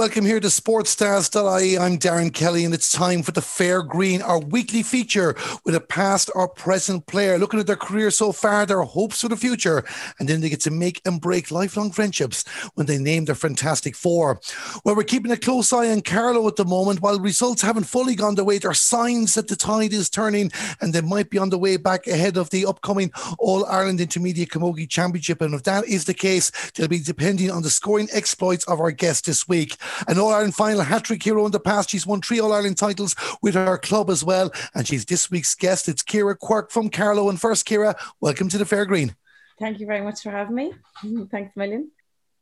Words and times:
Welcome 0.00 0.24
here 0.24 0.40
to 0.40 0.48
SportsStars.ie. 0.48 1.76
I'm 1.76 1.98
Darren 1.98 2.32
Kelly, 2.32 2.64
and 2.64 2.72
it's 2.72 2.90
time 2.90 3.22
for 3.22 3.32
the 3.32 3.42
Fair 3.42 3.82
Green, 3.82 4.22
our 4.22 4.38
weekly 4.40 4.82
feature 4.82 5.36
with 5.66 5.74
a 5.74 5.80
past 5.80 6.30
or 6.34 6.48
present 6.48 7.04
player 7.04 7.36
looking 7.36 7.60
at 7.60 7.66
their 7.66 7.76
career 7.76 8.10
so 8.10 8.32
far, 8.32 8.64
their 8.64 8.80
hopes 8.80 9.20
for 9.20 9.28
the 9.28 9.36
future, 9.36 9.84
and 10.18 10.26
then 10.26 10.40
they 10.40 10.48
get 10.48 10.62
to 10.62 10.70
make 10.70 11.02
and 11.04 11.20
break 11.20 11.50
lifelong 11.50 11.90
friendships 11.90 12.48
when 12.76 12.86
they 12.86 12.96
name 12.96 13.26
their 13.26 13.34
fantastic 13.34 13.94
four. 13.94 14.40
Well, 14.86 14.96
we're 14.96 15.02
keeping 15.02 15.32
a 15.32 15.36
close 15.36 15.70
eye 15.70 15.90
on 15.90 16.00
Carlow 16.00 16.48
at 16.48 16.56
the 16.56 16.64
moment. 16.64 17.02
While 17.02 17.20
results 17.20 17.60
haven't 17.60 17.84
fully 17.84 18.14
gone 18.14 18.36
their 18.36 18.44
way, 18.46 18.56
there 18.56 18.70
are 18.70 18.74
signs 18.74 19.34
that 19.34 19.48
the 19.48 19.56
tide 19.56 19.92
is 19.92 20.08
turning 20.08 20.50
and 20.80 20.94
they 20.94 21.02
might 21.02 21.28
be 21.28 21.36
on 21.36 21.50
the 21.50 21.58
way 21.58 21.76
back 21.76 22.06
ahead 22.06 22.38
of 22.38 22.48
the 22.48 22.64
upcoming 22.64 23.12
All 23.38 23.66
Ireland 23.66 24.00
Intermediate 24.00 24.48
Camogie 24.48 24.88
Championship. 24.88 25.42
And 25.42 25.52
if 25.52 25.64
that 25.64 25.86
is 25.86 26.06
the 26.06 26.14
case, 26.14 26.50
they'll 26.70 26.88
be 26.88 27.00
depending 27.00 27.50
on 27.50 27.60
the 27.60 27.68
scoring 27.68 28.08
exploits 28.14 28.64
of 28.64 28.80
our 28.80 28.92
guest 28.92 29.26
this 29.26 29.46
week. 29.46 29.76
An 30.08 30.18
All 30.18 30.32
Ireland 30.32 30.54
final 30.54 30.82
hat 30.82 31.04
trick 31.04 31.22
hero 31.22 31.44
in 31.46 31.52
the 31.52 31.60
past. 31.60 31.90
She's 31.90 32.06
won 32.06 32.20
three 32.20 32.40
All 32.40 32.52
Ireland 32.52 32.78
titles 32.78 33.14
with 33.42 33.54
her 33.54 33.78
club 33.78 34.10
as 34.10 34.24
well. 34.24 34.52
And 34.74 34.86
she's 34.86 35.04
this 35.04 35.30
week's 35.30 35.54
guest. 35.54 35.88
It's 35.88 36.04
Ciara 36.04 36.36
Quirk 36.36 36.70
from 36.70 36.90
Carlow. 36.90 37.28
And 37.28 37.40
first, 37.40 37.66
Ciara, 37.66 37.96
welcome 38.20 38.48
to 38.48 38.58
the 38.58 38.66
Fair 38.66 38.86
Green. 38.86 39.14
Thank 39.58 39.78
you 39.78 39.86
very 39.86 40.00
much 40.00 40.22
for 40.22 40.30
having 40.30 40.54
me. 40.54 40.72
Thanks 41.30 41.56
million. 41.56 41.90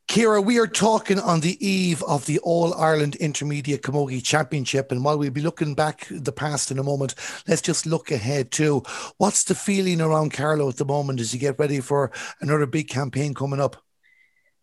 Ciara, 0.09 0.41
we 0.41 0.59
are 0.59 0.67
talking 0.67 1.21
on 1.21 1.41
the 1.41 1.65
eve 1.65 2.03
of 2.05 2.25
the 2.25 2.39
All 2.39 2.73
Ireland 2.73 3.17
Intermediate 3.17 3.83
Camogie 3.83 4.25
Championship. 4.25 4.91
And 4.91 5.05
while 5.05 5.19
we'll 5.19 5.31
be 5.31 5.43
looking 5.43 5.75
back 5.75 6.07
the 6.11 6.33
past 6.33 6.71
in 6.71 6.79
a 6.79 6.83
moment, 6.83 7.15
let's 7.47 7.61
just 7.61 7.85
look 7.85 8.11
ahead 8.11 8.51
too. 8.51 8.83
What's 9.19 9.45
the 9.45 9.55
feeling 9.55 10.01
around 10.01 10.33
Carlow 10.33 10.71
at 10.71 10.77
the 10.77 10.87
moment 10.87 11.21
as 11.21 11.35
you 11.35 11.39
get 11.39 11.59
ready 11.59 11.81
for 11.81 12.11
another 12.41 12.65
big 12.65 12.89
campaign 12.89 13.35
coming 13.35 13.61
up? 13.61 13.77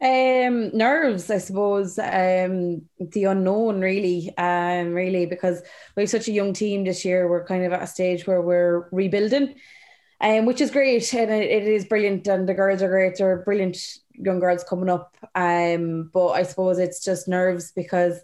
Um, 0.05 0.69
nerves, 0.77 1.31
I 1.31 1.39
suppose. 1.39 1.97
Um, 1.97 2.83
the 2.99 3.23
unknown, 3.23 3.81
really, 3.81 4.31
um, 4.37 4.93
really, 4.93 5.25
because 5.25 5.63
we 5.95 6.03
have 6.03 6.09
such 6.11 6.27
a 6.27 6.31
young 6.31 6.53
team 6.53 6.83
this 6.83 7.03
year. 7.03 7.27
We're 7.27 7.45
kind 7.45 7.65
of 7.65 7.73
at 7.73 7.81
a 7.81 7.87
stage 7.87 8.27
where 8.27 8.41
we're 8.41 8.87
rebuilding, 8.91 9.55
um, 10.21 10.45
which 10.45 10.61
is 10.61 10.69
great, 10.69 11.11
and 11.13 11.31
it, 11.31 11.49
it 11.49 11.67
is 11.67 11.85
brilliant. 11.85 12.27
And 12.27 12.47
the 12.47 12.53
girls 12.53 12.83
are 12.83 12.89
great. 12.89 13.17
They're 13.17 13.43
brilliant 13.43 13.77
young 14.13 14.39
girls 14.39 14.63
coming 14.63 14.89
up. 14.89 15.17
Um, 15.33 16.11
but 16.13 16.29
I 16.29 16.43
suppose 16.43 16.77
it's 16.77 17.03
just 17.03 17.27
nerves 17.27 17.71
because 17.71 18.19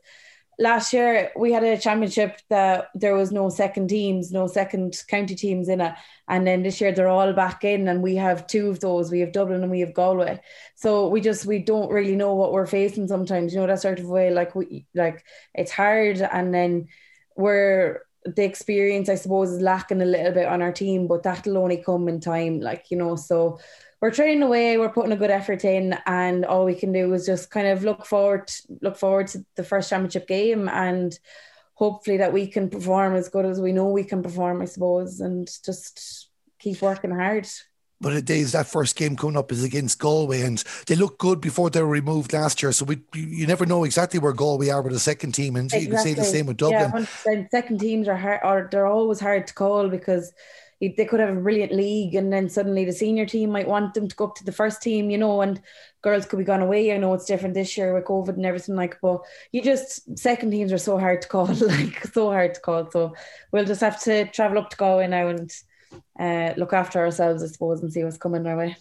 last 0.62 0.94
year 0.94 1.32
we 1.36 1.52
had 1.52 1.64
a 1.64 1.78
championship 1.78 2.40
that 2.50 2.90
there 2.94 3.16
was 3.16 3.32
no 3.32 3.50
second 3.50 3.88
teams, 3.88 4.32
no 4.32 4.46
second 4.46 5.02
county 5.08 5.34
teams 5.34 5.68
in 5.68 5.82
it. 5.82 5.94
And 6.28 6.46
then 6.46 6.62
this 6.62 6.80
year 6.80 6.92
they're 6.92 7.10
all 7.10 7.34
back 7.34 7.64
in 7.64 7.88
and 7.88 8.04
we 8.04 8.16
have 8.18 8.46
two 8.46 8.70
of 8.70 8.80
those. 8.80 9.10
We 9.10 9.22
have 9.22 9.32
Dublin 9.32 9.64
and 9.64 9.72
we 9.72 9.80
have 9.80 9.96
Galway. 9.96 10.40
So 10.76 11.08
we 11.08 11.20
just 11.20 11.48
we 11.48 11.58
don't 11.58 11.92
really 11.92 12.16
know 12.16 12.36
what 12.36 12.52
we're 12.54 12.68
facing 12.68 13.08
sometimes, 13.08 13.54
you 13.54 13.60
know, 13.60 13.68
that 13.68 13.82
sort 13.82 14.00
of 14.00 14.06
way. 14.06 14.30
Like 14.30 14.54
we 14.54 14.86
like 14.94 15.26
it's 15.56 15.72
hard 15.72 16.22
and 16.22 16.54
then 16.54 16.88
we're 17.36 18.02
the 18.24 18.44
experience 18.44 19.10
I 19.10 19.16
suppose 19.16 19.50
is 19.50 19.62
lacking 19.62 20.04
a 20.04 20.06
little 20.06 20.32
bit 20.32 20.46
on 20.46 20.62
our 20.62 20.72
team, 20.72 21.08
but 21.08 21.24
that'll 21.24 21.58
only 21.58 21.78
come 21.78 22.08
in 22.08 22.20
time, 22.20 22.60
like, 22.60 22.86
you 22.92 22.98
know. 22.98 23.16
So 23.16 23.60
we're 24.02 24.12
training 24.12 24.42
away, 24.42 24.78
we're 24.78 24.90
putting 24.90 25.12
a 25.12 25.18
good 25.18 25.30
effort 25.30 25.64
in, 25.64 25.96
and 26.08 26.44
all 26.44 26.66
we 26.66 26.74
can 26.74 26.92
do 26.92 27.14
is 27.14 27.26
just 27.26 27.52
kind 27.52 27.68
of 27.68 27.84
look 27.84 28.06
forward, 28.06 28.50
look 28.82 28.98
forward 28.98 29.28
to 29.28 29.46
the 29.56 29.64
first 29.64 29.90
championship 29.90 30.28
game, 30.28 30.68
and 30.68 31.18
hopefully 31.76 32.18
that 32.18 32.34
we 32.34 32.48
can 32.48 32.70
perform 32.70 33.16
as 33.16 33.30
good 33.30 33.46
as 33.46 33.62
we 33.62 33.72
know 33.72 33.90
we 33.90 34.04
can 34.04 34.24
perform, 34.24 34.62
I 34.62 34.66
suppose, 34.66 35.20
and 35.20 35.48
just 35.64 36.30
keep 36.60 36.82
working 36.82 37.12
hard. 37.12 37.48
But 38.00 38.14
the 38.14 38.22
days 38.24 38.54
that 38.54 38.66
first 38.66 38.96
game 38.96 39.16
coming 39.16 39.38
up 39.38 39.52
is 39.52 39.64
against 39.64 40.00
Galway, 40.00 40.42
and 40.42 40.58
they 40.88 40.96
look 40.96 41.20
good 41.20 41.40
before 41.40 41.70
they 41.70 41.84
were 41.84 41.88
removed 41.88 42.34
last 42.34 42.64
year. 42.64 42.72
So 42.72 42.86
we, 42.86 43.02
you 43.14 43.46
never 43.46 43.68
know 43.68 43.84
exactly 43.84 44.20
where 44.20 44.34
Galway 44.34 44.70
are 44.70 44.82
with 44.82 44.94
the 44.94 45.00
second 45.00 45.34
team, 45.34 45.56
and 45.56 45.66
exactly. 45.66 45.86
you 45.86 45.94
can 45.94 46.04
say 46.04 46.14
the 46.16 46.24
same 46.24 46.48
with 46.48 46.58
Dublin. 46.58 47.08
Yeah, 47.28 47.44
second 47.52 47.80
teams 47.80 48.08
are 48.08 48.18
hard, 48.18 48.40
or 48.44 48.68
they're 48.72 48.88
always 48.88 49.20
hard 49.20 49.46
to 49.46 49.54
call 49.54 49.88
because 49.88 50.34
they 50.82 51.06
could 51.06 51.20
have 51.20 51.30
a 51.30 51.40
brilliant 51.40 51.72
league 51.72 52.16
and 52.16 52.34
then 52.34 52.50
suddenly 52.50 52.86
the 52.86 52.92
senior 52.92 53.26
team 53.26 53.52
might 53.52 53.68
want 53.68 53.94
them 53.94 54.08
to 54.08 54.16
go 54.16 54.26
up 54.26 54.36
to 54.36 54.44
the 54.44 54.52
first 54.52 54.82
team, 54.82 55.10
you 55.12 55.18
know, 55.18 55.42
and 55.42 55.62
girls 56.02 56.26
could 56.26 56.40
be 56.40 56.44
gone 56.44 56.62
away. 56.62 56.92
I 56.92 56.98
know 56.98 57.14
it's 57.14 57.26
different 57.26 57.54
this 57.54 57.78
year 57.78 57.94
with 57.94 58.06
COVID 58.06 58.30
and 58.30 58.46
everything 58.46 58.76
like, 58.76 58.98
but 59.02 59.22
you 59.52 59.62
just 59.62 60.18
second 60.18 60.52
teams 60.52 60.74
are 60.74 60.80
so 60.80 60.98
hard 60.98 61.22
to 61.22 61.28
call, 61.28 61.46
like 61.54 62.04
so 62.08 62.30
hard 62.30 62.56
to 62.56 62.62
call. 62.62 62.90
So 62.90 63.14
we'll 63.52 63.66
just 63.66 63.82
have 63.82 64.02
to 64.04 64.26
travel 64.32 64.58
up 64.58 64.72
to 64.72 64.78
Galway 64.78 65.08
now 65.08 65.28
and 65.28 65.52
uh, 66.20 66.54
look 66.58 66.74
after 66.74 67.00
ourselves, 67.00 67.44
I 67.44 67.48
suppose, 67.48 67.82
and 67.82 67.94
see 67.94 68.04
what's 68.04 68.18
coming 68.18 68.48
our 68.48 68.58
way. 68.58 68.76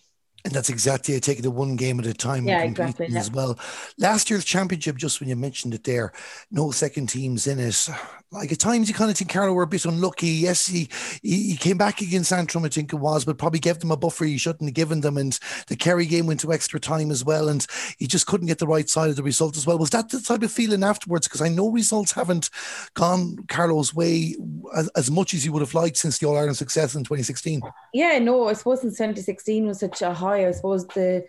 And 0.45 0.53
that's 0.53 0.69
exactly 0.69 1.15
it, 1.15 1.23
taking 1.23 1.45
it 1.45 1.53
one 1.53 1.77
game 1.77 2.01
at 2.01 2.07
a 2.07 2.15
time 2.15 2.47
yeah, 2.47 2.63
exactly, 2.63 3.09
yeah. 3.09 3.19
as 3.19 3.31
well. 3.31 3.59
Last 3.99 4.31
year's 4.31 4.45
championship, 4.45 4.97
just 4.97 5.21
when 5.21 5.29
you 5.29 5.37
mentioned 5.37 5.75
it 5.75 5.85
there, 5.85 6.13
no 6.51 6.71
second 6.71 7.09
teams 7.09 7.47
in 7.47 7.59
it 7.59 7.89
like 8.33 8.53
at 8.53 8.61
times 8.61 8.89
you 8.89 8.95
kind 8.95 9.11
of 9.11 9.17
think 9.17 9.31
Carlow 9.31 9.53
were 9.53 9.65
a 9.65 9.67
bit 9.67 9.85
unlucky. 9.85 10.29
Yes, 10.29 10.67
he, 10.67 10.89
he, 11.21 11.51
he 11.51 11.57
came 11.57 11.77
back 11.77 12.01
against 12.01 12.33
Antrim, 12.33 12.65
I 12.65 12.69
think 12.69 12.93
it 12.93 12.97
was, 12.97 13.25
but 13.25 13.39
probably 13.39 13.59
gave 13.59 13.81
them 13.81 13.91
a 13.91 13.97
buffer 13.97 14.25
he 14.25 14.39
shouldn't 14.39 14.69
have 14.69 14.75
given 14.75 15.01
them. 15.01 15.17
And 15.17 15.37
the 15.67 15.75
Kerry 15.75 16.07
game 16.07 16.27
went 16.27 16.39
to 16.41 16.53
extra 16.53 16.79
time 16.79 17.11
as 17.11 17.25
well, 17.25 17.49
and 17.49 17.67
he 17.99 18.07
just 18.07 18.27
couldn't 18.27 18.47
get 18.47 18.59
the 18.59 18.69
right 18.69 18.89
side 18.89 19.11
of 19.11 19.17
the 19.17 19.25
result 19.25 19.57
as 19.57 19.67
well. 19.67 19.79
Was 19.79 19.91
that 19.91 20.11
the 20.11 20.21
type 20.21 20.45
of 20.45 20.53
feeling 20.53 20.85
afterwards? 20.85 21.27
Because 21.27 21.43
I 21.43 21.49
know 21.49 21.71
results 21.71 22.13
haven't 22.13 22.51
gone 22.95 23.37
Carlow's 23.49 23.95
way 23.95 24.37
as, 24.77 24.89
as 24.91 25.11
much 25.11 25.35
as 25.35 25.45
you 25.45 25.53
would 25.53 25.63
have 25.63 25.75
liked 25.75 25.97
since 25.97 26.19
the 26.19 26.29
All 26.29 26.37
Ireland 26.37 26.57
success 26.57 26.95
in 26.95 27.03
2016. 27.03 27.63
Yeah, 27.93 28.21
no, 28.21 28.47
I 28.47 28.53
suppose 28.53 28.85
in 28.85 28.91
2016 28.91 29.67
was 29.67 29.81
such 29.81 30.03
a 30.03 30.15
high. 30.15 30.30
I 30.33 30.51
suppose 30.53 30.87
the 30.87 31.27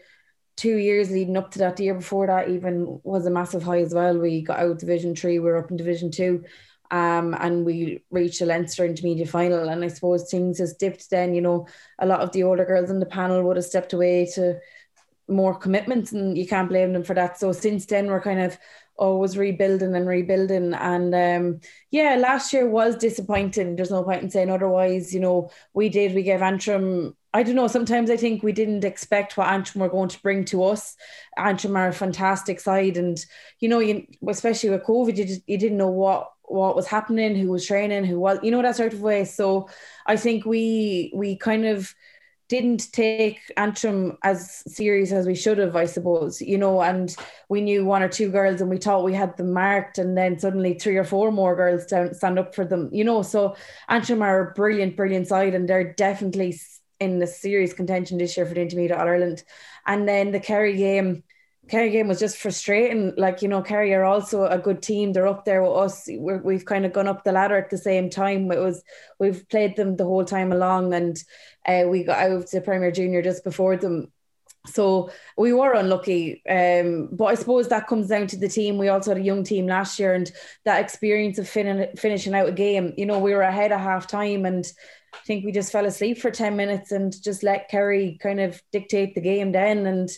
two 0.58 0.78
years 0.78 1.10
leading 1.10 1.38
up 1.38 1.52
to 1.52 1.60
that, 1.60 1.78
the 1.78 1.86
year 1.86 1.96
before 1.96 2.28
that 2.28 2.50
even 2.50 3.00
was 3.04 3.26
a 3.26 3.32
massive 3.32 3.64
high 3.64 3.82
as 3.82 3.94
well. 3.94 4.18
We 4.18 4.42
got 4.42 4.60
out 4.60 4.72
of 4.72 4.78
Division 4.78 5.16
Three, 5.16 5.40
we 5.40 5.46
we're 5.46 5.58
up 5.58 5.72
in 5.72 5.78
Division 5.78 6.12
Two 6.12 6.44
um, 6.92 7.36
and 7.40 7.66
we 7.66 8.04
reached 8.12 8.42
a 8.42 8.46
Leinster 8.46 8.86
intermediate 8.86 9.30
final. 9.30 9.70
And 9.70 9.84
I 9.84 9.88
suppose 9.88 10.30
things 10.30 10.60
has 10.60 10.74
dipped 10.74 11.10
then, 11.10 11.34
you 11.34 11.42
know, 11.42 11.68
a 12.00 12.06
lot 12.06 12.20
of 12.20 12.32
the 12.34 12.44
older 12.44 12.66
girls 12.66 12.90
in 12.90 13.00
the 13.00 13.06
panel 13.06 13.44
would 13.44 13.56
have 13.56 13.66
stepped 13.66 13.94
away 13.94 14.28
to 14.36 14.60
more 15.28 15.56
commitments, 15.56 16.12
and 16.12 16.38
you 16.38 16.46
can't 16.46 16.68
blame 16.68 16.92
them 16.92 17.04
for 17.04 17.14
that. 17.14 17.40
So 17.40 17.54
since 17.54 17.86
then, 17.86 18.08
we're 18.08 18.22
kind 18.22 18.42
of 18.42 18.58
always 18.98 19.38
rebuilding 19.38 19.96
and 19.96 20.06
rebuilding. 20.06 20.74
And 20.74 21.16
um, 21.16 21.60
yeah, 21.90 22.16
last 22.16 22.52
year 22.52 22.70
was 22.70 22.98
disappointing. 22.98 23.78
There's 23.78 23.92
no 23.92 24.04
point 24.04 24.24
in 24.24 24.30
saying 24.30 24.50
otherwise. 24.50 25.14
You 25.14 25.22
know, 25.22 25.50
we 25.74 25.88
did, 25.88 26.14
we 26.14 26.24
gave 26.24 26.42
Antrim 26.42 27.16
I 27.34 27.44
don't 27.44 27.56
know. 27.56 27.68
Sometimes 27.68 28.09
I 28.09 28.18
think 28.18 28.44
we 28.44 28.52
didn't 28.52 28.84
expect 28.84 29.38
what 29.38 29.47
Antrim 29.47 29.81
were 29.81 29.90
going 29.90 30.09
to 30.09 30.22
bring 30.22 30.44
to 30.46 30.66
us. 30.66 30.97
Antrim 31.38 31.78
are 31.78 31.88
a 31.88 31.94
fantastic 31.94 32.59
side, 32.59 32.97
and 32.97 33.24
you 33.59 33.69
know, 33.69 33.80
you, 33.80 34.06
especially 34.28 34.69
with 34.69 34.84
COVID, 34.84 35.16
you 35.18 35.25
just, 35.25 35.41
you 35.47 35.58
didn't 35.58 35.78
know 35.78 35.88
what 35.90 36.30
what 36.44 36.75
was 36.75 36.88
happening, 36.88 37.36
who 37.36 37.50
was 37.50 37.66
training, 37.66 38.03
who 38.03 38.20
was, 38.20 38.40
you 38.44 38.52
know, 38.52 38.62
that 38.62 38.75
sort 38.75 38.94
of 38.94 39.02
way. 39.02 39.24
So 39.24 39.70
I 40.06 40.18
think 40.18 40.46
we 40.46 41.12
we 41.16 41.38
kind 41.38 41.66
of 41.66 41.94
didn't 42.50 42.91
take 42.91 43.40
Antrim 43.56 44.18
as 44.24 44.62
serious 44.68 45.14
as 45.14 45.25
we 45.25 45.36
should 45.36 45.58
have, 45.58 45.78
I 45.78 45.86
suppose, 45.86 46.41
you 46.41 46.58
know, 46.58 46.81
and 46.81 47.16
we 47.47 47.62
knew 47.62 47.86
one 47.86 48.03
or 48.03 48.09
two 48.09 48.30
girls 48.30 48.59
and 48.59 48.70
we 48.70 48.75
thought 48.75 49.06
we 49.06 49.14
had 49.14 49.38
them 49.38 49.53
marked 49.53 49.97
and 49.97 50.18
then 50.18 50.38
suddenly 50.38 50.74
three 50.74 50.97
or 50.97 51.06
four 51.06 51.31
more 51.31 51.56
girls 51.56 51.86
down, 51.86 52.14
stand 52.14 52.38
up 52.38 52.53
for 52.53 52.66
them, 52.66 52.90
you 52.91 53.06
know, 53.06 53.22
so 53.22 53.56
Antrim 53.88 54.22
are 54.22 54.50
a 54.50 54.53
brilliant, 54.53 54.97
brilliant 54.97 55.30
side 55.30 55.56
and 55.56 55.70
they're 55.70 55.94
definitely 55.94 56.59
in 57.02 57.18
the 57.20 57.28
serious 57.28 57.74
contention 57.74 58.20
this 58.20 58.38
year 58.38 58.46
for 58.46 58.54
the 58.54 58.62
Intermediate 58.62 58.98
Ireland. 58.98 59.44
And 59.88 60.08
then 60.08 60.32
the 60.32 60.40
Kerry 60.40 60.78
game, 60.78 61.24
Kerry 61.68 61.90
game 61.90 62.08
was 62.08 62.20
just 62.20 62.38
frustrating. 62.38 63.14
Like, 63.18 63.42
you 63.42 63.48
know, 63.48 63.64
Kerry 63.64 63.94
are 63.96 64.06
also 64.06 64.46
a 64.46 64.59
good 64.59 64.84
team. 64.84 65.12
They're 65.12 65.28
up 65.28 65.44
there 65.44 65.64
with 65.64 65.72
us. 65.72 66.08
we 66.08 66.53
have 66.53 66.66
kind 66.66 66.86
of 66.86 66.94
gone 66.94 67.08
up 67.08 67.24
the 67.24 67.32
ladder 67.32 67.58
at 67.58 67.72
the 67.72 67.78
same 67.78 68.09
time. 68.12 68.52
It 68.52 68.59
was, 68.59 68.84
we've 69.20 69.48
played 69.50 69.76
them 69.76 69.96
the 69.96 70.06
whole 70.06 70.24
time 70.24 70.52
along 70.52 70.94
and 70.94 71.18
uh, 71.66 71.88
we 71.88 72.03
got 72.03 72.20
out 72.20 72.48
to 72.48 72.62
Premier 72.62 72.92
Junior 72.92 73.24
just 73.24 73.44
before 73.44 73.78
them. 73.78 74.12
So 74.68 75.09
we 75.40 75.54
were 75.54 75.74
unlucky. 75.74 76.44
Um, 76.47 77.09
but 77.12 77.26
I 77.26 77.36
suppose 77.36 77.68
that 77.70 77.88
comes 77.88 78.09
down 78.09 78.28
to 78.28 78.38
the 78.38 78.47
team. 78.47 78.78
We 78.78 78.90
also 78.90 79.09
had 79.09 79.18
a 79.18 79.26
young 79.26 79.44
team 79.44 79.66
last 79.66 79.97
year 79.97 80.14
and 80.14 80.32
that 80.66 80.82
experience 80.84 81.40
of 81.40 81.50
fin- 81.50 81.90
finishing 81.97 82.36
out 82.36 82.50
a 82.50 82.52
game. 82.52 82.94
You 82.96 83.08
know, 83.08 83.18
we 83.18 83.34
were 83.34 83.42
ahead 83.42 83.72
of 83.72 83.80
half 83.80 84.06
time 84.06 84.46
and 84.46 84.72
I 85.13 85.17
think 85.25 85.46
we 85.46 85.52
just 85.52 85.72
fell 85.72 85.85
asleep 85.85 86.17
for 86.17 86.31
10 86.31 86.55
minutes 86.55 86.91
and 86.91 87.13
just 87.22 87.43
let 87.43 87.69
Kerry 87.69 88.17
kind 88.22 88.40
of 88.40 88.61
dictate 88.72 89.13
the 89.16 89.22
game 89.22 89.52
then. 89.52 89.85
And 89.85 90.09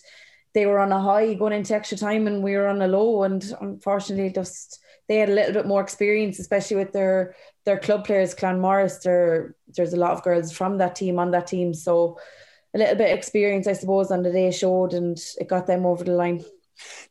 they 0.53 0.65
were 0.65 0.79
on 0.79 0.91
a 0.91 1.01
high 1.01 1.33
going 1.33 1.53
into 1.53 1.73
extra 1.73 1.97
time 1.97 2.27
and 2.27 2.43
we 2.43 2.55
were 2.55 2.67
on 2.67 2.81
a 2.81 2.87
low. 2.87 3.23
And 3.23 3.43
unfortunately, 3.59 4.31
just 4.31 4.79
they 5.07 5.17
had 5.17 5.29
a 5.29 5.33
little 5.33 5.53
bit 5.53 5.65
more 5.65 5.81
experience, 5.81 6.39
especially 6.39 6.77
with 6.77 6.93
their 6.93 7.35
their 7.65 7.79
club 7.79 8.05
players, 8.05 8.35
Clanmaurice. 8.35 9.01
There, 9.01 9.55
there's 9.75 9.93
a 9.93 9.97
lot 9.97 10.11
of 10.11 10.23
girls 10.23 10.51
from 10.51 10.77
that 10.77 10.95
team 10.95 11.19
on 11.19 11.31
that 11.31 11.47
team. 11.47 11.73
So 11.73 12.17
a 12.73 12.77
little 12.77 12.95
bit 12.95 13.11
of 13.11 13.17
experience, 13.17 13.67
I 13.67 13.73
suppose, 13.73 14.11
on 14.11 14.23
the 14.23 14.31
day 14.31 14.51
showed 14.51 14.93
and 14.93 15.17
it 15.39 15.47
got 15.47 15.67
them 15.67 15.85
over 15.85 16.03
the 16.03 16.13
line. 16.13 16.43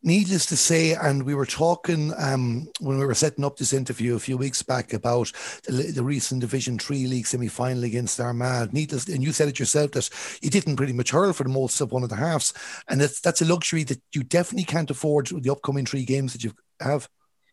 Needless 0.03 0.47
to 0.47 0.57
say, 0.57 0.95
and 0.95 1.23
we 1.23 1.35
were 1.35 1.47
talking 1.47 2.13
um, 2.19 2.69
when 2.81 2.99
we 2.99 3.07
were 3.07 3.15
setting 3.15 3.45
up 3.45 3.57
this 3.57 3.73
interview 3.73 4.17
a 4.17 4.21
few 4.21 4.37
weeks 4.37 4.63
back 4.63 4.93
about 4.93 5.31
the, 5.65 5.93
the 5.95 6.03
recent 6.03 6.41
Division 6.41 6.79
Three 6.79 7.07
League 7.07 7.27
semi 7.27 7.49
final 7.49 7.85
against 7.85 8.21
Armagh. 8.21 8.73
Needless, 8.73 9.09
and 9.09 9.23
you 9.23 9.33
said 9.33 9.49
it 9.49 9.59
yourself 9.59 9.93
that 9.93 10.11
you 10.43 10.51
didn't 10.51 10.77
pretty 10.77 10.93
much 10.93 11.11
hurl 11.11 11.33
for 11.33 11.45
the 11.45 11.51
most 11.51 11.81
of 11.81 11.93
one 11.93 12.03
of 12.03 12.09
the 12.09 12.17
halves, 12.17 12.53
and 12.89 13.01
that's 13.01 13.21
that's 13.21 13.43
a 13.43 13.45
luxury 13.45 13.85
that 13.85 14.01
you 14.13 14.23
definitely 14.23 14.65
can't 14.65 14.91
afford 14.91 15.31
with 15.31 15.45
the 15.45 15.53
upcoming 15.53 15.87
three 15.87 16.05
games 16.05 16.33
that 16.33 16.43
you've. 16.43 17.09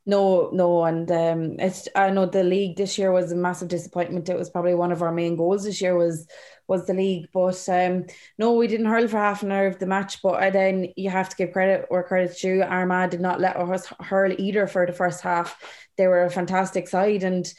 No, 0.05 0.49
no, 0.51 0.85
and 0.85 1.11
um, 1.11 1.59
it's 1.59 1.87
I 1.95 2.09
know 2.09 2.25
the 2.25 2.43
league 2.43 2.77
this 2.77 2.97
year 2.97 3.11
was 3.11 3.31
a 3.31 3.35
massive 3.35 3.67
disappointment. 3.67 4.27
It 4.27 4.37
was 4.37 4.49
probably 4.49 4.73
one 4.73 4.91
of 4.91 5.03
our 5.03 5.11
main 5.11 5.35
goals 5.35 5.65
this 5.65 5.81
year 5.81 5.95
was 5.95 6.27
was 6.69 6.85
the 6.85 6.93
league, 6.93 7.27
but 7.33 7.67
um, 7.67 8.05
no, 8.37 8.53
we 8.53 8.67
didn't 8.67 8.85
hurl 8.85 9.07
for 9.07 9.17
half 9.17 9.43
an 9.43 9.51
hour 9.51 9.67
of 9.67 9.79
the 9.79 9.87
match. 9.87 10.21
But 10.21 10.53
then 10.53 10.93
you 10.95 11.09
have 11.09 11.27
to 11.29 11.35
give 11.35 11.51
credit 11.51 11.85
where 11.89 12.03
credit's 12.03 12.39
due. 12.39 12.61
Armagh 12.61 13.09
did 13.09 13.21
not 13.21 13.41
let 13.41 13.57
us 13.57 13.91
hurl 13.99 14.33
either 14.37 14.67
for 14.67 14.85
the 14.85 14.93
first 14.93 15.21
half. 15.21 15.57
They 15.97 16.07
were 16.07 16.23
a 16.23 16.29
fantastic 16.29 16.87
side, 16.87 17.23
and 17.23 17.51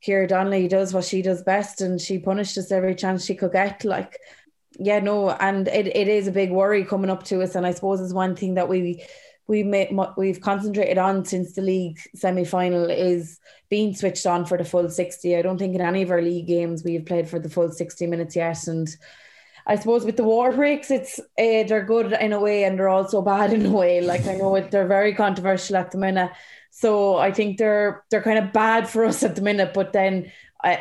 Ciara 0.00 0.26
Donnelly 0.26 0.68
does 0.68 0.94
what 0.94 1.04
she 1.04 1.20
does 1.20 1.42
best, 1.42 1.80
and 1.80 2.00
she 2.00 2.18
punished 2.18 2.56
us 2.56 2.72
every 2.72 2.94
chance 2.94 3.24
she 3.24 3.34
could 3.34 3.52
get. 3.52 3.84
Like, 3.84 4.18
yeah, 4.78 5.00
no, 5.00 5.30
and 5.30 5.68
it, 5.68 5.88
it 5.88 6.08
is 6.08 6.26
a 6.26 6.32
big 6.32 6.50
worry 6.50 6.84
coming 6.84 7.10
up 7.10 7.24
to 7.24 7.42
us, 7.42 7.54
and 7.54 7.66
I 7.66 7.72
suppose 7.72 8.00
it's 8.00 8.12
one 8.12 8.36
thing 8.36 8.54
that 8.54 8.68
we 8.68 9.04
we 9.46 9.62
made, 9.62 9.96
we've 10.16 10.40
concentrated 10.40 10.98
on 10.98 11.24
since 11.24 11.52
the 11.52 11.62
league 11.62 11.98
semi 12.14 12.44
final 12.44 12.88
is 12.88 13.40
being 13.68 13.94
switched 13.94 14.26
on 14.26 14.44
for 14.44 14.56
the 14.56 14.64
full 14.64 14.88
60. 14.88 15.36
I 15.36 15.42
don't 15.42 15.58
think 15.58 15.74
in 15.74 15.80
any 15.80 16.02
of 16.02 16.10
our 16.10 16.22
league 16.22 16.46
games 16.46 16.84
we've 16.84 17.04
played 17.04 17.28
for 17.28 17.38
the 17.38 17.50
full 17.50 17.70
60 17.70 18.06
minutes 18.06 18.36
yet. 18.36 18.66
And 18.66 18.88
I 19.66 19.76
suppose 19.76 20.04
with 20.04 20.16
the 20.16 20.24
war 20.24 20.52
breaks, 20.52 20.90
it's 20.90 21.18
uh, 21.18 21.24
they're 21.66 21.84
good 21.84 22.12
in 22.12 22.32
a 22.32 22.40
way 22.40 22.64
and 22.64 22.78
they're 22.78 22.88
also 22.88 23.22
bad 23.22 23.52
in 23.52 23.66
a 23.66 23.70
way. 23.70 24.00
Like 24.00 24.26
I 24.26 24.34
know 24.34 24.54
it, 24.56 24.70
they're 24.70 24.86
very 24.86 25.14
controversial 25.14 25.76
at 25.76 25.90
the 25.90 25.98
minute. 25.98 26.30
So 26.70 27.16
I 27.16 27.32
think 27.32 27.58
they're 27.58 28.04
they're 28.10 28.22
kind 28.22 28.38
of 28.38 28.52
bad 28.52 28.88
for 28.88 29.04
us 29.04 29.22
at 29.22 29.36
the 29.36 29.42
minute, 29.42 29.74
but 29.74 29.92
then 29.92 30.32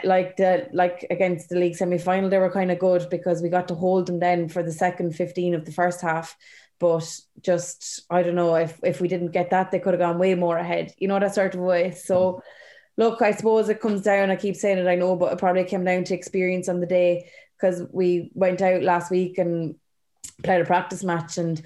like 0.04 0.38
the 0.38 0.68
like 0.72 1.06
against 1.10 1.50
the 1.50 1.58
league 1.58 1.76
semi 1.76 1.98
final, 1.98 2.30
they 2.30 2.38
were 2.38 2.52
kind 2.52 2.72
of 2.72 2.80
good 2.80 3.08
because 3.10 3.42
we 3.42 3.50
got 3.50 3.68
to 3.68 3.76
hold 3.76 4.08
them 4.08 4.20
then 4.20 4.48
for 4.48 4.64
the 4.64 4.72
second 4.72 5.16
fifteen 5.16 5.54
of 5.54 5.66
the 5.66 5.72
first 5.72 6.02
half. 6.02 6.38
But 6.82 7.08
just 7.42 8.02
I 8.10 8.24
don't 8.24 8.36
know 8.36 8.56
if 8.56 8.78
if 8.84 9.00
we 9.00 9.08
didn't 9.08 9.32
get 9.32 9.52
that, 9.52 9.70
they 9.70 9.80
could 9.80 9.94
have 9.94 10.00
gone 10.00 10.18
way 10.18 10.34
more 10.34 10.58
ahead. 10.58 10.94
You 10.98 11.08
know 11.08 11.20
that 11.20 11.36
sort 11.36 11.54
of 11.54 11.62
way. 11.62 11.92
So 11.92 12.16
mm-hmm. 12.16 13.02
look, 13.02 13.22
I 13.22 13.32
suppose 13.32 13.70
it 13.70 13.80
comes 13.80 14.02
down. 14.02 14.32
I 14.32 14.36
keep 14.36 14.56
saying 14.56 14.80
it, 14.80 14.88
I 14.88 14.96
know, 14.96 15.16
but 15.16 15.32
it 15.32 15.40
probably 15.40 15.64
came 15.64 15.86
down 15.86 16.04
to 16.06 16.16
experience 16.16 16.68
on 16.68 16.80
the 16.80 16.88
day 16.88 17.30
because 17.56 17.84
we 17.94 18.32
went 18.34 18.64
out 18.64 18.82
last 18.82 19.12
week 19.12 19.38
and 19.38 19.76
played 20.44 20.62
a 20.62 20.66
practice 20.66 21.04
match 21.04 21.38
and 21.38 21.62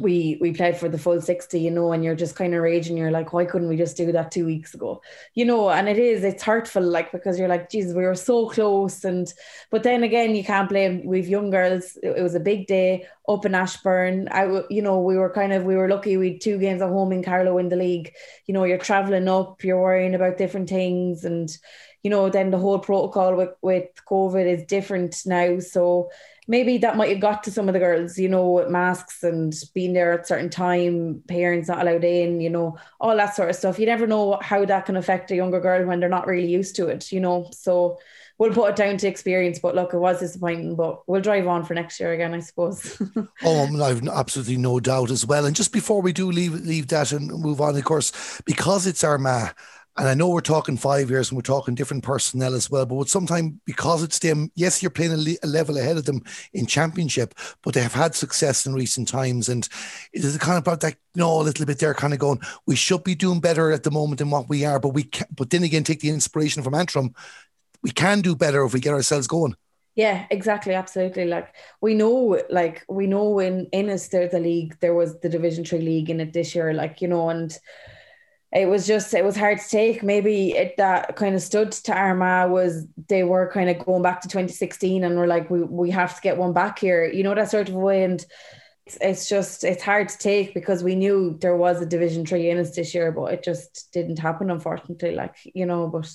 we 0.00 0.38
we 0.40 0.52
played 0.52 0.76
for 0.76 0.88
the 0.88 0.98
full 0.98 1.20
60 1.20 1.60
you 1.60 1.70
know 1.70 1.92
and 1.92 2.02
you're 2.02 2.16
just 2.16 2.34
kind 2.34 2.52
of 2.52 2.62
raging 2.62 2.96
you're 2.96 3.12
like 3.12 3.32
why 3.32 3.44
couldn't 3.44 3.68
we 3.68 3.76
just 3.76 3.96
do 3.96 4.10
that 4.10 4.30
two 4.32 4.44
weeks 4.44 4.74
ago? 4.74 5.00
You 5.34 5.44
know 5.44 5.70
and 5.70 5.88
it 5.88 5.98
is 5.98 6.24
it's 6.24 6.42
hurtful 6.42 6.82
like 6.82 7.12
because 7.12 7.38
you're 7.38 7.48
like 7.48 7.70
Jesus 7.70 7.94
we 7.94 8.02
were 8.02 8.14
so 8.14 8.48
close 8.48 9.04
and 9.04 9.32
but 9.70 9.84
then 9.84 10.02
again 10.02 10.34
you 10.34 10.42
can't 10.42 10.68
blame 10.68 11.04
we've 11.04 11.28
young 11.28 11.50
girls 11.50 11.96
it, 12.02 12.20
was 12.20 12.34
a 12.34 12.40
big 12.40 12.66
day 12.66 13.06
up 13.28 13.46
in 13.46 13.54
Ashbourne 13.54 14.28
I 14.32 14.62
you 14.68 14.82
know 14.82 15.00
we 15.00 15.16
were 15.16 15.30
kind 15.30 15.52
of 15.52 15.64
we 15.64 15.76
were 15.76 15.88
lucky 15.88 16.16
we 16.16 16.32
had 16.32 16.40
two 16.40 16.58
games 16.58 16.82
at 16.82 16.88
home 16.88 17.12
in 17.12 17.22
Carlow 17.22 17.58
in 17.58 17.68
the 17.68 17.76
league. 17.76 18.12
You 18.46 18.54
know 18.54 18.64
you're 18.64 18.78
traveling 18.78 19.28
up 19.28 19.62
you're 19.62 19.80
worrying 19.80 20.14
about 20.14 20.38
different 20.38 20.68
things 20.68 21.24
and 21.24 21.56
you 22.04 22.10
know 22.10 22.30
then 22.30 22.52
the 22.52 22.58
whole 22.58 22.78
protocol 22.78 23.34
with 23.34 23.50
with 23.60 23.88
COVID 24.08 24.46
is 24.46 24.64
different 24.66 25.20
now 25.26 25.58
so 25.58 26.08
maybe 26.46 26.78
that 26.78 26.96
might 26.96 27.10
have 27.10 27.20
got 27.20 27.42
to 27.44 27.50
some 27.50 27.68
of 27.68 27.72
the 27.72 27.78
girls, 27.78 28.18
you 28.18 28.28
know, 28.28 28.66
masks 28.68 29.22
and 29.22 29.54
being 29.72 29.92
there 29.92 30.12
at 30.12 30.26
certain 30.28 30.50
time, 30.50 31.22
parents 31.28 31.68
not 31.68 31.80
allowed 31.80 32.04
in, 32.04 32.40
you 32.40 32.50
know, 32.50 32.76
all 33.00 33.16
that 33.16 33.34
sort 33.34 33.50
of 33.50 33.56
stuff. 33.56 33.78
You 33.78 33.86
never 33.86 34.06
know 34.06 34.38
how 34.42 34.64
that 34.64 34.86
can 34.86 34.96
affect 34.96 35.30
a 35.30 35.36
younger 35.36 35.60
girl 35.60 35.86
when 35.86 36.00
they're 36.00 36.08
not 36.08 36.26
really 36.26 36.46
used 36.46 36.76
to 36.76 36.88
it, 36.88 37.10
you 37.12 37.20
know. 37.20 37.48
So 37.52 37.98
we'll 38.36 38.52
put 38.52 38.70
it 38.70 38.76
down 38.76 38.98
to 38.98 39.08
experience. 39.08 39.58
But 39.58 39.74
look, 39.74 39.94
it 39.94 39.98
was 39.98 40.20
disappointing, 40.20 40.76
but 40.76 41.08
we'll 41.08 41.22
drive 41.22 41.46
on 41.46 41.64
for 41.64 41.74
next 41.74 41.98
year 41.98 42.12
again, 42.12 42.34
I 42.34 42.40
suppose. 42.40 43.00
oh, 43.42 43.82
I've 43.82 44.06
absolutely 44.08 44.58
no 44.58 44.80
doubt 44.80 45.10
as 45.10 45.24
well. 45.24 45.46
And 45.46 45.56
just 45.56 45.72
before 45.72 46.02
we 46.02 46.12
do 46.12 46.30
leave 46.30 46.52
leave 46.52 46.88
that 46.88 47.12
and 47.12 47.28
move 47.28 47.60
on, 47.60 47.76
of 47.76 47.84
course, 47.84 48.40
because 48.44 48.86
it's 48.86 49.04
Armagh 49.04 49.54
and 49.96 50.08
I 50.08 50.14
know 50.14 50.28
we're 50.28 50.40
talking 50.40 50.76
five 50.76 51.08
years 51.08 51.30
and 51.30 51.36
we're 51.36 51.42
talking 51.42 51.76
different 51.76 52.02
personnel 52.02 52.54
as 52.54 52.68
well, 52.68 52.84
but 52.84 53.08
sometimes 53.08 53.54
because 53.64 54.02
it's 54.02 54.18
them, 54.18 54.50
yes, 54.56 54.82
you're 54.82 54.90
playing 54.90 55.12
a, 55.12 55.16
le- 55.16 55.36
a, 55.44 55.46
level 55.46 55.78
ahead 55.78 55.96
of 55.96 56.04
them 56.04 56.22
in 56.52 56.66
championship, 56.66 57.32
but 57.62 57.74
they 57.74 57.82
have 57.82 57.94
had 57.94 58.16
success 58.16 58.66
in 58.66 58.74
recent 58.74 59.06
times. 59.06 59.48
And 59.48 59.68
it 60.12 60.24
is 60.24 60.34
a 60.34 60.38
kind 60.40 60.58
of 60.58 60.64
about 60.64 60.80
that, 60.80 60.96
you 61.14 61.20
know, 61.20 61.40
a 61.40 61.42
little 61.42 61.64
bit 61.64 61.78
there 61.78 61.94
kind 61.94 62.12
of 62.12 62.18
going, 62.18 62.40
we 62.66 62.74
should 62.74 63.04
be 63.04 63.14
doing 63.14 63.38
better 63.38 63.70
at 63.70 63.84
the 63.84 63.92
moment 63.92 64.18
than 64.18 64.30
what 64.30 64.48
we 64.48 64.64
are, 64.64 64.80
but 64.80 64.94
we 64.94 65.04
can, 65.04 65.28
but 65.34 65.50
then 65.50 65.62
again, 65.62 65.84
take 65.84 66.00
the 66.00 66.10
inspiration 66.10 66.64
from 66.64 66.74
Antrim. 66.74 67.14
We 67.82 67.90
can 67.90 68.20
do 68.20 68.34
better 68.34 68.64
if 68.64 68.74
we 68.74 68.80
get 68.80 68.94
ourselves 68.94 69.28
going. 69.28 69.54
Yeah, 69.94 70.26
exactly, 70.28 70.74
absolutely. 70.74 71.26
Like 71.26 71.54
we 71.80 71.94
know, 71.94 72.42
like 72.50 72.84
we 72.88 73.06
know 73.06 73.38
in 73.38 73.66
in 73.66 73.88
us 73.90 74.08
there's 74.08 74.34
a 74.34 74.40
league, 74.40 74.76
there 74.80 74.94
was 74.94 75.20
the 75.20 75.28
Division 75.28 75.64
Three 75.64 75.82
league 75.82 76.10
in 76.10 76.18
it 76.18 76.32
this 76.32 76.52
year, 76.52 76.72
like 76.72 77.00
you 77.00 77.06
know, 77.06 77.28
and 77.28 77.56
it 78.54 78.68
was 78.68 78.86
just 78.86 79.14
it 79.14 79.24
was 79.24 79.36
hard 79.36 79.58
to 79.58 79.68
take. 79.68 80.02
Maybe 80.04 80.52
it 80.52 80.76
that 80.76 81.16
kind 81.16 81.34
of 81.34 81.42
stood 81.42 81.72
to 81.72 81.92
Armagh 81.92 82.50
was 82.50 82.86
they 83.08 83.24
were 83.24 83.50
kind 83.50 83.68
of 83.68 83.84
going 83.84 84.02
back 84.02 84.20
to 84.20 84.28
2016 84.28 85.02
and 85.02 85.16
we're 85.16 85.26
like 85.26 85.50
we 85.50 85.62
we 85.64 85.90
have 85.90 86.14
to 86.14 86.20
get 86.22 86.36
one 86.36 86.52
back 86.52 86.78
here, 86.78 87.04
you 87.04 87.24
know 87.24 87.34
that 87.34 87.50
sort 87.50 87.68
of 87.68 87.74
way. 87.74 88.04
And 88.04 88.24
it's, 88.86 88.98
it's 89.00 89.28
just 89.28 89.64
it's 89.64 89.82
hard 89.82 90.08
to 90.08 90.18
take 90.18 90.54
because 90.54 90.84
we 90.84 90.94
knew 90.94 91.36
there 91.40 91.56
was 91.56 91.82
a 91.82 91.86
Division 91.86 92.24
Three 92.24 92.48
in 92.48 92.58
us 92.58 92.76
this 92.76 92.94
year, 92.94 93.10
but 93.10 93.32
it 93.32 93.42
just 93.42 93.88
didn't 93.92 94.20
happen 94.20 94.50
unfortunately. 94.50 95.16
Like 95.16 95.34
you 95.52 95.66
know, 95.66 95.88
but 95.88 96.08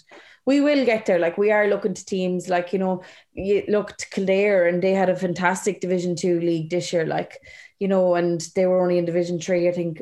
we 0.45 0.61
will 0.61 0.85
get 0.85 1.05
there. 1.05 1.19
Like 1.19 1.37
we 1.37 1.51
are 1.51 1.67
looking 1.67 1.93
to 1.93 2.05
teams 2.05 2.47
like 2.47 2.71
you 2.71 2.79
know, 2.79 3.03
you 3.39 3.63
looked 3.67 4.11
clear, 4.11 4.67
and 4.67 4.81
they 4.81 4.93
had 4.93 5.09
a 5.09 5.15
fantastic 5.15 5.81
Division 5.81 6.15
Two 6.15 6.39
league 6.39 6.69
this 6.69 6.93
year. 6.93 7.05
Like 7.05 7.39
you 7.79 7.87
know, 7.87 8.15
and 8.15 8.41
they 8.55 8.65
were 8.65 8.81
only 8.81 8.97
in 8.97 9.05
Division 9.05 9.39
Three. 9.39 9.69
I 9.69 9.71
think 9.71 10.01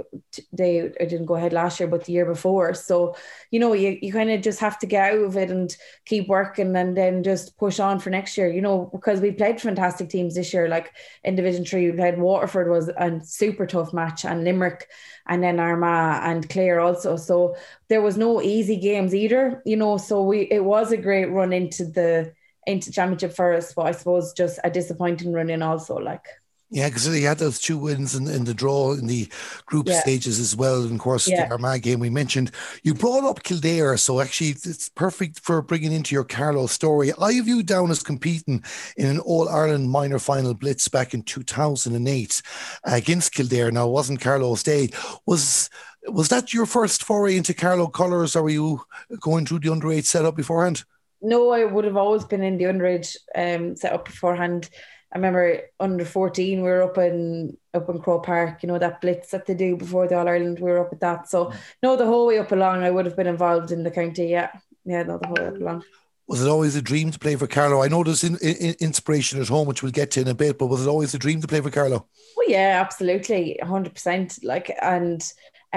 they 0.51 0.81
I 0.99 1.05
didn't 1.05 1.27
go 1.27 1.35
ahead 1.35 1.53
last 1.53 1.79
year, 1.79 1.87
but 1.87 2.05
the 2.05 2.11
year 2.11 2.25
before. 2.25 2.73
So, 2.73 3.15
you 3.51 3.59
know, 3.59 3.73
you, 3.73 3.99
you 4.01 4.11
kind 4.11 4.31
of 4.31 4.41
just 4.41 4.59
have 4.59 4.79
to 4.79 4.87
get 4.87 5.13
out 5.13 5.19
of 5.19 5.37
it 5.37 5.51
and 5.51 5.75
keep 6.05 6.27
working, 6.27 6.75
and 6.75 6.97
then 6.97 7.21
just 7.23 7.55
push 7.57 7.79
on 7.79 7.99
for 7.99 8.09
next 8.09 8.35
year. 8.35 8.49
You 8.49 8.61
know, 8.61 8.89
because 8.91 9.21
we 9.21 9.31
played 9.31 9.61
fantastic 9.61 10.09
teams 10.09 10.33
this 10.33 10.53
year. 10.53 10.67
Like 10.67 10.91
in 11.23 11.35
Division 11.35 11.65
Three, 11.65 11.91
we 11.91 11.97
played 11.97 12.17
Waterford 12.17 12.67
was 12.69 12.89
a 12.89 13.21
super 13.23 13.67
tough 13.67 13.93
match, 13.93 14.25
and 14.25 14.43
Limerick, 14.43 14.87
and 15.27 15.43
then 15.43 15.59
Armagh 15.59 16.21
and 16.23 16.49
Clare 16.49 16.79
also. 16.79 17.15
So 17.15 17.55
there 17.89 18.01
was 18.01 18.17
no 18.17 18.41
easy 18.41 18.77
games 18.77 19.13
either. 19.13 19.61
You 19.65 19.77
know, 19.77 19.97
so 19.97 20.23
we 20.23 20.41
it 20.49 20.63
was 20.63 20.91
a 20.91 20.97
great 20.97 21.25
run 21.25 21.53
into 21.53 21.85
the 21.85 22.33
into 22.67 22.91
championship 22.91 23.33
for 23.33 23.53
us, 23.53 23.73
but 23.73 23.87
I 23.87 23.91
suppose 23.91 24.33
just 24.33 24.59
a 24.63 24.69
disappointing 24.69 25.33
run 25.33 25.49
in 25.49 25.63
also. 25.63 25.97
Like. 25.97 26.25
Yeah, 26.69 26.89
because 26.89 27.05
he 27.05 27.23
had 27.23 27.37
those 27.37 27.59
two 27.59 27.77
wins 27.77 28.13
in, 28.13 28.27
in 28.27 28.43
the 28.43 28.53
draw 28.53 28.91
in 28.91 29.07
the 29.07 29.29
group 29.67 29.87
yeah. 29.87 30.01
stages 30.01 30.37
as 30.37 30.53
well. 30.53 30.81
And 30.81 30.95
of 30.95 30.99
course, 30.99 31.25
yeah. 31.25 31.45
the 31.45 31.51
Armagh 31.51 31.81
game 31.81 31.99
we 31.99 32.09
mentioned. 32.09 32.51
You 32.83 32.93
brought 32.93 33.23
up 33.23 33.43
Kildare, 33.43 33.95
so 33.95 34.19
actually 34.19 34.49
it's 34.49 34.89
perfect 34.89 35.39
for 35.39 35.61
bringing 35.61 35.93
into 35.93 36.13
your 36.13 36.25
Carlow 36.25 36.67
story. 36.67 37.13
I 37.21 37.33
have 37.33 37.47
you 37.47 37.63
down 37.63 37.89
as 37.89 38.03
competing 38.03 38.65
in 38.97 39.05
an 39.05 39.19
All 39.19 39.47
Ireland 39.47 39.89
minor 39.89 40.19
final 40.19 40.53
blitz 40.53 40.89
back 40.89 41.13
in 41.13 41.21
2008 41.21 42.41
against 42.83 43.33
Kildare. 43.33 43.71
Now, 43.71 43.87
it 43.87 43.91
wasn't 43.91 44.19
Carlow's 44.19 44.61
day. 44.63 44.89
Was 45.25 45.69
was 46.09 46.29
that 46.29 46.53
your 46.53 46.65
first 46.65 47.03
foray 47.03 47.37
into 47.37 47.53
Carlow 47.53 47.87
colours, 47.87 48.35
or 48.35 48.43
were 48.43 48.49
you 48.49 48.81
going 49.21 49.45
through 49.45 49.59
the 49.59 49.69
underage 49.69 50.05
setup 50.05 50.35
beforehand? 50.35 50.83
No, 51.21 51.51
I 51.51 51.65
would 51.65 51.85
have 51.85 51.97
always 51.97 52.25
been 52.25 52.43
in 52.43 52.57
the 52.57 52.65
underage 52.65 53.15
um, 53.35 53.75
setup 53.75 54.05
beforehand. 54.05 54.69
I 55.11 55.17
remember 55.17 55.61
under 55.79 56.03
14 56.03 56.61
we 56.61 56.63
were 56.63 56.83
up 56.83 56.97
in 56.97 57.57
up 57.73 57.89
in 57.89 57.99
Croke 57.99 58.25
Park, 58.25 58.61
you 58.61 58.67
know, 58.67 58.77
that 58.77 59.01
blitz 59.01 59.31
that 59.31 59.45
they 59.45 59.53
do 59.53 59.77
before 59.77 60.07
the 60.07 60.17
All 60.17 60.27
Ireland, 60.27 60.59
we 60.59 60.69
were 60.69 60.85
up 60.85 60.91
at 60.91 60.99
that. 60.99 61.29
So 61.29 61.45
mm. 61.45 61.55
no, 61.81 61.95
the 61.95 62.05
whole 62.05 62.27
way 62.27 62.39
up 62.39 62.51
along 62.51 62.83
I 62.83 62.91
would 62.91 63.05
have 63.05 63.15
been 63.15 63.27
involved 63.27 63.71
in 63.71 63.83
the 63.83 63.91
county, 63.91 64.27
yeah. 64.27 64.51
Yeah, 64.85 65.03
no, 65.03 65.17
the 65.17 65.27
whole 65.27 65.37
way 65.37 65.47
up 65.47 65.55
along. 65.55 65.83
Was 66.27 66.43
it 66.43 66.49
always 66.49 66.75
a 66.75 66.81
dream 66.81 67.09
to 67.11 67.19
play 67.19 67.37
for 67.37 67.47
Carlow? 67.47 67.81
I 67.81 67.87
know 67.87 68.03
there's 68.03 68.25
in, 68.25 68.37
in, 68.39 68.75
inspiration 68.81 69.39
at 69.39 69.47
home, 69.47 69.65
which 69.65 69.81
we'll 69.81 69.93
get 69.93 70.11
to 70.11 70.21
in 70.21 70.27
a 70.27 70.33
bit, 70.33 70.57
but 70.57 70.67
was 70.67 70.85
it 70.85 70.89
always 70.89 71.13
a 71.13 71.19
dream 71.19 71.39
to 71.39 71.47
play 71.47 71.61
for 71.61 71.71
Carlow? 71.71 72.05
Well, 72.35 72.49
yeah, 72.49 72.81
absolutely, 72.81 73.57
hundred 73.63 73.93
percent. 73.93 74.37
Like, 74.43 74.75
and 74.81 75.23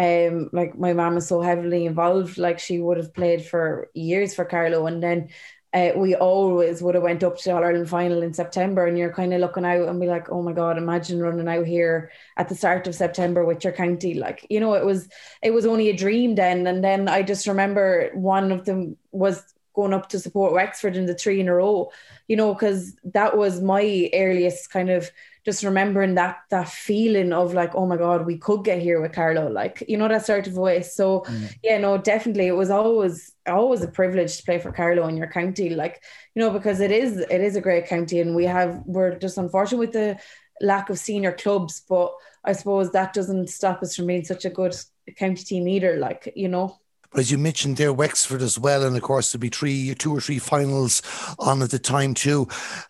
um, 0.00 0.50
like 0.52 0.78
my 0.78 0.92
mom 0.92 1.16
is 1.16 1.28
so 1.28 1.40
heavily 1.40 1.86
involved. 1.86 2.38
Like, 2.38 2.58
she 2.58 2.80
would 2.80 2.96
have 2.96 3.12
played 3.12 3.44
for 3.44 3.90
years 3.94 4.34
for 4.34 4.44
Carlow, 4.44 4.86
and 4.86 5.02
then 5.02 5.28
uh, 5.72 5.92
we 5.96 6.16
always 6.16 6.82
would 6.82 6.96
have 6.96 7.04
went 7.04 7.22
up 7.22 7.38
to 7.38 7.50
All 7.54 7.62
Ireland 7.62 7.88
final 7.88 8.22
in 8.22 8.34
September, 8.34 8.86
and 8.86 8.98
you're 8.98 9.12
kind 9.12 9.32
of 9.32 9.40
looking 9.40 9.64
out 9.64 9.88
and 9.88 10.00
be 10.00 10.06
like, 10.06 10.30
oh 10.30 10.42
my 10.42 10.52
god, 10.52 10.78
imagine 10.78 11.20
running 11.20 11.48
out 11.48 11.66
here 11.66 12.10
at 12.36 12.48
the 12.48 12.56
start 12.56 12.86
of 12.88 12.94
September 12.94 13.44
with 13.44 13.62
your 13.62 13.72
county. 13.72 14.14
Like, 14.14 14.46
you 14.50 14.58
know, 14.58 14.74
it 14.74 14.84
was 14.84 15.08
it 15.42 15.52
was 15.52 15.66
only 15.66 15.88
a 15.88 15.96
dream 15.96 16.34
then. 16.34 16.66
And 16.66 16.82
then 16.82 17.08
I 17.08 17.22
just 17.22 17.46
remember 17.46 18.10
one 18.14 18.50
of 18.50 18.64
them 18.64 18.96
was 19.12 19.42
going 19.74 19.94
up 19.94 20.08
to 20.08 20.18
support 20.18 20.52
Wexford 20.52 20.96
in 20.96 21.06
the 21.06 21.14
three 21.14 21.40
in 21.40 21.48
a 21.48 21.54
row, 21.54 21.90
you 22.26 22.36
know, 22.36 22.52
because 22.52 22.96
that 23.04 23.36
was 23.36 23.60
my 23.60 24.10
earliest 24.12 24.70
kind 24.70 24.90
of 24.90 25.10
just 25.44 25.62
remembering 25.62 26.14
that 26.14 26.38
that 26.50 26.68
feeling 26.68 27.32
of 27.32 27.54
like, 27.54 27.74
oh 27.74 27.86
my 27.86 27.96
God, 27.96 28.26
we 28.26 28.36
could 28.36 28.64
get 28.64 28.80
here 28.80 29.00
with 29.00 29.12
Carlow 29.12 29.50
like, 29.50 29.82
you 29.88 29.96
know, 29.96 30.08
that 30.08 30.26
sort 30.26 30.46
of 30.46 30.52
voice. 30.52 30.94
So 30.94 31.20
mm. 31.20 31.54
yeah, 31.62 31.78
no, 31.78 31.98
definitely 31.98 32.46
it 32.46 32.56
was 32.56 32.70
always 32.70 33.32
always 33.46 33.82
a 33.82 33.88
privilege 33.88 34.36
to 34.36 34.42
play 34.42 34.58
for 34.58 34.72
Carlow 34.72 35.06
in 35.08 35.16
your 35.16 35.28
county, 35.28 35.70
like, 35.70 36.02
you 36.34 36.40
know, 36.40 36.50
because 36.50 36.80
it 36.80 36.90
is 36.90 37.18
it 37.18 37.40
is 37.40 37.56
a 37.56 37.60
great 37.60 37.86
county 37.86 38.20
and 38.20 38.34
we 38.34 38.44
have 38.44 38.82
we're 38.84 39.18
just 39.18 39.38
unfortunate 39.38 39.78
with 39.78 39.92
the 39.92 40.18
lack 40.60 40.90
of 40.90 40.98
senior 40.98 41.32
clubs, 41.32 41.82
but 41.88 42.12
I 42.44 42.52
suppose 42.52 42.92
that 42.92 43.14
doesn't 43.14 43.48
stop 43.48 43.82
us 43.82 43.96
from 43.96 44.06
being 44.06 44.24
such 44.24 44.44
a 44.44 44.50
good 44.50 44.74
county 45.16 45.42
team 45.42 45.68
either. 45.68 45.96
Like 45.96 46.32
you 46.36 46.48
know. 46.48 46.79
But 47.12 47.20
as 47.20 47.30
you 47.30 47.38
mentioned 47.38 47.76
there, 47.76 47.92
Wexford 47.92 48.40
as 48.40 48.56
well, 48.56 48.84
and 48.84 48.96
of 48.96 49.02
course 49.02 49.32
there'll 49.32 49.40
be 49.40 49.48
three, 49.48 49.94
two 49.96 50.14
or 50.14 50.20
three 50.20 50.38
finals 50.38 51.02
on 51.40 51.60
at 51.60 51.70
the 51.70 51.78
time 51.78 52.14
too. 52.14 52.46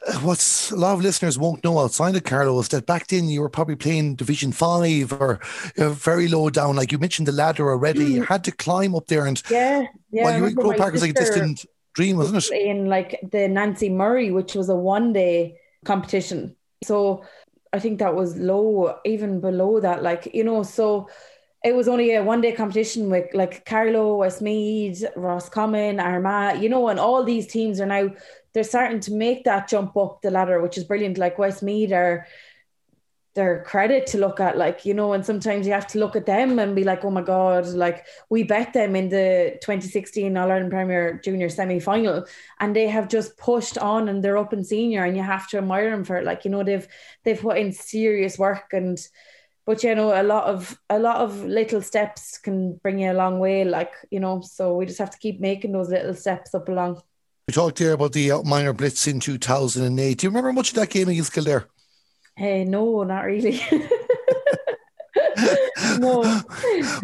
Uh, 0.06 0.18
what's 0.18 0.70
a 0.70 0.76
lot 0.76 0.92
of 0.92 1.02
listeners 1.02 1.38
won't 1.38 1.64
know 1.64 1.78
outside 1.78 2.14
of 2.14 2.24
Carlow 2.24 2.58
is 2.60 2.68
that 2.68 2.84
back 2.84 3.06
then 3.06 3.28
you 3.28 3.40
were 3.40 3.48
probably 3.48 3.76
playing 3.76 4.16
Division 4.16 4.52
Five 4.52 5.12
or 5.12 5.40
uh, 5.78 5.88
very 5.90 6.28
low 6.28 6.50
down. 6.50 6.76
Like 6.76 6.92
you 6.92 6.98
mentioned 6.98 7.28
the 7.28 7.32
ladder 7.32 7.70
already, 7.70 8.00
mm. 8.00 8.10
you 8.10 8.22
had 8.22 8.44
to 8.44 8.52
climb 8.52 8.94
up 8.94 9.06
there, 9.06 9.24
and 9.24 9.42
yeah, 9.50 9.86
yeah. 10.10 10.24
While 10.24 10.36
you 10.36 10.42
were 10.42 10.48
in 10.48 10.54
Croke 10.54 10.76
Park, 10.76 10.90
it 10.90 10.92
was 10.92 11.02
like 11.02 11.12
a 11.12 11.14
distant 11.14 11.64
dream, 11.94 12.18
wasn't 12.18 12.44
it? 12.44 12.52
In 12.52 12.86
like 12.86 13.18
the 13.32 13.48
Nancy 13.48 13.88
Murray, 13.88 14.30
which 14.30 14.54
was 14.54 14.68
a 14.68 14.76
one-day 14.76 15.56
competition, 15.86 16.56
so 16.84 17.24
I 17.72 17.78
think 17.78 18.00
that 18.00 18.14
was 18.14 18.36
low, 18.36 18.98
even 19.06 19.40
below 19.40 19.80
that. 19.80 20.02
Like 20.02 20.28
you 20.34 20.44
know, 20.44 20.62
so 20.62 21.08
it 21.62 21.74
was 21.74 21.88
only 21.88 22.14
a 22.14 22.22
one 22.22 22.40
day 22.40 22.52
competition 22.52 23.10
with 23.10 23.34
like 23.34 23.64
Carlow, 23.66 24.16
Westmeath, 24.16 25.04
Roscommon, 25.14 26.00
Armagh, 26.00 26.62
you 26.62 26.68
know, 26.68 26.88
and 26.88 26.98
all 26.98 27.22
these 27.22 27.46
teams 27.46 27.80
are 27.80 27.86
now 27.86 28.10
they're 28.52 28.64
starting 28.64 29.00
to 29.00 29.12
make 29.12 29.44
that 29.44 29.68
jump 29.68 29.96
up 29.96 30.22
the 30.22 30.30
ladder, 30.30 30.60
which 30.60 30.78
is 30.78 30.84
brilliant. 30.84 31.18
Like 31.18 31.38
Westmeath 31.38 31.92
are 31.92 32.26
their 33.34 33.62
credit 33.62 34.08
to 34.08 34.18
look 34.18 34.40
at, 34.40 34.58
like, 34.58 34.84
you 34.84 34.92
know, 34.92 35.12
and 35.12 35.24
sometimes 35.24 35.66
you 35.66 35.72
have 35.72 35.86
to 35.86 35.98
look 36.00 36.16
at 36.16 36.26
them 36.26 36.58
and 36.58 36.74
be 36.74 36.82
like, 36.82 37.04
oh 37.04 37.10
my 37.10 37.22
God, 37.22 37.66
like 37.68 38.06
we 38.28 38.42
bet 38.42 38.72
them 38.72 38.96
in 38.96 39.08
the 39.08 39.56
2016 39.62 40.36
All 40.36 40.50
Ireland 40.50 40.70
Premier 40.72 41.20
Junior 41.22 41.48
semi 41.48 41.78
final 41.78 42.26
and 42.58 42.74
they 42.74 42.88
have 42.88 43.08
just 43.08 43.36
pushed 43.36 43.78
on 43.78 44.08
and 44.08 44.24
they're 44.24 44.38
up 44.38 44.52
in 44.52 44.64
senior 44.64 45.04
and 45.04 45.16
you 45.16 45.22
have 45.22 45.48
to 45.50 45.58
admire 45.58 45.90
them 45.90 46.04
for 46.04 46.16
it. 46.16 46.24
Like, 46.24 46.44
you 46.44 46.50
know, 46.50 46.64
they've 46.64 46.88
they've 47.24 47.40
put 47.40 47.58
in 47.58 47.72
serious 47.72 48.38
work 48.38 48.72
and 48.72 48.98
but 49.66 49.82
you 49.82 49.94
know 49.94 50.20
a 50.20 50.22
lot 50.22 50.44
of 50.44 50.78
a 50.88 50.98
lot 50.98 51.16
of 51.16 51.44
little 51.44 51.82
steps 51.82 52.38
can 52.38 52.74
bring 52.82 52.98
you 52.98 53.10
a 53.10 53.14
long 53.14 53.38
way 53.38 53.64
like 53.64 53.92
you 54.10 54.20
know 54.20 54.40
so 54.40 54.76
we 54.76 54.86
just 54.86 54.98
have 54.98 55.10
to 55.10 55.18
keep 55.18 55.40
making 55.40 55.72
those 55.72 55.88
little 55.88 56.14
steps 56.14 56.54
up 56.54 56.68
along. 56.68 57.00
We 57.48 57.52
talked 57.52 57.78
here 57.78 57.92
about 57.92 58.12
the 58.12 58.42
minor 58.44 58.72
blitz 58.72 59.06
in 59.06 59.20
2008 59.20 60.18
do 60.18 60.26
you 60.26 60.30
remember 60.30 60.52
much 60.52 60.70
of 60.70 60.76
that 60.76 60.90
game 60.90 61.08
against 61.08 61.32
Kildare? 61.32 61.66
Hey 62.36 62.64
no 62.64 63.02
not 63.02 63.24
really. 63.24 63.60
No. 65.98 66.22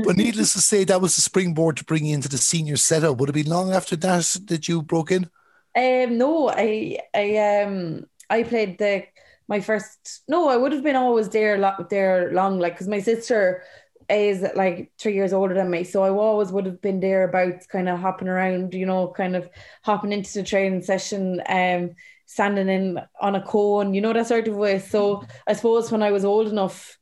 But 0.05 0.17
needless 0.17 0.53
to 0.53 0.61
say 0.61 0.85
that 0.85 1.01
was 1.01 1.17
the 1.17 1.23
springboard 1.23 1.77
to 1.79 1.85
bring 1.85 2.07
you 2.07 2.15
into 2.15 2.29
the 2.29 2.39
senior 2.39 2.77
setup. 2.77 3.19
Would 3.19 3.31
it 3.31 3.33
be 3.33 3.43
long 3.43 3.73
after 3.73 3.97
that 3.97 4.37
that 4.47 4.69
you 4.69 4.83
broke 4.83 5.11
in? 5.11 5.29
Um 5.77 6.17
no 6.17 6.49
i 6.49 6.99
i 7.15 7.37
um 7.37 8.07
i 8.31 8.43
played 8.43 8.79
the 8.79 9.05
my 9.49 9.61
first 9.61 10.23
no 10.29 10.49
i 10.49 10.57
would 10.57 10.73
have 10.73 10.83
been 10.83 10.97
always 10.97 11.29
there 11.29 11.59
there 11.91 12.33
long 12.33 12.59
like 12.59 12.75
because 12.75 12.88
my 12.88 13.00
sister 13.00 13.62
is 14.09 14.45
like 14.55 14.93
three 14.99 15.15
years 15.15 15.33
older 15.33 15.55
than 15.55 15.71
me. 15.71 15.85
So 15.85 16.03
i 16.03 16.11
always 16.11 16.53
would 16.53 16.67
have 16.67 16.81
been 16.81 17.00
there 17.00 17.25
about 17.25 17.67
kind 17.69 17.88
of 17.88 17.99
hopping 17.99 18.29
around 18.29 18.75
you 18.75 18.87
know 18.87 19.09
kind 19.09 19.35
of 19.35 19.49
hopping 19.83 20.12
into 20.12 20.33
the 20.35 20.43
training 20.43 20.83
session 20.83 21.43
um 21.49 21.91
standing 22.26 22.69
in 22.69 23.00
on 23.21 23.35
a 23.35 23.43
cone 23.43 23.95
you 23.95 24.00
know 24.00 24.12
that 24.12 24.26
sort 24.26 24.49
of 24.49 24.55
way. 24.57 24.79
So 24.79 25.25
i 25.47 25.53
suppose 25.53 25.91
when 25.91 26.03
i 26.03 26.12
was 26.12 26.25
old 26.25 26.49
enough 26.49 26.99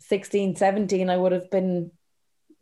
16 0.00 0.56
17 0.56 1.08
i 1.10 1.16
would 1.16 1.32
have 1.32 1.50
been 1.50 1.90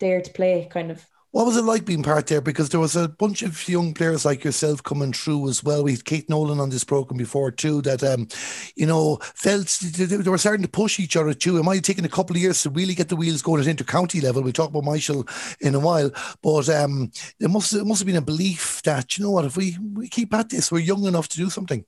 there 0.00 0.20
to 0.20 0.32
play 0.32 0.68
kind 0.70 0.90
of 0.90 1.04
what 1.30 1.44
was 1.44 1.56
it 1.56 1.62
like 1.62 1.84
being 1.84 2.02
part 2.02 2.26
there? 2.26 2.40
Because 2.40 2.70
there 2.70 2.80
was 2.80 2.96
a 2.96 3.08
bunch 3.08 3.42
of 3.42 3.68
young 3.68 3.92
players 3.92 4.24
like 4.24 4.44
yourself 4.44 4.82
coming 4.82 5.12
through 5.12 5.48
as 5.48 5.62
well. 5.62 5.84
We 5.84 5.92
had 5.92 6.04
Kate 6.06 6.28
Nolan 6.28 6.58
on 6.58 6.70
this 6.70 6.84
program 6.84 7.18
before 7.18 7.50
too. 7.50 7.82
That 7.82 8.02
um, 8.02 8.28
you 8.76 8.86
know, 8.86 9.18
felt 9.34 9.78
they 9.80 10.16
were 10.16 10.38
starting 10.38 10.64
to 10.64 10.70
push 10.70 10.98
each 10.98 11.16
other 11.16 11.34
too. 11.34 11.58
It 11.58 11.64
might 11.64 11.76
have 11.76 11.82
taken 11.82 12.06
a 12.06 12.08
couple 12.08 12.34
of 12.34 12.40
years 12.40 12.62
to 12.62 12.70
really 12.70 12.94
get 12.94 13.08
the 13.08 13.16
wheels 13.16 13.42
going 13.42 13.60
at 13.60 13.66
inter-county 13.66 14.22
level. 14.22 14.42
We 14.42 14.52
talk 14.52 14.70
about 14.70 14.84
Michael 14.84 15.28
in 15.60 15.74
a 15.74 15.80
while, 15.80 16.10
but 16.42 16.68
um, 16.70 17.10
there 17.38 17.50
must 17.50 17.74
it 17.74 17.84
must 17.84 18.00
have 18.00 18.06
been 18.06 18.16
a 18.16 18.22
belief 18.22 18.80
that 18.84 19.18
you 19.18 19.24
know 19.24 19.32
what, 19.32 19.44
if 19.44 19.56
we 19.56 19.76
we 19.94 20.08
keep 20.08 20.32
at 20.32 20.48
this, 20.48 20.72
we're 20.72 20.78
young 20.78 21.04
enough 21.04 21.28
to 21.28 21.36
do 21.36 21.50
something. 21.50 21.84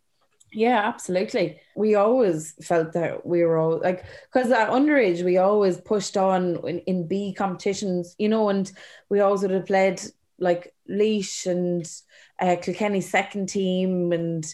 Yeah, 0.52 0.80
absolutely. 0.88 1.61
We 1.76 1.95
always 1.95 2.54
felt 2.64 2.92
that 2.95 3.25
we 3.25 3.45
were 3.45 3.57
all 3.57 3.78
like, 3.78 4.04
because 4.33 4.50
at 4.50 4.71
underage, 4.71 5.25
we 5.25 5.38
always 5.38 5.80
pushed 5.80 6.16
on 6.16 6.57
in, 6.69 6.80
in 6.80 7.07
B 7.07 7.33
competitions, 7.33 8.16
you 8.19 8.28
know, 8.28 8.49
and 8.49 8.71
we 9.09 9.21
always 9.21 9.42
would 9.42 9.52
have 9.52 9.66
played 9.66 10.02
like 10.40 10.75
Laois 10.88 11.47
and 11.47 11.87
uh, 12.40 12.57
Kilkenny 12.61 13.00
second 13.00 13.49
team 13.49 14.12
and 14.12 14.45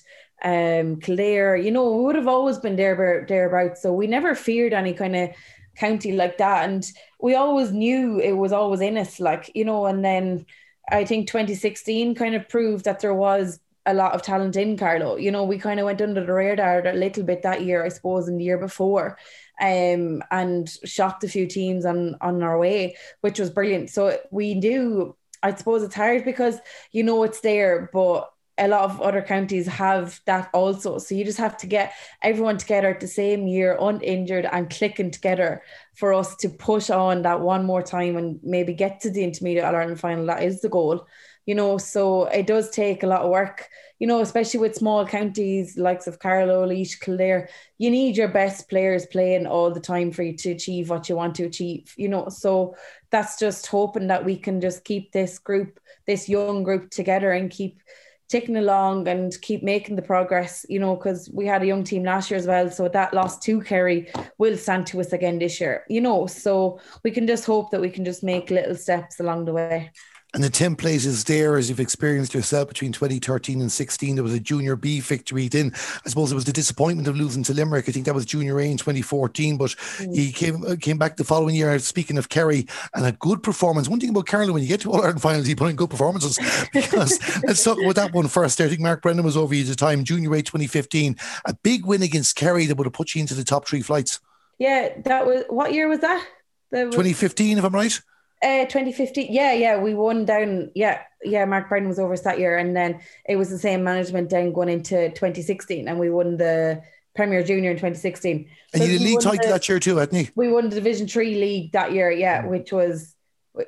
um 0.45 1.01
Kildare, 1.01 1.57
you 1.57 1.71
know, 1.71 1.91
we 1.97 2.05
would 2.05 2.17
have 2.17 2.29
always 2.29 2.59
been 2.59 2.77
there 2.77 3.25
thereabouts. 3.27 3.81
So 3.81 3.91
we 3.95 4.07
never 4.07 4.35
feared 4.35 4.75
any 4.75 4.93
kind 4.93 5.17
of 5.17 5.31
county 5.77 6.13
like 6.13 6.37
that. 6.39 6.69
And 6.69 6.85
we 7.21 7.35
always 7.37 7.73
knew 7.73 8.21
it 8.21 8.33
was 8.33 8.53
always 8.53 8.83
in 8.83 8.99
us, 8.99 9.19
like, 9.19 9.51
you 9.55 9.65
know, 9.65 9.87
and 9.87 10.05
then 10.05 10.45
I 10.91 11.05
think 11.07 11.29
2016 11.29 12.15
kind 12.15 12.35
of 12.35 12.49
proved 12.51 12.85
that 12.85 13.01
there 13.01 13.15
was 13.15 13.61
a 13.87 13.95
lot 13.95 14.13
of 14.15 14.23
talent 14.23 14.57
in 14.57 14.77
Carlow. 14.77 15.17
You 15.17 15.31
know, 15.31 15.45
we 15.45 15.59
kind 15.59 15.81
of 15.81 15.87
went 15.87 16.03
under 16.03 16.25
the 16.25 16.33
radar 16.33 16.87
a 16.87 16.93
little 16.93 17.23
bit 17.23 17.43
that 17.43 17.63
year, 17.63 17.85
I 17.85 17.89
suppose, 17.89 18.29
in 18.29 18.39
the 18.39 18.45
year 18.45 18.59
before, 18.59 19.19
um, 19.61 20.23
and 20.31 20.69
shocked 20.85 21.25
a 21.25 21.29
few 21.29 21.47
teams 21.47 21.87
on 21.87 22.17
on 22.21 22.43
our 22.43 22.59
way, 22.59 22.97
which 23.21 23.39
was 23.39 23.51
brilliant. 23.51 23.91
So 23.91 24.19
we 24.31 24.55
do. 24.61 25.17
I 25.43 25.55
suppose 25.55 25.83
it's 25.83 25.95
hard 25.95 26.25
because 26.25 26.59
you 26.93 27.05
know 27.05 27.23
it's 27.23 27.41
there, 27.41 27.89
but 27.93 28.31
a 28.59 28.69
lot 28.69 28.85
of 28.85 29.01
other 29.03 29.23
counties 29.23 29.67
have 29.67 30.21
that 30.25 30.49
also. 30.55 30.99
So 30.99 31.15
you 31.15 31.25
just 31.25 31.39
have 31.39 31.57
to 31.59 31.67
get 31.67 31.93
everyone 32.23 32.57
together 32.57 32.89
at 32.89 33.01
the 33.01 33.07
same 33.07 33.47
year, 33.47 33.77
uninjured 33.79 34.47
and 34.51 34.71
clicking 34.71 35.11
together 35.11 35.63
for 35.95 36.15
us 36.15 36.35
to 36.37 36.49
push 36.49 36.89
on 36.89 37.23
that 37.23 37.41
one 37.41 37.67
more 37.67 37.83
time 37.83 38.17
and 38.17 38.41
maybe 38.43 38.73
get 38.73 39.01
to 39.01 39.11
the 39.11 39.25
intermediate 39.25 39.65
Ireland 39.65 40.01
final. 40.01 40.27
That 40.27 40.43
is 40.43 40.63
the 40.63 40.71
goal 40.71 41.07
you 41.47 41.55
know, 41.55 41.79
so 41.79 42.25
it 42.25 42.47
does 42.47 42.71
take 42.71 43.03
a 43.03 43.07
lot 43.07 43.23
of 43.23 43.31
work, 43.31 43.69
you 44.01 44.07
know, 44.07 44.21
especially 44.21 44.61
with 44.61 44.75
small 44.75 45.07
counties 45.07 45.79
likes 45.79 46.07
of 46.07 46.19
Carlow, 46.19 46.67
Laois, 46.67 46.99
Kildare. 47.01 47.49
You 47.79 47.91
need 47.91 48.17
your 48.17 48.29
best 48.29 48.69
players 48.69 49.07
playing 49.07 49.47
all 49.47 49.71
the 49.71 49.81
time 49.81 50.11
for 50.11 50.23
you 50.25 50.37
to 50.39 50.51
achieve 50.51 50.91
what 50.91 51.09
you 51.09 51.17
want 51.17 51.37
to 51.37 51.45
achieve, 51.45 51.95
you 51.97 52.09
know. 52.09 52.29
So 52.29 52.77
that's 53.11 53.39
just 53.39 53.69
hoping 53.69 54.09
that 54.09 54.25
we 54.25 54.37
can 54.37 54.61
just 54.61 54.85
keep 54.85 55.13
this 55.13 55.39
group, 55.39 55.79
this 56.07 56.29
young 56.29 56.65
group 56.65 56.91
together 56.91 57.31
and 57.31 57.51
keep 57.51 57.81
ticking 58.29 58.57
along 58.57 59.07
and 59.07 59.41
keep 59.41 59.63
making 59.63 59.95
the 59.95 60.03
progress, 60.03 60.67
you 60.69 60.81
know, 60.81 60.97
because 60.97 61.31
we 61.33 61.47
had 61.47 61.63
a 61.63 61.67
young 61.67 61.85
team 61.85 62.03
last 62.03 62.29
year 62.29 62.39
as 62.39 62.47
well. 62.47 62.69
So 62.71 62.89
that 62.89 63.15
loss 63.15 63.39
to 63.41 63.61
Kerry 63.61 64.11
will 64.37 64.57
stand 64.57 64.89
to 64.89 65.01
us 65.01 65.13
again 65.13 65.39
this 65.39 65.61
year, 65.61 65.85
you 65.89 66.01
know. 66.01 66.27
So 66.27 66.81
we 67.05 67.13
can 67.13 67.29
just 67.29 67.47
hope 67.47 67.71
that 67.71 67.81
we 67.81 67.89
can 67.89 68.05
just 68.05 68.25
make 68.25 68.51
little 68.51 68.75
steps 68.75 69.21
along 69.21 69.45
the 69.45 69.53
way. 69.53 69.93
And 70.37 70.45
the 70.45 70.51
template 70.51 71.07
is 71.07 71.25
there 71.25 71.57
as 71.57 71.71
you've 71.71 71.81
experienced 71.81 72.35
yourself 72.35 72.69
between 72.69 72.93
2013 72.93 73.63
and 73.63 73.73
16. 73.73 74.17
There 74.17 74.23
was 74.23 74.35
a 74.35 74.39
junior 74.39 74.77
B 74.77 75.01
victory. 75.01 75.49
Then 75.49 75.73
I 76.05 76.11
suppose 76.11 76.31
it 76.31 76.35
was 76.35 76.45
the 76.45 76.53
disappointment 76.53 77.09
of 77.09 77.17
losing 77.17 77.43
to 77.45 77.55
Limerick. 77.55 77.89
I 77.89 77.93
think 77.93 78.05
that 78.05 78.15
was 78.15 78.27
junior 78.27 78.61
A 78.61 78.71
in 78.71 78.77
2014, 78.77 79.57
but 79.57 79.71
mm. 79.71 80.15
he 80.15 80.31
came 80.33 80.63
uh, 80.63 80.77
came 80.79 80.99
back 80.99 81.17
the 81.17 81.25
following 81.25 81.55
year. 81.55 81.79
Speaking 81.79 82.19
of 82.19 82.29
Kerry, 82.29 82.67
and 82.95 83.07
a 83.07 83.13
good 83.13 83.43
performance. 83.43 83.89
One 83.89 83.99
thing 83.99 84.11
about 84.11 84.27
Carlow, 84.27 84.53
when 84.53 84.63
you 84.63 84.69
get 84.69 84.83
to 84.83 84.93
All 84.93 85.01
Ireland 85.01 85.23
finals, 85.23 85.49
you 85.49 85.57
put 85.57 85.71
in 85.71 85.77
good 85.77 85.89
performances. 85.89 86.39
Because 86.77 87.19
let's 87.45 87.65
talk 87.65 87.79
about 87.81 87.95
that 87.95 88.13
one 88.13 88.29
first. 88.29 88.61
I 88.61 88.69
think 88.69 88.81
Mark 88.81 89.01
Brennan 89.01 89.25
was 89.25 89.39
over 89.39 89.55
you 89.55 89.63
at 89.63 89.69
the 89.69 89.75
time, 89.75 90.05
junior 90.05 90.35
A 90.35 90.43
2015. 90.43 91.17
A 91.47 91.55
big 91.55 91.87
win 91.87 92.03
against 92.03 92.37
Kerry 92.37 92.67
that 92.67 92.77
would 92.77 92.87
have 92.87 92.93
put 92.93 93.15
you 93.15 93.23
into 93.23 93.33
the 93.33 93.45
top 93.45 93.67
three 93.67 93.81
flights. 93.81 94.21
Yeah, 94.59 94.91
that 95.05 95.27
was 95.27 95.45
what 95.49 95.73
year 95.73 95.89
was 95.89 96.01
that? 96.01 96.27
that 96.73 96.87
was, 96.87 96.95
2015, 96.95 97.57
if 97.57 97.65
I'm 97.65 97.75
right. 97.75 97.99
Uh, 98.43 98.65
2015. 98.67 99.33
Yeah, 99.33 99.53
yeah, 99.55 99.81
we 99.81 99.95
won 99.95 100.27
down. 100.27 100.71
Yeah, 100.75 101.01
yeah. 101.25 101.45
Mark 101.47 101.69
Brennan 101.69 101.89
was 101.89 101.99
over 101.99 102.13
us 102.13 102.21
that 102.23 102.39
year, 102.39 102.59
and 102.59 102.77
then 102.77 103.01
it 103.27 103.37
was 103.37 103.49
the 103.49 103.59
same 103.59 103.83
management 103.83 104.29
then 104.29 104.53
going 104.53 104.69
into 104.69 105.09
2016, 105.11 105.89
and 105.89 105.99
we 105.99 106.11
won 106.11 106.37
the 106.37 106.83
Premier 107.15 107.43
Junior 107.43 107.71
in 107.71 107.77
2016. 107.77 108.49
And 108.75 108.83
so 108.83 108.89
you 108.89 108.99
league 108.99 109.21
title 109.21 109.51
that 109.51 109.69
year 109.69 109.81
too, 109.81 109.97
hadn't 109.97 110.19
you? 110.19 110.29
We 110.35 110.49
won 110.49 110.69
the 110.69 110.77
Division 110.77 111.09
Three 111.09 111.37
league 111.37 111.73
that 111.73 111.93
year, 111.93 112.11
yeah, 112.11 112.43
mm. 112.43 112.51
which 112.51 112.73
was 112.73 113.15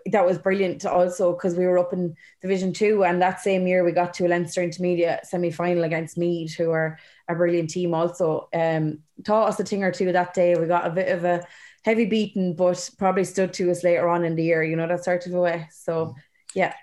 that 0.06 0.26
was 0.26 0.36
brilliant 0.36 0.84
also 0.84 1.32
because 1.32 1.54
we 1.54 1.64
were 1.64 1.78
up 1.78 1.94
in 1.94 2.14
Division 2.42 2.72
Two, 2.72 3.04
and 3.04 3.20
that 3.22 3.40
same 3.40 3.66
year 3.66 3.82
we 3.84 3.92
got 3.92 4.14
to 4.14 4.26
a 4.26 4.28
Leinster 4.28 4.62
Intermediate 4.62 5.26
semi 5.26 5.50
final 5.50 5.84
against 5.84 6.18
Meath, 6.18 6.54
who 6.54 6.70
are 6.70 6.98
a 7.28 7.34
brilliant 7.34 7.70
team. 7.70 7.94
Also, 7.94 8.48
um, 8.52 8.98
taught 9.24 9.48
us 9.48 9.60
a 9.60 9.64
thing 9.64 9.82
or 9.82 9.90
two 9.90 10.12
that 10.12 10.34
day. 10.34 10.54
We 10.54 10.66
got 10.66 10.86
a 10.86 10.90
bit 10.90 11.08
of 11.08 11.24
a 11.24 11.46
heavy 11.88 12.04
beaten, 12.04 12.52
but 12.52 12.90
probably 12.98 13.24
stood 13.24 13.54
to 13.54 13.70
us 13.70 13.82
later 13.82 14.08
on 14.08 14.22
in 14.22 14.36
the 14.36 14.44
year, 14.44 14.62
you 14.62 14.76
know, 14.76 14.86
that 14.86 15.02
sort 15.02 15.26
of 15.26 15.32
a 15.32 15.40
way. 15.40 15.68
So, 15.72 16.14
yeah. 16.54 16.74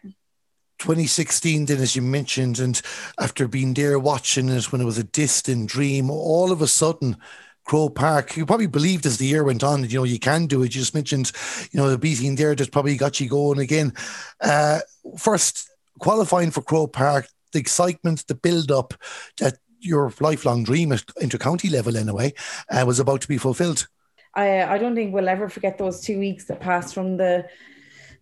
2016, 0.79 1.65
then, 1.65 1.77
as 1.79 1.95
you 1.95 2.01
mentioned, 2.01 2.57
and 2.57 2.81
after 3.19 3.47
being 3.47 3.75
there 3.75 3.99
watching 3.99 4.49
it 4.49 4.71
when 4.71 4.81
it 4.81 4.85
was 4.85 4.97
a 4.97 5.03
distant 5.03 5.69
dream, 5.69 6.09
all 6.09 6.51
of 6.51 6.63
a 6.63 6.67
sudden, 6.67 7.17
Croke 7.65 7.93
Park, 7.93 8.35
you 8.35 8.47
probably 8.47 8.65
believed 8.65 9.05
as 9.05 9.17
the 9.17 9.27
year 9.27 9.43
went 9.43 9.63
on 9.63 9.87
you 9.87 9.99
know, 9.99 10.03
you 10.03 10.19
can 10.19 10.47
do 10.47 10.63
it. 10.63 10.73
You 10.73 10.81
just 10.81 10.95
mentioned, 10.95 11.31
you 11.71 11.79
know, 11.79 11.89
the 11.89 11.99
beating 11.99 12.35
there 12.35 12.55
just 12.55 12.71
probably 12.71 12.97
got 12.97 13.19
you 13.19 13.29
going 13.29 13.59
again. 13.59 13.93
Uh, 14.41 14.79
first, 15.19 15.69
qualifying 15.99 16.49
for 16.49 16.63
Croke 16.63 16.93
Park, 16.93 17.27
the 17.53 17.59
excitement, 17.59 18.25
the 18.27 18.35
build 18.35 18.71
up 18.71 18.95
that 19.37 19.59
your 19.79 20.11
lifelong 20.19 20.63
dream 20.63 20.91
at 20.91 21.05
intercounty 21.21 21.71
level 21.71 21.95
anyway 21.95 22.33
uh, 22.71 22.83
was 22.87 22.99
about 22.99 23.21
to 23.21 23.27
be 23.27 23.37
fulfilled. 23.37 23.87
I 24.35 24.63
I 24.63 24.77
don't 24.77 24.95
think 24.95 25.13
we'll 25.13 25.29
ever 25.29 25.49
forget 25.49 25.77
those 25.77 26.01
two 26.01 26.19
weeks 26.19 26.45
that 26.45 26.59
passed 26.59 26.93
from 26.93 27.17
the 27.17 27.47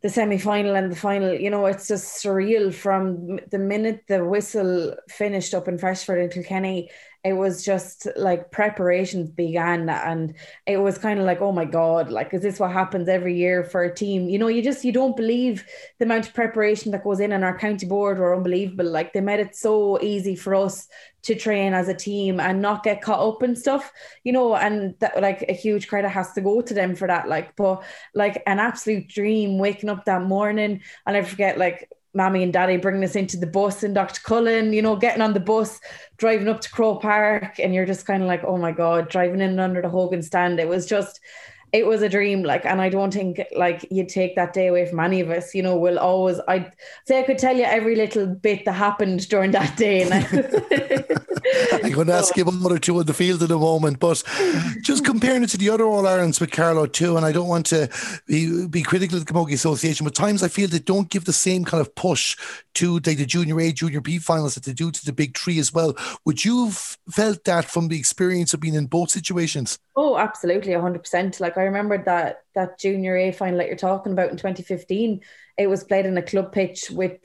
the 0.01 0.09
semi 0.09 0.37
final 0.37 0.75
and 0.75 0.91
the 0.91 0.95
final. 0.95 1.33
You 1.33 1.49
know, 1.49 1.65
it's 1.65 1.87
just 1.87 2.23
surreal 2.23 2.73
from 2.73 3.39
the 3.51 3.59
minute 3.59 4.03
the 4.07 4.23
whistle 4.25 4.95
finished 5.09 5.53
up 5.53 5.67
in 5.67 5.77
Freshford 5.77 6.19
and 6.19 6.31
Kilkenny 6.31 6.89
it 7.23 7.33
was 7.33 7.63
just 7.63 8.07
like 8.17 8.51
preparations 8.51 9.29
began 9.29 9.87
and 9.87 10.35
it 10.67 10.77
was 10.77 10.97
kind 10.97 11.19
of 11.19 11.25
like 11.25 11.39
oh 11.39 11.53
my 11.53 11.63
god 11.63 12.11
like 12.11 12.33
is 12.33 12.41
this 12.41 12.59
what 12.59 12.71
happens 12.71 13.07
every 13.07 13.35
year 13.37 13.63
for 13.63 13.83
a 13.83 13.93
team? 13.93 14.27
You 14.27 14.37
know 14.37 14.47
you 14.47 14.61
just 14.61 14.83
you 14.83 14.91
don't 14.91 15.15
believe 15.15 15.65
the 15.99 16.05
amount 16.05 16.27
of 16.27 16.33
preparation 16.33 16.91
that 16.91 17.03
goes 17.03 17.21
in 17.21 17.31
and 17.31 17.45
our 17.45 17.57
county 17.57 17.85
board 17.85 18.19
were 18.19 18.35
unbelievable. 18.35 18.89
Like 18.89 19.13
they 19.13 19.21
made 19.21 19.39
it 19.39 19.55
so 19.55 20.01
easy 20.01 20.35
for 20.35 20.53
us 20.53 20.87
to 21.23 21.35
train 21.35 21.73
as 21.73 21.87
a 21.87 21.93
team 21.93 22.41
and 22.41 22.61
not 22.61 22.83
get 22.83 23.01
caught 23.01 23.25
up 23.25 23.41
and 23.41 23.57
stuff 23.57 23.93
you 24.25 24.33
know 24.33 24.57
and 24.57 24.93
that 24.99 25.21
like 25.21 25.45
a 25.47 25.53
huge 25.53 25.87
credit 25.87 26.09
has 26.09 26.33
to 26.33 26.41
go 26.41 26.61
to 26.61 26.73
them 26.73 26.95
for 26.95 27.07
that. 27.07 27.29
Like 27.29 27.55
but 27.55 27.83
like 28.13 28.43
an 28.45 28.59
absolute 28.59 29.07
dream 29.07 29.57
waking 29.57 29.89
up 29.89 30.03
that 30.05 30.23
morning 30.23 30.81
and 31.07 31.17
i 31.17 31.21
forget 31.21 31.57
like 31.57 31.89
mommy 32.13 32.43
and 32.43 32.53
daddy 32.53 32.77
bringing 32.77 33.03
us 33.03 33.15
into 33.15 33.37
the 33.37 33.47
bus 33.47 33.83
and 33.83 33.95
Dr. 33.95 34.21
Cullen, 34.21 34.73
you 34.73 34.81
know, 34.81 34.95
getting 34.95 35.21
on 35.21 35.33
the 35.33 35.39
bus, 35.39 35.79
driving 36.17 36.47
up 36.47 36.61
to 36.61 36.71
Croke 36.71 37.01
Park, 37.01 37.59
and 37.59 37.73
you're 37.73 37.85
just 37.85 38.05
kind 38.05 38.21
of 38.21 38.27
like, 38.27 38.43
oh 38.43 38.57
my 38.57 38.71
God, 38.71 39.09
driving 39.09 39.41
in 39.41 39.59
under 39.59 39.81
the 39.81 39.89
Hogan 39.89 40.21
stand. 40.21 40.59
It 40.59 40.67
was 40.67 40.85
just, 40.85 41.19
it 41.73 41.87
was 41.87 42.03
a 42.03 42.09
dream. 42.09 42.43
Like, 42.43 42.65
and 42.65 42.79
I 42.79 42.89
don't 42.89 43.11
think 43.11 43.41
like 43.55 43.85
you'd 43.89 44.07
take 44.07 44.35
that 44.35 44.53
day 44.53 44.67
away 44.67 44.85
from 44.85 44.99
any 44.99 45.19
of 45.19 45.31
us, 45.31 45.55
you 45.55 45.63
know, 45.63 45.75
we'll 45.75 45.99
always, 45.99 46.39
I'd 46.47 46.71
say 47.07 47.19
I 47.19 47.23
could 47.23 47.39
tell 47.39 47.57
you 47.57 47.63
every 47.63 47.95
little 47.95 48.27
bit 48.27 48.63
that 48.65 48.73
happened 48.73 49.27
during 49.27 49.51
that 49.51 49.75
day. 49.75 50.03
And 50.03 50.13
I'm 51.83 51.91
going 51.91 52.07
to 52.07 52.13
ask 52.13 52.37
you 52.37 52.43
about 52.43 52.61
one 52.61 52.71
or 52.71 52.77
two 52.77 52.99
on 52.99 53.07
the 53.07 53.13
field 53.13 53.41
in 53.41 53.51
a 53.51 53.57
moment, 53.57 53.99
but 53.99 54.23
just 54.81 55.03
mm. 55.03 55.05
comparing 55.05 55.43
it 55.43 55.49
to 55.49 55.57
the 55.57 55.71
other 55.71 55.85
All 55.85 56.07
Irelands 56.07 56.39
with 56.39 56.51
Carlow 56.51 56.85
too, 56.85 57.17
and 57.17 57.25
I 57.25 57.31
don't 57.31 57.47
want 57.47 57.65
to 57.67 57.89
be, 58.27 58.67
be 58.67 58.83
critical 58.83 59.17
of 59.17 59.25
the 59.25 59.33
Camogie 59.33 59.53
Association, 59.53 60.03
but 60.03 60.13
times 60.13 60.43
I 60.43 60.49
feel 60.49 60.67
they 60.67 60.79
don't 60.79 61.09
give 61.09 61.25
the 61.25 61.33
same 61.33 61.65
kind 61.65 61.81
of 61.81 61.93
push 61.95 62.37
to 62.75 62.99
the, 62.99 63.15
the 63.15 63.25
junior 63.25 63.59
A, 63.59 63.71
junior 63.71 63.99
B 63.99 64.19
finals 64.19 64.53
that 64.53 64.63
they 64.63 64.73
do 64.73 64.91
to 64.91 65.05
the 65.05 65.11
big 65.11 65.35
three 65.35 65.57
as 65.57 65.73
well. 65.73 65.97
Would 66.25 66.45
you 66.45 66.65
have 66.65 66.97
felt 67.09 67.43
that 67.45 67.65
from 67.65 67.87
the 67.87 67.97
experience 67.97 68.53
of 68.53 68.59
being 68.59 68.75
in 68.75 68.85
both 68.85 69.09
situations? 69.09 69.79
Oh, 69.95 70.17
absolutely, 70.17 70.73
hundred 70.73 70.99
percent. 70.99 71.39
Like 71.39 71.57
I 71.57 71.63
remember 71.63 72.03
that 72.03 72.41
that 72.55 72.79
junior 72.79 73.15
A 73.15 73.31
final 73.31 73.59
that 73.59 73.67
you're 73.67 73.75
talking 73.75 74.11
about 74.11 74.31
in 74.31 74.37
2015. 74.37 75.21
It 75.57 75.67
was 75.67 75.83
played 75.83 76.05
in 76.05 76.17
a 76.17 76.21
club 76.23 76.51
pitch 76.51 76.89
with 76.89 77.19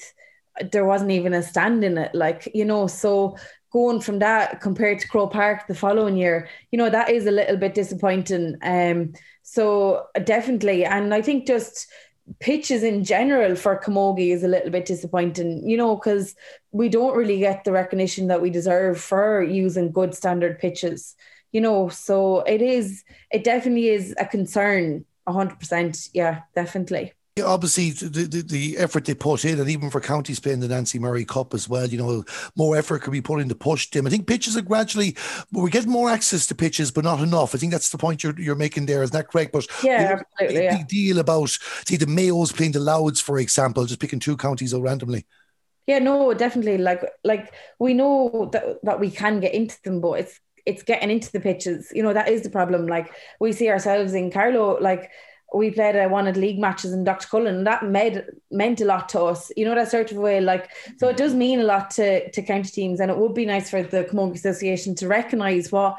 there 0.72 0.84
wasn't 0.84 1.12
even 1.12 1.34
a 1.34 1.42
stand 1.42 1.84
in 1.84 1.96
it 1.96 2.12
like 2.14 2.50
you 2.52 2.64
know 2.64 2.88
so 2.88 3.37
going 3.72 4.00
from 4.00 4.18
that 4.18 4.60
compared 4.60 4.98
to 4.98 5.08
Croke 5.08 5.32
Park 5.32 5.66
the 5.66 5.75
following 5.75 6.16
year, 6.16 6.48
you 6.72 6.78
know, 6.78 6.88
that 6.88 7.10
is 7.10 7.26
a 7.26 7.30
little 7.30 7.58
bit 7.58 7.75
disappointing. 7.75 8.56
Um, 8.62 9.12
so 9.42 10.06
definitely, 10.25 10.87
and 10.87 11.12
I 11.12 11.20
think 11.20 11.46
just 11.46 11.87
pitches 12.40 12.82
in 12.82 13.04
general 13.04 13.56
for 13.56 13.78
Camogie 13.78 14.32
is 14.32 14.42
a 14.42 14.48
little 14.48 14.70
bit 14.70 14.87
disappointing, 14.87 15.68
you 15.68 15.76
know, 15.76 15.96
because 15.96 16.34
we 16.72 16.88
don't 16.88 17.16
really 17.16 17.38
get 17.38 17.64
the 17.64 17.72
recognition 17.72 18.28
that 18.28 18.42
we 18.42 18.50
deserve 18.50 19.00
for 19.00 19.42
using 19.42 19.92
good 19.92 20.14
standard 20.14 20.58
pitches, 20.58 21.14
you 21.52 21.61
know. 21.61 21.88
So 21.88 22.40
it 22.40 22.62
is, 22.62 23.05
it 23.31 23.45
definitely 23.45 23.88
is 23.88 24.14
a 24.19 24.26
concern, 24.26 25.05
hundred 25.26 25.59
percent. 25.59 26.09
Yeah, 26.12 26.43
definitely 26.55 27.13
obviously 27.43 27.91
the, 27.91 28.25
the, 28.25 28.43
the, 28.43 28.78
effort 28.78 29.04
they 29.04 29.15
put 29.15 29.45
in, 29.45 29.61
and 29.61 29.69
even 29.69 29.91
for 29.91 30.00
counties 30.00 30.41
playing 30.41 30.61
the 30.61 30.69
Nancy 30.69 30.99
Murray 30.99 31.25
Cup 31.25 31.54
as 31.54 31.69
well, 31.69 31.87
you 31.87 31.99
know, 31.99 32.25
more 32.56 32.76
effort 32.76 33.02
could 33.02 33.13
be 33.13 33.21
put 33.21 33.41
in 33.41 33.49
to 33.49 33.54
push 33.54 33.91
them. 33.91 34.06
I 34.06 34.11
think 34.11 34.26
pitches 34.26 34.56
are 34.56 34.63
gradually, 34.63 35.17
we're 35.52 35.69
getting 35.69 35.91
more 35.91 36.11
access 36.11 36.47
to 36.47 36.54
pitches, 36.54 36.91
but 36.91 37.04
not 37.04 37.21
enough. 37.21 37.54
I 37.54 37.58
think 37.58 37.73
that's 37.73 37.91
the 37.91 37.99
point 37.99 38.23
you're, 38.23 38.39
you're 38.39 38.54
making 38.54 38.87
there, 38.87 39.02
isn't 39.02 39.13
that 39.13 39.28
correct? 39.28 39.52
But 39.52 39.67
yeah, 39.82 40.21
absolutely. 40.21 40.56
Big, 40.56 40.65
yeah. 40.65 40.84
deal 40.89 41.19
about, 41.19 41.50
see, 41.87 41.97
the 41.97 42.06
Mayos 42.06 42.54
playing 42.54 42.73
the 42.73 42.80
Louths, 42.80 43.21
for 43.21 43.39
example, 43.39 43.84
just 43.84 44.00
picking 44.00 44.21
two 44.21 44.37
counties 44.37 44.75
out 44.75 44.82
randomly. 44.82 45.26
Yeah, 45.87 46.00
no, 46.00 46.34
definitely. 46.34 46.78
Like, 46.78 47.02
like 47.25 47.54
we 47.78 47.95
know 47.95 48.50
that, 48.52 48.78
that 48.82 49.00
we 49.00 49.11
can 49.11 49.41
get 49.41 49.54
into 49.54 49.76
them, 49.82 50.00
but 50.00 50.21
it's 50.21 50.39
it's 50.69 50.83
getting 50.83 51.11
into 51.11 51.33
the 51.33 51.41
pitches. 51.41 51.91
You 51.95 52.02
know, 52.02 52.13
that 52.13 52.28
is 52.28 52.43
the 52.43 52.50
problem. 52.50 52.87
Like 52.87 53.13
we 53.41 53.52
see 53.52 53.71
ourselves 53.71 54.15
in 54.15 54.31
Carlow, 54.31 54.78
like 54.81 55.11
we 55.54 55.71
played 55.71 55.97
of 55.97 56.35
the 56.35 56.41
league 56.41 56.59
matches 56.59 56.93
in 56.93 57.04
Dr. 57.04 57.26
Cullen, 57.26 57.57
and 57.57 57.67
that 57.67 57.85
made 57.85 58.23
meant 58.50 58.83
a 58.83 58.85
lot 58.85 59.09
to 59.11 59.23
us. 59.23 59.50
You 59.57 59.65
know 59.65 59.75
that 59.75 59.91
sort 59.91 60.13
of 60.13 60.19
way, 60.19 60.41
like 60.41 60.71
so 60.99 61.09
it 61.09 61.17
does 61.17 61.35
mean 61.35 61.61
a 61.61 61.65
lot 61.65 61.91
to 61.93 62.31
to 62.31 62.43
county 62.43 62.71
teams, 62.71 63.00
and 63.00 63.11
it 63.11 63.17
would 63.17 63.35
be 63.35 63.47
nice 63.47 63.71
for 63.71 63.83
the 63.83 64.04
Camogie 64.04 64.35
Association 64.35 64.95
to 64.97 65.09
recognise 65.09 65.73
what 65.73 65.99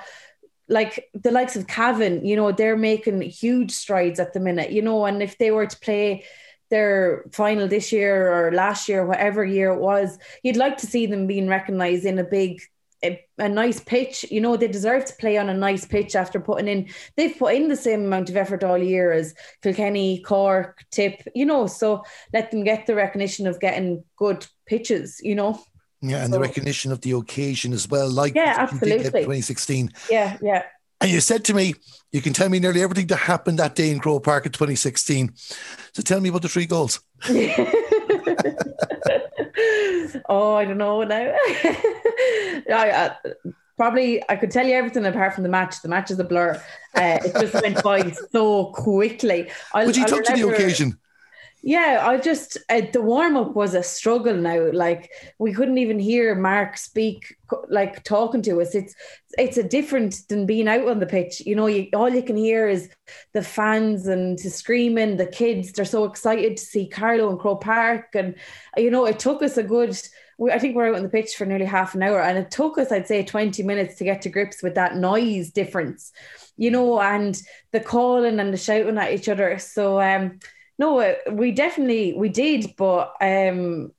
like 0.70 1.10
the 1.16 1.32
likes 1.32 1.56
of 1.56 1.66
Cavan, 1.66 2.24
you 2.24 2.36
know, 2.36 2.52
they're 2.52 2.78
making 2.78 3.22
huge 3.22 3.72
strides 3.72 4.20
at 4.20 4.34
the 4.34 4.40
minute, 4.40 4.72
you 4.72 4.84
know, 4.84 5.04
and 5.06 5.24
if 5.24 5.38
they 5.40 5.50
were 5.50 5.66
to 5.66 5.80
play 5.80 6.24
their 6.70 7.26
final 7.32 7.68
this 7.68 7.92
year 7.92 8.32
or 8.32 8.52
last 8.52 8.88
year, 8.88 9.04
whatever 9.04 9.44
year 9.44 9.72
it 9.72 9.80
was, 9.80 10.20
you'd 10.44 10.58
like 10.58 10.78
to 10.78 10.86
see 10.86 11.08
them 11.08 11.26
being 11.26 11.48
recognised 11.48 12.06
in 12.06 12.20
a 12.20 12.24
big 12.24 12.62
a, 13.04 13.24
a, 13.38 13.50
nice 13.50 13.80
pitch. 13.80 14.26
You 14.30 14.42
know, 14.42 14.58
they 14.58 14.68
deserve 14.68 15.06
to 15.06 15.16
play 15.16 15.38
on 15.38 15.50
a 15.50 15.54
nice 15.54 15.86
pitch 15.86 16.16
after 16.16 16.40
putting 16.40 16.68
in, 16.68 16.90
they've 17.16 17.38
put 17.38 17.56
in 17.56 17.68
the 17.68 17.76
same 17.76 18.06
amount 18.06 18.30
of 18.30 18.38
effort 18.38 18.64
all 18.64 18.78
year 18.78 19.12
as 19.12 19.34
Kilkenny, 19.62 20.22
Cork, 20.22 20.84
Tip, 20.92 21.22
you 21.36 21.46
know, 21.46 21.68
so 21.68 22.04
let 22.34 22.52
them 22.52 22.64
get 22.64 22.86
the 22.86 22.96
recognition 22.96 23.48
of 23.48 23.60
getting 23.60 24.04
good 24.18 24.46
pitches, 24.66 25.20
you 25.24 25.36
know. 25.36 25.62
Yeah, 26.02 26.24
and 26.24 26.34
so, 26.34 26.40
the 26.40 26.40
recognition 26.40 26.92
of 26.92 27.02
the 27.02 27.12
occasion 27.12 27.74
as 27.74 27.88
well, 27.90 28.10
like 28.10 28.34
yeah, 28.36 28.56
absolutely. 28.58 29.22
2016. 29.22 29.92
Yeah, 30.10 30.38
yeah. 30.42 30.64
And 31.02 31.12
you 31.12 31.22
said 31.22 31.46
to 31.46 31.54
me, 31.54 31.76
you 32.12 32.22
can 32.22 32.34
tell 32.34 32.50
me 32.50 32.60
nearly 32.60 32.82
everything 32.82 33.08
that 33.08 33.16
happened 33.18 33.60
that 33.60 33.76
day 33.76 33.90
in 33.92 34.00
Croke 34.00 34.24
Park 34.24 34.46
in 34.46 34.52
2016. 34.52 35.32
So 35.94 36.02
tell 36.02 36.20
me 36.20 36.30
about 36.30 36.42
the 36.42 36.50
three 36.50 36.66
goals. 36.66 37.00
oh, 40.30 40.56
I 40.56 40.66
don't 40.66 40.78
know 40.78 41.04
now. 41.04 41.36
I, 42.72 42.90
uh, 42.92 43.30
probably 43.78 44.22
I 44.30 44.36
could 44.36 44.52
tell 44.52 44.68
you 44.68 44.76
everything 44.76 45.06
apart 45.06 45.34
from 45.34 45.44
the 45.44 45.50
match. 45.50 45.82
The 45.82 45.90
match 45.90 46.12
is 46.12 46.20
a 46.20 46.24
blur. 46.24 46.62
Uh, 46.96 47.20
it 47.24 47.34
just 47.34 47.62
went 47.64 47.82
by 47.84 48.12
so 48.32 48.66
quickly. 48.74 49.50
But 49.74 49.96
you 49.96 50.06
took 50.06 50.26
to 50.26 50.34
the 50.34 50.50
occasion. 50.50 51.00
Yeah, 51.62 52.06
I 52.08 52.18
just 52.18 52.58
uh, 52.70 52.82
the 52.94 53.02
warm 53.02 53.36
up 53.36 53.54
was 53.54 53.74
a 53.74 53.84
struggle 53.84 54.36
now. 54.36 54.72
Like 54.72 55.12
we 55.40 55.54
couldn't 55.54 55.78
even 55.78 56.00
hear 56.00 56.34
Mark 56.34 56.78
speak, 56.78 57.36
like 57.68 58.04
talking 58.06 58.42
to 58.44 58.62
us. 58.62 58.76
It's 58.76 58.96
it's 59.38 59.58
a 59.58 59.64
different 59.64 60.22
than 60.30 60.46
being 60.46 60.70
out 60.70 60.88
on 60.88 61.00
the 61.00 61.06
pitch. 61.06 61.42
You 61.42 61.56
know, 61.56 61.68
you, 61.68 61.90
all 61.94 62.10
you 62.10 62.24
can 62.24 62.38
hear 62.38 62.70
is 62.70 62.90
the 63.34 63.44
fans 63.44 64.08
and 64.08 64.40
the 64.40 64.50
screaming. 64.50 65.18
The 65.18 65.26
kids 65.26 65.74
they're 65.74 65.84
so 65.84 66.06
excited 66.06 66.56
to 66.56 66.64
see 66.64 66.88
Carlow 66.88 67.30
and 67.30 67.40
Croke 67.40 67.62
Park, 67.62 68.16
and 68.16 68.36
you 68.78 68.90
know 68.90 69.06
it 69.06 69.20
took 69.20 69.44
us 69.44 69.58
a 69.58 69.64
good. 69.64 70.00
I 70.42 70.60
think 70.60 70.76
we're 70.76 70.90
out 70.90 70.96
on 70.96 71.04
the 71.04 71.10
pitch 71.10 71.36
for 71.36 71.46
nearly 71.46 71.66
half 71.66 71.96
an 71.96 72.04
hour, 72.04 72.22
and 72.22 72.38
it 72.38 72.52
took 72.52 72.78
us, 72.78 72.92
I'd 72.92 73.08
say, 73.08 73.24
twenty 73.24 73.64
minutes 73.64 73.96
to 73.96 74.04
get 74.04 74.22
to 74.24 74.30
grips 74.30 74.64
with 74.64 74.76
that 74.76 74.96
noise 74.96 75.52
difference. 75.52 76.12
You 76.58 76.72
know, 76.72 77.00
and 77.00 77.42
the 77.72 77.80
calling 77.80 78.40
and 78.40 78.54
the 78.54 78.58
shouting 78.58 78.98
at 78.98 79.14
each 79.14 79.30
other. 79.30 79.60
So. 79.60 80.02
um 80.02 80.40
no, 80.80 81.02
uh, 81.02 81.16
we 81.30 81.52
definitely 81.52 82.14
we 82.14 82.30
did, 82.30 82.74
but 82.78 83.14
um, 83.20 83.92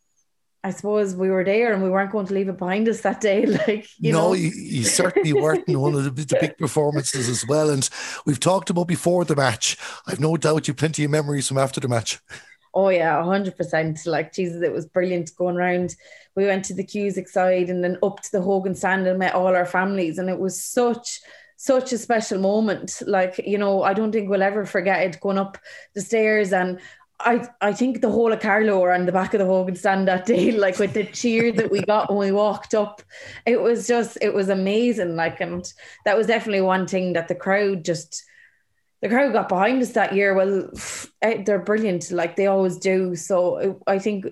I 0.64 0.70
suppose 0.70 1.14
we 1.14 1.28
were 1.28 1.44
there 1.44 1.74
and 1.74 1.82
we 1.82 1.90
weren't 1.90 2.10
going 2.10 2.26
to 2.26 2.34
leave 2.34 2.48
it 2.48 2.56
behind 2.56 2.88
us 2.88 3.02
that 3.02 3.20
day. 3.20 3.44
Like, 3.66 3.86
you 3.98 4.12
no, 4.12 4.28
know. 4.28 4.32
you, 4.32 4.50
you 4.54 4.84
certainly 4.84 5.34
weren't 5.34 5.68
in 5.68 5.78
one 5.78 5.94
of 5.94 6.04
the, 6.04 6.10
the, 6.10 6.38
big 6.40 6.56
performances 6.56 7.28
as 7.28 7.46
well. 7.46 7.68
And 7.68 7.88
we've 8.24 8.40
talked 8.40 8.70
about 8.70 8.88
before 8.88 9.26
the 9.26 9.36
match. 9.36 9.76
I've 10.06 10.20
no 10.20 10.38
doubt 10.38 10.68
you 10.68 10.74
plenty 10.74 11.04
of 11.04 11.10
memories 11.10 11.48
from 11.48 11.58
after 11.58 11.80
the 11.80 11.88
match. 11.88 12.18
Oh 12.72 12.88
yeah, 12.88 13.22
hundred 13.24 13.56
percent. 13.56 14.06
Like 14.06 14.32
Jesus, 14.32 14.62
it 14.62 14.72
was 14.72 14.86
brilliant 14.86 15.34
going 15.36 15.56
around. 15.56 15.96
We 16.36 16.46
went 16.46 16.64
to 16.66 16.74
the 16.74 16.84
Cusack 16.84 17.28
side 17.28 17.68
and 17.68 17.82
then 17.82 17.98
up 18.02 18.20
to 18.22 18.32
the 18.32 18.42
Hogan 18.42 18.74
stand 18.74 19.06
and 19.06 19.18
met 19.18 19.34
all 19.34 19.54
our 19.56 19.66
families, 19.66 20.18
and 20.18 20.28
it 20.28 20.38
was 20.38 20.62
such 20.62 21.20
such 21.56 21.92
a 21.92 21.98
special 21.98 22.38
moment. 22.38 23.02
Like, 23.06 23.38
you 23.38 23.58
know, 23.58 23.82
I 23.82 23.92
don't 23.92 24.12
think 24.12 24.30
we'll 24.30 24.42
ever 24.42 24.64
forget 24.64 25.02
it 25.02 25.20
going 25.20 25.36
up 25.36 25.58
the 25.94 26.00
stairs 26.00 26.54
and 26.54 26.80
I, 27.24 27.46
I 27.60 27.72
think 27.72 28.00
the 28.00 28.10
whole 28.10 28.32
of 28.32 28.40
Carlow 28.40 28.80
were 28.80 28.92
on 28.92 29.06
the 29.06 29.12
back 29.12 29.34
of 29.34 29.40
the 29.40 29.46
Hogan 29.46 29.76
stand 29.76 30.08
that 30.08 30.26
day, 30.26 30.52
like 30.58 30.78
with 30.78 30.94
the 30.94 31.04
cheer 31.04 31.52
that 31.52 31.70
we 31.70 31.82
got 31.82 32.08
when 32.08 32.18
we 32.18 32.32
walked 32.32 32.74
up. 32.74 33.02
It 33.46 33.60
was 33.60 33.86
just, 33.86 34.18
it 34.22 34.32
was 34.32 34.48
amazing. 34.48 35.16
Like, 35.16 35.40
and 35.40 35.70
that 36.04 36.16
was 36.16 36.26
definitely 36.26 36.62
one 36.62 36.86
thing 36.86 37.12
that 37.12 37.28
the 37.28 37.34
crowd 37.34 37.84
just, 37.84 38.24
the 39.00 39.08
crowd 39.08 39.32
got 39.32 39.48
behind 39.48 39.82
us 39.82 39.92
that 39.92 40.14
year. 40.14 40.34
Well, 40.34 40.70
eh, 41.22 41.42
they're 41.44 41.58
brilliant, 41.58 42.10
like 42.10 42.36
they 42.36 42.46
always 42.46 42.76
do. 42.76 43.16
So 43.16 43.82
I 43.86 43.98
think 43.98 44.26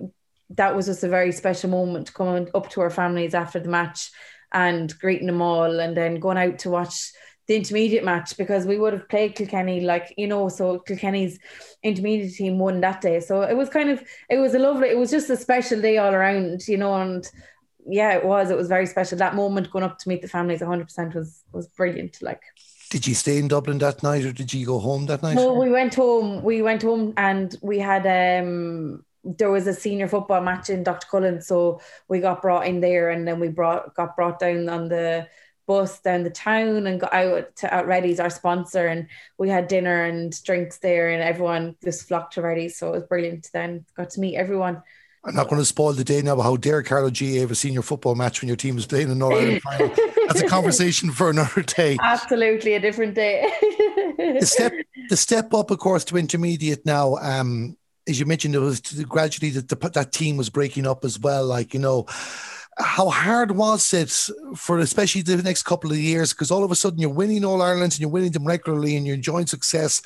that 0.51 0.75
was 0.75 0.87
just 0.87 1.05
a 1.05 1.09
very 1.09 1.33
special 1.33 1.71
moment 1.71 2.15
coming 2.15 2.49
up 2.55 2.71
to 2.71 2.81
our 2.81 2.91
families 2.91 3.35
after 3.35 3.61
the 3.61 3.69
match 3.69 4.11
and 4.53 4.99
greeting 4.99 5.27
them 5.27 5.43
all 5.43 5.79
and 5.79 5.97
then 5.97 6.21
going 6.21 6.39
out 6.39 6.59
to 6.61 6.71
watch 6.71 7.13
the 7.47 7.57
intermediate 7.57 8.05
match 8.05 8.37
because 8.37 8.65
we 8.67 8.79
would 8.79 8.95
have 8.95 9.09
played 9.09 9.35
Kilkenny 9.35 9.83
like 9.83 10.15
you 10.17 10.27
know 10.27 10.49
so 10.49 10.79
Kilkenny's 10.79 11.39
intermediate 11.83 12.35
team 12.35 12.59
won 12.59 12.81
that 12.81 13.03
day 13.03 13.21
so 13.21 13.43
it 13.43 13.55
was 13.55 13.69
kind 13.69 13.91
of 13.91 14.03
it 14.31 14.39
was 14.39 14.55
a 14.55 14.59
lovely 14.59 14.89
it 14.89 14.97
was 14.97 15.11
just 15.11 15.29
a 15.29 15.37
special 15.37 15.81
day 15.83 15.99
all 15.99 16.15
around 16.15 16.67
you 16.67 16.79
know 16.79 16.95
and 16.95 17.31
yeah, 17.89 18.13
it 18.13 18.25
was. 18.25 18.51
It 18.51 18.57
was 18.57 18.69
very 18.69 18.87
special. 18.87 19.19
That 19.19 19.35
moment 19.35 19.71
going 19.71 19.85
up 19.85 19.99
to 19.99 20.09
meet 20.09 20.23
the 20.23 20.29
families, 20.29 20.61
100% 20.61 21.15
was 21.15 21.43
was 21.53 21.69
brilliant. 21.69 22.21
Like, 22.21 22.43
did 22.91 23.07
you 23.07 23.15
stay 23.15 23.39
in 23.39 23.49
Dublin 23.49 23.79
that 23.79 24.03
night, 24.03 24.25
or 24.25 24.33
did 24.33 24.53
you 24.53 24.65
go 24.67 24.79
home 24.79 25.07
that 25.07 25.23
night? 25.23 25.37
No, 25.37 25.53
we 25.53 25.71
went 25.71 25.95
home. 25.95 26.43
We 26.43 26.63
went 26.63 26.83
home, 26.83 27.15
and 27.17 27.55
we 27.63 27.79
had 27.79 28.07
um 28.07 29.05
there 29.25 29.51
was 29.51 29.67
a 29.67 29.75
senior 29.75 30.09
football 30.09 30.41
match 30.41 30.71
in 30.71 30.83
Dr. 30.83 31.07
Cullen, 31.11 31.43
so 31.43 31.81
we 32.09 32.21
got 32.21 32.41
brought 32.41 32.67
in 32.67 32.81
there, 32.81 33.11
and 33.11 33.27
then 33.27 33.41
we 33.41 33.49
brought 33.49 33.95
got 33.95 34.17
brought 34.17 34.39
down 34.39 34.69
on 34.69 34.89
the 34.89 35.29
bus 35.67 36.01
down 36.01 36.23
the 36.25 36.31
town 36.31 36.87
and 36.87 36.99
got 36.99 37.13
out 37.13 37.55
to 37.57 37.73
out 37.73 37.87
Reddy's 37.87 38.21
our 38.21 38.31
sponsor, 38.31 38.87
and 38.87 39.07
we 39.37 39.49
had 39.51 39.69
dinner 39.69 40.05
and 40.05 40.33
drinks 40.43 40.79
there, 40.79 41.11
and 41.11 41.23
everyone 41.23 41.77
just 41.85 42.09
flocked 42.09 42.35
to 42.35 42.43
Reddy's, 42.43 42.79
so 42.79 42.89
it 42.89 42.93
was 42.93 43.05
brilliant. 43.05 43.51
Then 43.53 43.85
got 43.97 44.11
to 44.11 44.21
meet 44.21 44.37
everyone. 44.37 44.83
I'm 45.25 45.35
not 45.35 45.49
going 45.49 45.61
to 45.61 45.65
spoil 45.65 45.93
the 45.93 46.05
day 46.05 46.23
now, 46.23 46.37
but 46.37 46.43
how 46.43 46.57
dare 46.57 46.83
Carlow 46.83 47.11
GAA 47.11 47.41
have 47.41 47.51
a 47.51 47.55
senior 47.55 47.83
football 47.83 48.15
match 48.15 48.41
when 48.41 48.49
your 48.49 48.57
team 48.57 48.79
is 48.79 48.87
playing 48.87 49.11
in 49.11 49.19
Northern 49.19 49.61
final? 49.61 49.95
That's 50.27 50.41
a 50.43 50.47
conversation 50.47 51.11
for 51.11 51.31
another 51.31 51.63
day. 51.63 51.97
Absolutely, 52.01 52.75
a 52.75 52.81
different 52.81 53.15
day. 53.15 53.51
the 54.19 54.47
step, 54.47 54.73
the 55.09 55.17
step 55.17 55.53
up, 55.55 55.71
of 55.71 55.79
course, 55.79 56.05
to 56.07 56.17
intermediate 56.17 56.87
now. 56.87 57.17
Um, 57.17 57.77
as 58.09 58.19
you 58.19 58.27
mentioned, 58.27 58.55
it 58.55 58.61
was 58.61 58.81
gradually 58.81 59.51
that 59.51 59.69
the, 59.69 59.91
that 59.91 60.13
team 60.13 60.37
was 60.37 60.51
breaking 60.51 60.87
up 60.87 61.05
as 61.05 61.19
well. 61.19 61.45
Like 61.45 61.75
you 61.75 61.81
know, 61.81 62.07
how 62.79 63.11
hard 63.11 63.53
was 63.53 63.93
it 63.93 64.11
for 64.57 64.79
especially 64.79 65.23
the 65.23 65.43
next 65.43 65.65
couple 65.65 65.91
of 65.91 65.99
years? 65.99 66.33
Because 66.33 66.51
all 66.51 66.65
of 66.65 66.71
a 66.71 66.77
sudden 66.77 67.01
you're 67.01 67.11
winning 67.11 67.45
All 67.45 67.61
Irelands 67.61 67.97
and 67.97 68.01
you're 68.01 68.11
winning 68.11 68.33
them 68.33 68.47
regularly 68.47 68.97
and 68.97 69.07
you're 69.07 69.17
enjoying 69.17 69.47
success, 69.47 70.01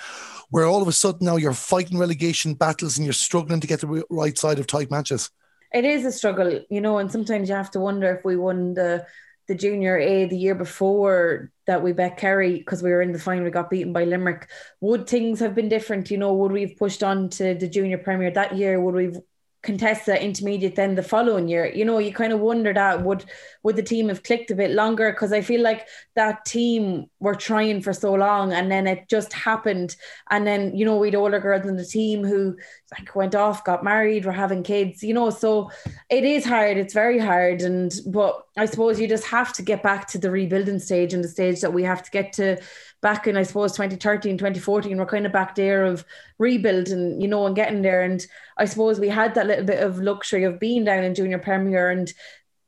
where 0.51 0.67
all 0.67 0.83
of 0.83 0.89
a 0.89 0.93
sudden 0.93 1.27
now 1.27 1.37
you're 1.37 1.53
fighting 1.53 1.99
relegation 1.99 2.55
battles 2.55 2.97
and 2.97 3.05
you're 3.05 3.13
struggling 3.13 3.61
to 3.61 3.67
get 3.67 3.81
the 3.81 4.05
right 4.11 4.37
side 4.39 4.59
of 4.59 4.67
tight 4.67 4.91
matches. 4.91 5.31
It 5.73 5.85
is 5.85 6.05
a 6.05 6.13
struggle, 6.13 6.61
you 6.71 6.81
know, 6.81 6.99
and 6.99 7.11
sometimes 7.11 7.49
you 7.49 7.55
have 7.55 7.71
to 7.73 7.81
wonder 7.81 8.15
if 8.15 8.25
we 8.25 8.37
won 8.37 8.75
the 8.75 9.07
the 9.49 9.55
junior 9.55 9.99
A 9.99 10.27
the 10.27 10.37
year 10.37 10.55
before 10.55 11.51
that 11.67 11.83
we 11.83 11.93
bet 11.93 12.17
Kerry 12.17 12.59
because 12.59 12.83
we 12.83 12.91
were 12.91 13.03
in 13.03 13.13
the 13.13 13.19
final, 13.19 13.45
we 13.45 13.51
got 13.51 13.71
beaten 13.71 13.93
by 13.93 14.05
Limerick. 14.05 14.49
Would 14.81 15.09
things 15.09 15.41
have 15.41 15.55
been 15.55 15.69
different? 15.69 16.11
You 16.11 16.19
know, 16.19 16.33
would 16.35 16.53
we 16.53 16.63
have 16.63 16.77
pushed 16.77 17.03
on 17.03 17.29
to 17.31 17.55
the 17.55 17.69
junior 17.69 17.99
premier 17.99 18.31
that 18.31 18.57
year? 18.57 18.81
Would 18.81 18.95
we 18.95 19.05
have 19.07 19.21
contest 19.63 20.07
the 20.07 20.23
intermediate 20.23 20.75
then 20.75 20.95
the 20.97 21.03
following 21.03 21.49
year. 21.49 21.67
You 21.67 21.85
know 21.85 21.99
you 21.99 22.13
kind 22.13 22.33
of 22.33 22.41
wonder 22.41 22.73
that 22.73 23.03
would 23.03 23.25
would 23.63 23.77
the 23.77 23.83
team 23.83 24.09
have 24.09 24.23
clicked 24.23 24.51
a 24.51 24.57
bit 24.57 24.73
longer? 24.73 25.13
Because 25.13 25.33
i 25.33 25.41
feel 25.41 25.63
like 25.63 25.87
that 26.17 26.45
team 26.45 27.07
were 27.21 27.35
trying 27.35 27.81
for 27.81 27.93
so 27.93 28.13
long 28.13 28.53
and 28.53 28.71
then 28.71 28.87
it 28.87 29.09
just 29.09 29.33
happened. 29.33 29.97
And 30.31 30.47
then 30.47 30.77
you 30.77 30.85
know 30.85 30.97
we'd 30.97 31.15
older 31.15 31.41
girls 31.41 31.67
in 31.67 31.77
the 31.77 31.85
team 31.85 32.25
who 32.25 32.57
like 32.99 33.15
went 33.15 33.35
off 33.35 33.65
got 33.65 33.85
married 33.85 34.27
were 34.27 34.33
having 34.33 34.63
kids 34.63 35.03
you 35.03 35.15
know 35.15 35.31
so 35.31 35.71
it 36.11 36.25
is 36.25 36.45
hard. 36.45 36.77
It's 36.77 36.95
very 36.95 37.19
hard. 37.19 37.63
And 37.63 37.93
but 38.07 38.45
i 38.57 38.67
suppose 38.67 39.01
you 39.01 39.09
just 39.09 39.25
have 39.27 39.53
to 39.55 39.63
get 39.63 39.83
back 39.83 40.09
to 40.09 40.19
the 40.19 40.31
rebuilding 40.31 40.79
stage 40.79 41.15
and 41.15 41.23
the 41.23 41.29
stage 41.29 41.61
that 41.61 41.73
we 41.73 41.85
have 41.85 42.03
to 42.03 42.11
get 42.11 42.33
to 42.35 42.59
back 43.03 43.27
in 43.27 43.37
I 43.37 43.43
suppose 43.43 43.73
2013 43.73 44.39
2014 44.39 44.97
we're 44.97 45.05
kind 45.05 45.27
of 45.27 45.33
back 45.33 45.57
there 45.57 45.85
of 45.85 46.05
rebuild 46.39 46.89
and 46.89 47.21
you 47.21 47.29
know 47.29 47.47
and 47.47 47.57
getting 47.57 47.83
there. 47.83 48.03
And 48.03 48.25
I 48.57 48.65
suppose 48.65 48.99
we 48.99 49.09
had 49.09 49.35
that 49.35 49.47
little 49.47 49.65
bit 49.65 49.83
of 49.83 49.99
luxury 49.99 50.45
of 50.45 50.61
being 50.61 50.85
down 50.85 51.05
in 51.05 51.15
junior 51.15 51.39
premier 51.39 51.91
and 51.91 52.11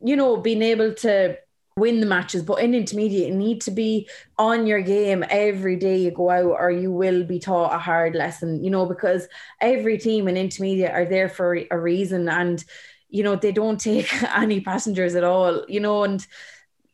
you 0.03 0.17
know 0.17 0.37
being 0.37 0.61
able 0.61 0.93
to 0.95 1.39
win 1.77 2.01
the 2.01 2.07
matches. 2.07 2.43
But 2.43 2.61
in 2.61 2.75
intermediate 2.75 3.31
you 3.31 3.35
need 3.35 3.61
to 3.63 3.71
be 3.71 4.09
on 4.37 4.67
your 4.67 4.83
game 4.83 5.25
every 5.31 5.77
day 5.77 5.99
you 5.99 6.11
go 6.11 6.31
out 6.31 6.57
or 6.61 6.71
you 6.71 6.91
will 6.91 7.25
be 7.25 7.39
taught 7.39 7.75
a 7.75 7.79
hard 7.79 8.15
lesson 8.15 8.63
you 8.63 8.71
know 8.71 8.87
because 8.87 9.29
every 9.61 9.99
team 9.99 10.29
in 10.29 10.37
intermediate 10.37 10.93
are 10.93 11.07
there 11.07 11.29
for 11.29 11.59
a 11.71 11.79
reason 11.79 12.29
and 12.29 12.65
you 13.09 13.23
know 13.23 13.37
they 13.37 13.53
don't 13.53 13.81
take 13.81 14.13
any 14.37 14.61
passengers 14.61 15.15
at 15.15 15.25
all 15.25 15.65
you 15.69 15.81
know 15.81 16.03
and 16.03 16.27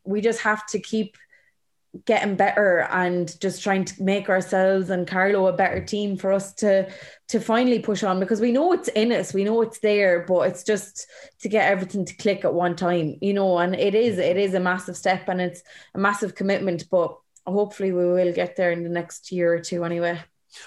we 0.04 0.20
just 0.20 0.40
have 0.40 0.66
to 0.66 0.78
keep 0.78 1.16
getting 2.04 2.36
better 2.36 2.86
and 2.90 3.38
just 3.40 3.62
trying 3.62 3.84
to 3.84 4.02
make 4.02 4.28
ourselves 4.28 4.90
and 4.90 5.08
Carlow 5.08 5.48
a 5.48 5.52
better 5.52 5.84
team 5.84 6.16
for 6.16 6.32
us 6.32 6.52
to 6.54 6.88
to 7.28 7.40
finally 7.40 7.80
push 7.80 8.04
on 8.04 8.20
because 8.20 8.40
we 8.40 8.52
know 8.52 8.72
it's 8.72 8.86
in 8.88 9.10
us 9.10 9.34
we 9.34 9.42
know 9.42 9.60
it's 9.60 9.80
there 9.80 10.24
but 10.28 10.48
it's 10.48 10.62
just 10.62 11.06
to 11.40 11.48
get 11.48 11.68
everything 11.68 12.04
to 12.04 12.16
click 12.16 12.44
at 12.44 12.54
one 12.54 12.76
time 12.76 13.16
you 13.20 13.34
know 13.34 13.58
and 13.58 13.74
it 13.74 13.96
is 13.96 14.18
it 14.18 14.36
is 14.36 14.54
a 14.54 14.60
massive 14.60 14.96
step 14.96 15.28
and 15.28 15.40
it's 15.40 15.62
a 15.94 15.98
massive 15.98 16.36
commitment 16.36 16.84
but 16.92 17.16
hopefully 17.44 17.90
we 17.90 18.06
will 18.06 18.32
get 18.32 18.54
there 18.54 18.70
in 18.70 18.84
the 18.84 18.88
next 18.88 19.32
year 19.32 19.52
or 19.52 19.60
two 19.60 19.82
anyway 19.84 20.20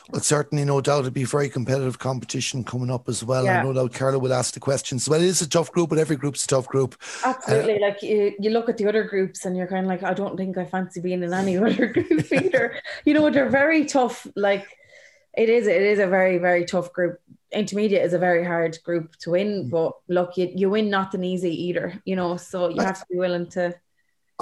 well, 0.10 0.22
certainly, 0.22 0.66
no 0.66 0.82
doubt, 0.82 1.00
it'll 1.00 1.12
be 1.12 1.24
very 1.24 1.50
competitive 1.50 2.00
competition 2.00 2.64
coming 2.64 2.92
up 2.92 3.10
as 3.10 3.24
well. 3.24 3.46
Yeah. 3.46 3.60
I 3.60 3.64
no 3.64 3.74
doubt 3.74 3.94
Carlow 3.94 4.20
will 4.20 4.34
ask 4.34 4.54
the 4.54 4.60
questions. 4.60 5.10
Well, 5.10 5.22
it 5.22 5.26
is 5.26 5.42
a 5.42 5.50
tough 5.50 5.72
group, 5.72 5.90
but 5.90 6.00
every 6.00 6.16
group's 6.16 6.44
a 6.46 6.48
tough 6.48 6.68
group. 6.68 6.96
Absolutely. 7.24 7.78
Uh, 7.78 7.88
like 7.88 8.02
you, 8.02 8.34
you 8.40 8.50
look 8.50 8.70
at 8.70 8.78
the 8.78 8.88
other 8.88 9.04
groups 9.04 9.46
and 9.46 9.58
you're 9.58 9.68
kind 9.68 9.86
of 9.86 9.90
like, 9.90 10.04
I 10.04 10.14
don't 10.14 10.38
think 10.38 10.58
I 10.58 10.66
fancy 10.66 11.02
being 11.02 11.24
in 11.24 11.34
any 11.34 11.58
other 11.60 11.88
group 11.88 12.32
either. 12.32 12.76
you 13.06 13.14
know, 13.14 13.30
they're 13.30 13.50
very 13.50 13.86
tough. 13.86 14.26
Like 14.36 14.68
it 15.36 15.50
is, 15.50 15.68
it 15.68 15.82
is 15.82 16.00
a 16.00 16.08
very, 16.08 16.38
very 16.38 16.66
tough 16.66 16.94
group. 16.94 17.20
Intermediate 17.52 18.04
is 18.04 18.14
a 18.14 18.20
very 18.20 18.44
hard 18.44 18.78
group 18.84 19.16
to 19.18 19.32
win, 19.32 19.66
mm. 19.66 19.70
but 19.70 19.94
look, 20.08 20.38
you, 20.38 20.52
you 20.56 20.70
win 20.70 20.90
nothing 20.90 21.24
easy 21.24 21.66
either, 21.66 22.02
you 22.06 22.16
know, 22.16 22.38
so 22.38 22.70
you 22.70 22.82
have 22.82 23.00
to 23.00 23.06
be 23.12 23.18
willing 23.18 23.48
to 23.52 23.76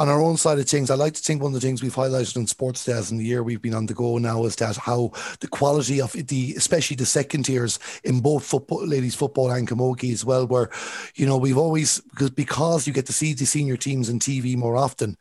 on 0.01 0.09
our 0.09 0.19
own 0.19 0.35
side 0.35 0.57
of 0.57 0.67
things, 0.67 0.89
I 0.89 0.95
like 0.95 1.13
to 1.13 1.21
think 1.21 1.43
one 1.43 1.53
of 1.53 1.61
the 1.61 1.65
things 1.65 1.83
we've 1.83 1.93
highlighted 1.93 2.35
in 2.35 2.47
sports 2.47 2.83
days 2.83 3.11
in 3.11 3.19
the 3.19 3.23
year 3.23 3.43
we've 3.43 3.61
been 3.61 3.75
on 3.75 3.85
the 3.85 3.93
go 3.93 4.17
now 4.17 4.45
is 4.45 4.55
that 4.55 4.75
how 4.75 5.11
the 5.41 5.47
quality 5.47 6.01
of 6.01 6.13
the, 6.13 6.55
especially 6.57 6.95
the 6.95 7.05
second 7.05 7.43
tiers 7.43 7.77
in 8.03 8.19
both 8.19 8.43
football, 8.43 8.83
ladies 8.83 9.13
football 9.13 9.51
and 9.51 9.67
camogie 9.67 10.11
as 10.11 10.25
well, 10.25 10.47
where, 10.47 10.71
you 11.13 11.27
know, 11.27 11.37
we've 11.37 11.57
always, 11.57 12.01
because, 12.09 12.31
because 12.31 12.87
you 12.87 12.93
get 12.93 13.05
to 13.05 13.13
see 13.13 13.35
the 13.35 13.45
senior 13.45 13.77
teams 13.77 14.09
in 14.09 14.17
TV 14.17 14.57
more 14.57 14.75
often, 14.75 15.15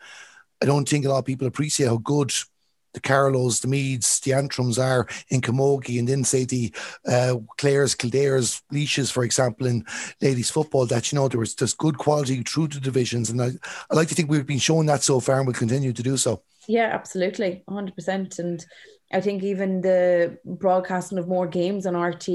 I 0.63 0.65
don't 0.65 0.89
think 0.89 1.05
a 1.05 1.11
lot 1.11 1.19
of 1.19 1.27
people 1.27 1.47
appreciate 1.47 1.89
how 1.89 1.99
good 1.99 2.33
the 2.93 3.01
Carlows, 3.01 3.61
the 3.61 3.69
Meaths, 3.69 4.21
the 4.21 4.33
Antrims 4.33 4.83
are 4.83 5.07
in 5.29 5.41
Camogie, 5.41 5.99
and 5.99 6.09
then 6.09 6.25
say 6.25 6.45
the 6.45 6.73
uh, 7.07 7.37
Clares, 7.59 7.95
Kildares, 7.95 8.63
Laois, 8.73 9.11
for 9.11 9.25
example, 9.25 9.67
in 9.67 9.85
ladies 10.21 10.51
football, 10.51 10.87
that 10.87 11.13
you 11.13 11.17
know 11.17 11.29
there 11.29 11.41
was 11.41 11.55
just 11.55 11.79
good 11.79 11.99
quality 11.99 12.43
through 12.43 12.69
the 12.69 12.81
divisions, 12.81 13.31
and 13.31 13.41
I, 13.41 13.51
I 13.91 13.95
like 13.95 14.09
to 14.09 14.15
think 14.15 14.31
we've 14.31 14.47
been 14.47 14.59
showing 14.59 14.87
that 14.87 15.03
so 15.03 15.21
far, 15.21 15.39
and 15.39 15.47
we'll 15.47 15.55
continue 15.55 15.93
to 15.93 16.03
do 16.03 16.17
so. 16.17 16.43
Yeah, 16.69 16.91
absolutely, 16.93 17.65
hundred 17.69 17.95
percent, 17.95 18.39
and. 18.39 18.65
I 19.13 19.21
think 19.21 19.43
even 19.43 19.81
the 19.81 20.39
broadcasting 20.45 21.19
of 21.19 21.27
more 21.27 21.49
games 21.49 21.85
on 21.85 22.01
RT, 22.01 22.29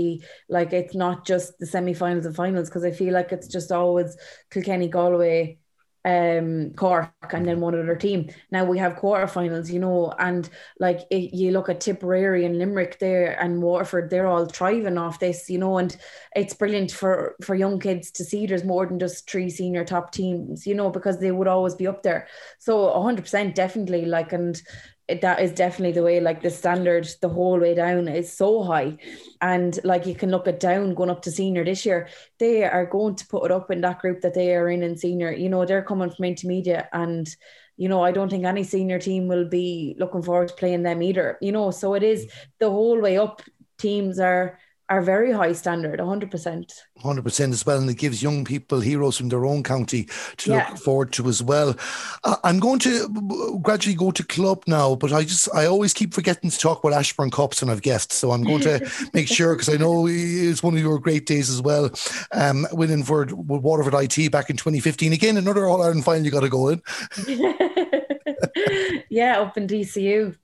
like 0.49 0.73
it's 0.73 0.93
not 0.93 1.25
just 1.25 1.57
the 1.57 1.65
semi-finals 1.65 2.25
and 2.25 2.35
finals, 2.35 2.67
because 2.67 2.83
I 2.83 2.91
feel 2.91 3.13
like 3.13 3.31
it's 3.31 3.47
just 3.47 3.71
always 3.71 4.17
Kilkenny, 4.51 4.89
Galway, 4.89 5.59
um, 6.05 6.71
Cork 6.75 7.11
and 7.31 7.45
then 7.45 7.59
one 7.59 7.73
other 7.73 7.95
team. 7.95 8.29
Now 8.51 8.63
we 8.63 8.77
have 8.77 8.95
quarterfinals, 8.95 9.71
you 9.71 9.79
know, 9.79 10.13
and 10.19 10.47
like 10.79 11.01
it, 11.09 11.33
you 11.33 11.51
look 11.51 11.67
at 11.67 11.81
Tipperary 11.81 12.45
and 12.45 12.59
Limerick 12.59 12.99
there 12.99 13.37
and 13.41 13.61
Waterford, 13.61 14.09
they're 14.09 14.27
all 14.27 14.45
thriving 14.45 14.99
off 14.99 15.19
this, 15.19 15.49
you 15.49 15.57
know, 15.57 15.79
and 15.79 15.97
it's 16.35 16.53
brilliant 16.53 16.91
for 16.91 17.35
for 17.41 17.55
young 17.55 17.79
kids 17.79 18.11
to 18.11 18.23
see 18.23 18.45
there's 18.45 18.63
more 18.63 18.85
than 18.85 18.99
just 18.99 19.29
three 19.29 19.49
senior 19.49 19.83
top 19.83 20.11
teams, 20.11 20.67
you 20.67 20.75
know, 20.75 20.91
because 20.91 21.19
they 21.19 21.31
would 21.31 21.47
always 21.47 21.73
be 21.73 21.87
up 21.87 22.03
there. 22.03 22.27
So 22.59 22.87
100% 22.87 23.55
definitely 23.55 24.05
like, 24.05 24.31
and 24.31 24.61
that 25.07 25.39
is 25.39 25.51
definitely 25.51 25.91
the 25.91 26.03
way 26.03 26.19
like 26.19 26.41
the 26.41 26.49
standard 26.49 27.07
the 27.21 27.29
whole 27.29 27.59
way 27.59 27.75
down 27.75 28.07
is 28.07 28.35
so 28.35 28.63
high. 28.63 28.97
And 29.41 29.79
like 29.83 30.05
you 30.05 30.15
can 30.15 30.31
look 30.31 30.47
at 30.47 30.59
down 30.59 30.95
going 30.95 31.09
up 31.09 31.21
to 31.23 31.31
senior 31.31 31.63
this 31.63 31.85
year. 31.85 32.07
They 32.39 32.63
are 32.63 32.85
going 32.85 33.15
to 33.15 33.27
put 33.27 33.45
it 33.45 33.51
up 33.51 33.69
in 33.69 33.81
that 33.81 33.99
group 33.99 34.21
that 34.21 34.33
they 34.33 34.55
are 34.55 34.69
in 34.69 34.81
in 34.81 34.97
senior. 34.97 35.31
You 35.31 35.49
know 35.49 35.65
they're 35.65 35.83
coming 35.83 36.09
from 36.09 36.25
intermediate 36.25 36.87
and 36.91 37.27
you 37.77 37.89
know 37.89 38.01
i 38.01 38.11
don't 38.11 38.29
think 38.29 38.45
any 38.45 38.63
senior 38.63 38.99
team 38.99 39.27
will 39.27 39.49
be 39.49 39.97
looking 39.99 40.23
forward 40.23 40.47
to 40.47 40.55
playing 40.55 40.83
them 40.83 41.03
either. 41.03 41.37
You 41.41 41.51
know 41.51 41.71
so 41.71 41.93
it 41.93 42.03
is 42.03 42.25
mm. 42.25 42.31
the 42.59 42.69
whole 42.69 42.99
way 42.99 43.17
up 43.17 43.41
teams 43.77 44.19
are 44.19 44.57
are 44.89 45.01
very 45.01 45.31
high 45.31 45.51
standard 45.51 45.99
100% 45.99 46.71
100% 46.99 47.51
as 47.51 47.65
well 47.65 47.79
and 47.79 47.89
it 47.89 47.97
gives 47.97 48.21
young 48.21 48.45
people 48.45 48.79
heroes 48.79 49.17
from 49.17 49.29
their 49.29 49.45
own 49.45 49.63
county 49.63 50.07
to 50.37 50.51
yeah. 50.51 50.69
look 50.69 50.77
forward 50.77 51.11
to 51.11 51.27
as 51.27 51.41
well. 51.41 51.75
Uh, 52.23 52.35
i'm 52.43 52.59
going 52.59 52.79
to 52.79 53.59
gradually 53.61 53.95
go 53.95 54.11
to 54.11 54.23
club 54.23 54.63
now 54.67 54.95
but 54.95 55.11
i 55.11 55.23
just 55.23 55.53
i 55.55 55.65
always 55.65 55.93
keep 55.93 56.13
forgetting 56.13 56.49
to 56.49 56.59
talk 56.59 56.83
about 56.83 56.97
Ashbourne 56.97 57.31
cups 57.31 57.61
and 57.61 57.71
i've 57.71 57.81
guessed 57.81 58.11
so 58.11 58.31
i'm 58.31 58.43
going 58.43 58.61
to 58.61 59.09
make 59.13 59.27
sure 59.27 59.55
because 59.55 59.73
i 59.73 59.77
know 59.77 60.07
it's 60.07 60.63
one 60.63 60.75
of 60.75 60.79
your 60.79 60.99
great 60.99 61.25
days 61.25 61.49
as 61.49 61.61
well 61.61 61.89
um, 62.31 62.67
winning 62.71 63.03
for 63.03 63.25
waterford 63.33 63.93
it 63.95 64.31
back 64.31 64.49
in 64.49 64.57
2015 64.57 65.13
again 65.13 65.37
another 65.37 65.65
all-ireland 65.65 66.03
final 66.03 66.23
you 66.23 66.31
got 66.31 66.41
to 66.41 66.49
go 66.49 66.69
in. 66.69 66.81
Yeah 69.09 69.41
up 69.41 69.57
in 69.57 69.67
dcu 69.67 70.35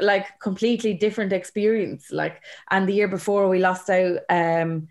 like 0.00 0.38
completely 0.40 0.94
different 0.94 1.32
experience. 1.32 2.10
Like, 2.10 2.42
and 2.70 2.88
the 2.88 2.94
year 2.94 3.08
before 3.08 3.48
we 3.48 3.58
lost 3.58 3.88
out 3.90 4.18
um, 4.28 4.88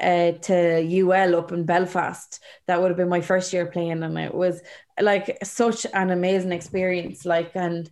uh, 0.00 0.32
to 0.32 1.00
UL 1.02 1.36
up 1.36 1.52
in 1.52 1.64
Belfast. 1.64 2.40
That 2.66 2.80
would 2.80 2.88
have 2.88 2.96
been 2.96 3.08
my 3.08 3.20
first 3.20 3.52
year 3.52 3.66
playing, 3.66 4.02
and 4.02 4.18
it 4.18 4.34
was 4.34 4.62
like 5.00 5.38
such 5.42 5.86
an 5.92 6.10
amazing 6.10 6.52
experience. 6.52 7.24
Like, 7.24 7.52
and 7.54 7.90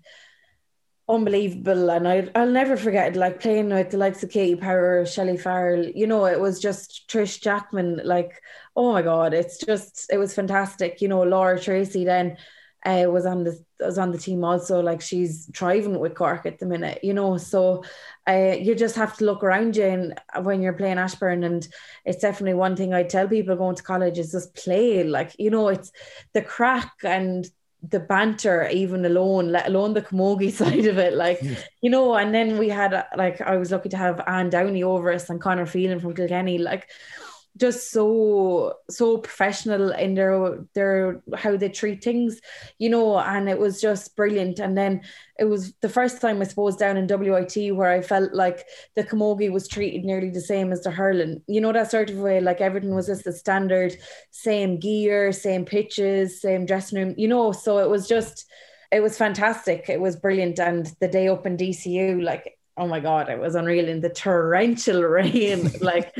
unbelievable. 1.08 1.90
And 1.90 2.06
I, 2.06 2.28
I'll 2.34 2.50
never 2.50 2.76
forget 2.76 3.16
like 3.16 3.40
playing 3.40 3.70
with 3.70 3.90
the 3.90 3.96
likes 3.96 4.22
of 4.22 4.30
Katie 4.30 4.56
Power, 4.56 5.06
Shelley 5.06 5.38
Farrell, 5.38 5.86
you 5.86 6.06
know, 6.06 6.26
it 6.26 6.38
was 6.38 6.60
just 6.60 7.08
Trish 7.08 7.40
Jackman, 7.40 8.02
like, 8.04 8.42
oh 8.76 8.92
my 8.92 9.02
God, 9.02 9.32
it's 9.32 9.58
just, 9.58 10.10
it 10.12 10.18
was 10.18 10.34
fantastic. 10.34 11.00
You 11.00 11.08
know, 11.08 11.22
Laura 11.22 11.58
Treacy 11.58 12.04
then 12.04 12.36
uh, 12.84 13.06
was 13.08 13.26
on 13.26 13.44
the 13.44 13.58
was 13.80 13.98
on 13.98 14.12
the 14.12 14.18
team 14.18 14.44
also. 14.44 14.80
Like 14.80 15.00
she's 15.00 15.50
thriving 15.54 15.98
with 15.98 16.14
Cork 16.14 16.46
at 16.46 16.58
the 16.58 16.66
minute, 16.66 17.00
you 17.02 17.14
know. 17.14 17.36
So 17.36 17.84
uh, 18.28 18.56
you 18.58 18.74
just 18.74 18.96
have 18.96 19.16
to 19.18 19.24
look 19.24 19.42
around 19.42 19.76
you 19.76 19.84
and 19.84 20.20
when 20.42 20.62
you're 20.62 20.72
playing 20.72 20.98
Ashbourne, 20.98 21.44
and 21.44 21.66
it's 22.04 22.22
definitely 22.22 22.54
one 22.54 22.76
thing 22.76 22.94
I 22.94 23.02
tell 23.02 23.28
people 23.28 23.56
going 23.56 23.76
to 23.76 23.82
college 23.82 24.18
is 24.18 24.32
just 24.32 24.54
play. 24.54 25.04
Like 25.04 25.34
you 25.38 25.50
know, 25.50 25.68
it's 25.68 25.92
the 26.34 26.42
crack 26.42 26.92
and 27.04 27.46
the 27.82 28.00
banter 28.00 28.68
even 28.68 29.04
alone, 29.04 29.52
let 29.52 29.68
alone 29.68 29.94
the 29.94 30.02
camogie 30.02 30.50
side 30.52 30.86
of 30.86 30.98
it. 30.98 31.14
Like, 31.14 31.38
yeah. 31.42 31.54
you 31.80 31.90
know, 31.90 32.14
and 32.14 32.34
then 32.34 32.58
we 32.58 32.68
had 32.68 33.06
like 33.16 33.40
I 33.40 33.56
was 33.56 33.70
lucky 33.70 33.88
to 33.90 33.96
have 33.96 34.20
Anne 34.26 34.50
Downey 34.50 34.82
over 34.82 35.12
us 35.12 35.30
and 35.30 35.40
Conor 35.40 35.66
Phelan 35.66 36.00
from 36.00 36.14
Kilkenny. 36.14 36.58
Like 36.58 36.88
just 37.56 37.90
so 37.90 38.74
so 38.88 39.18
professional 39.18 39.90
in 39.90 40.14
their 40.14 40.64
their 40.74 41.22
how 41.36 41.56
they 41.56 41.68
treat 41.68 42.02
things, 42.02 42.40
you 42.78 42.88
know, 42.88 43.18
and 43.18 43.48
it 43.48 43.58
was 43.58 43.80
just 43.80 44.14
brilliant. 44.16 44.58
And 44.58 44.76
then 44.76 45.02
it 45.38 45.44
was 45.44 45.72
the 45.80 45.88
first 45.88 46.20
time 46.20 46.40
I 46.40 46.44
suppose 46.44 46.76
down 46.76 46.96
in 46.96 47.06
WIT 47.08 47.74
where 47.74 47.90
I 47.90 48.02
felt 48.02 48.32
like 48.32 48.64
the 48.94 49.04
camogie 49.04 49.52
was 49.52 49.68
treated 49.68 50.04
nearly 50.04 50.30
the 50.30 50.40
same 50.40 50.72
as 50.72 50.82
the 50.82 50.90
hurling. 50.90 51.42
You 51.46 51.60
know 51.60 51.72
that 51.72 51.90
sort 51.90 52.10
of 52.10 52.18
way, 52.18 52.40
like 52.40 52.60
everything 52.60 52.94
was 52.94 53.06
just 53.06 53.24
the 53.24 53.32
standard, 53.32 53.96
same 54.30 54.78
gear, 54.78 55.32
same 55.32 55.64
pitches, 55.64 56.40
same 56.40 56.66
dressing 56.66 56.98
room, 56.98 57.14
you 57.16 57.28
know. 57.28 57.52
So 57.52 57.78
it 57.78 57.88
was 57.88 58.06
just 58.06 58.46
it 58.90 59.00
was 59.00 59.18
fantastic. 59.18 59.88
It 59.88 60.00
was 60.00 60.16
brilliant. 60.16 60.58
And 60.58 60.86
the 61.00 61.08
day 61.08 61.28
up 61.28 61.46
in 61.46 61.56
DCU, 61.56 62.22
like 62.22 62.57
oh 62.78 62.86
my 62.86 63.00
god, 63.00 63.28
it 63.28 63.38
was 63.38 63.54
unreal 63.54 63.88
in 63.88 64.00
the 64.00 64.08
torrential 64.10 65.02
rain. 65.04 65.70
like 65.80 66.14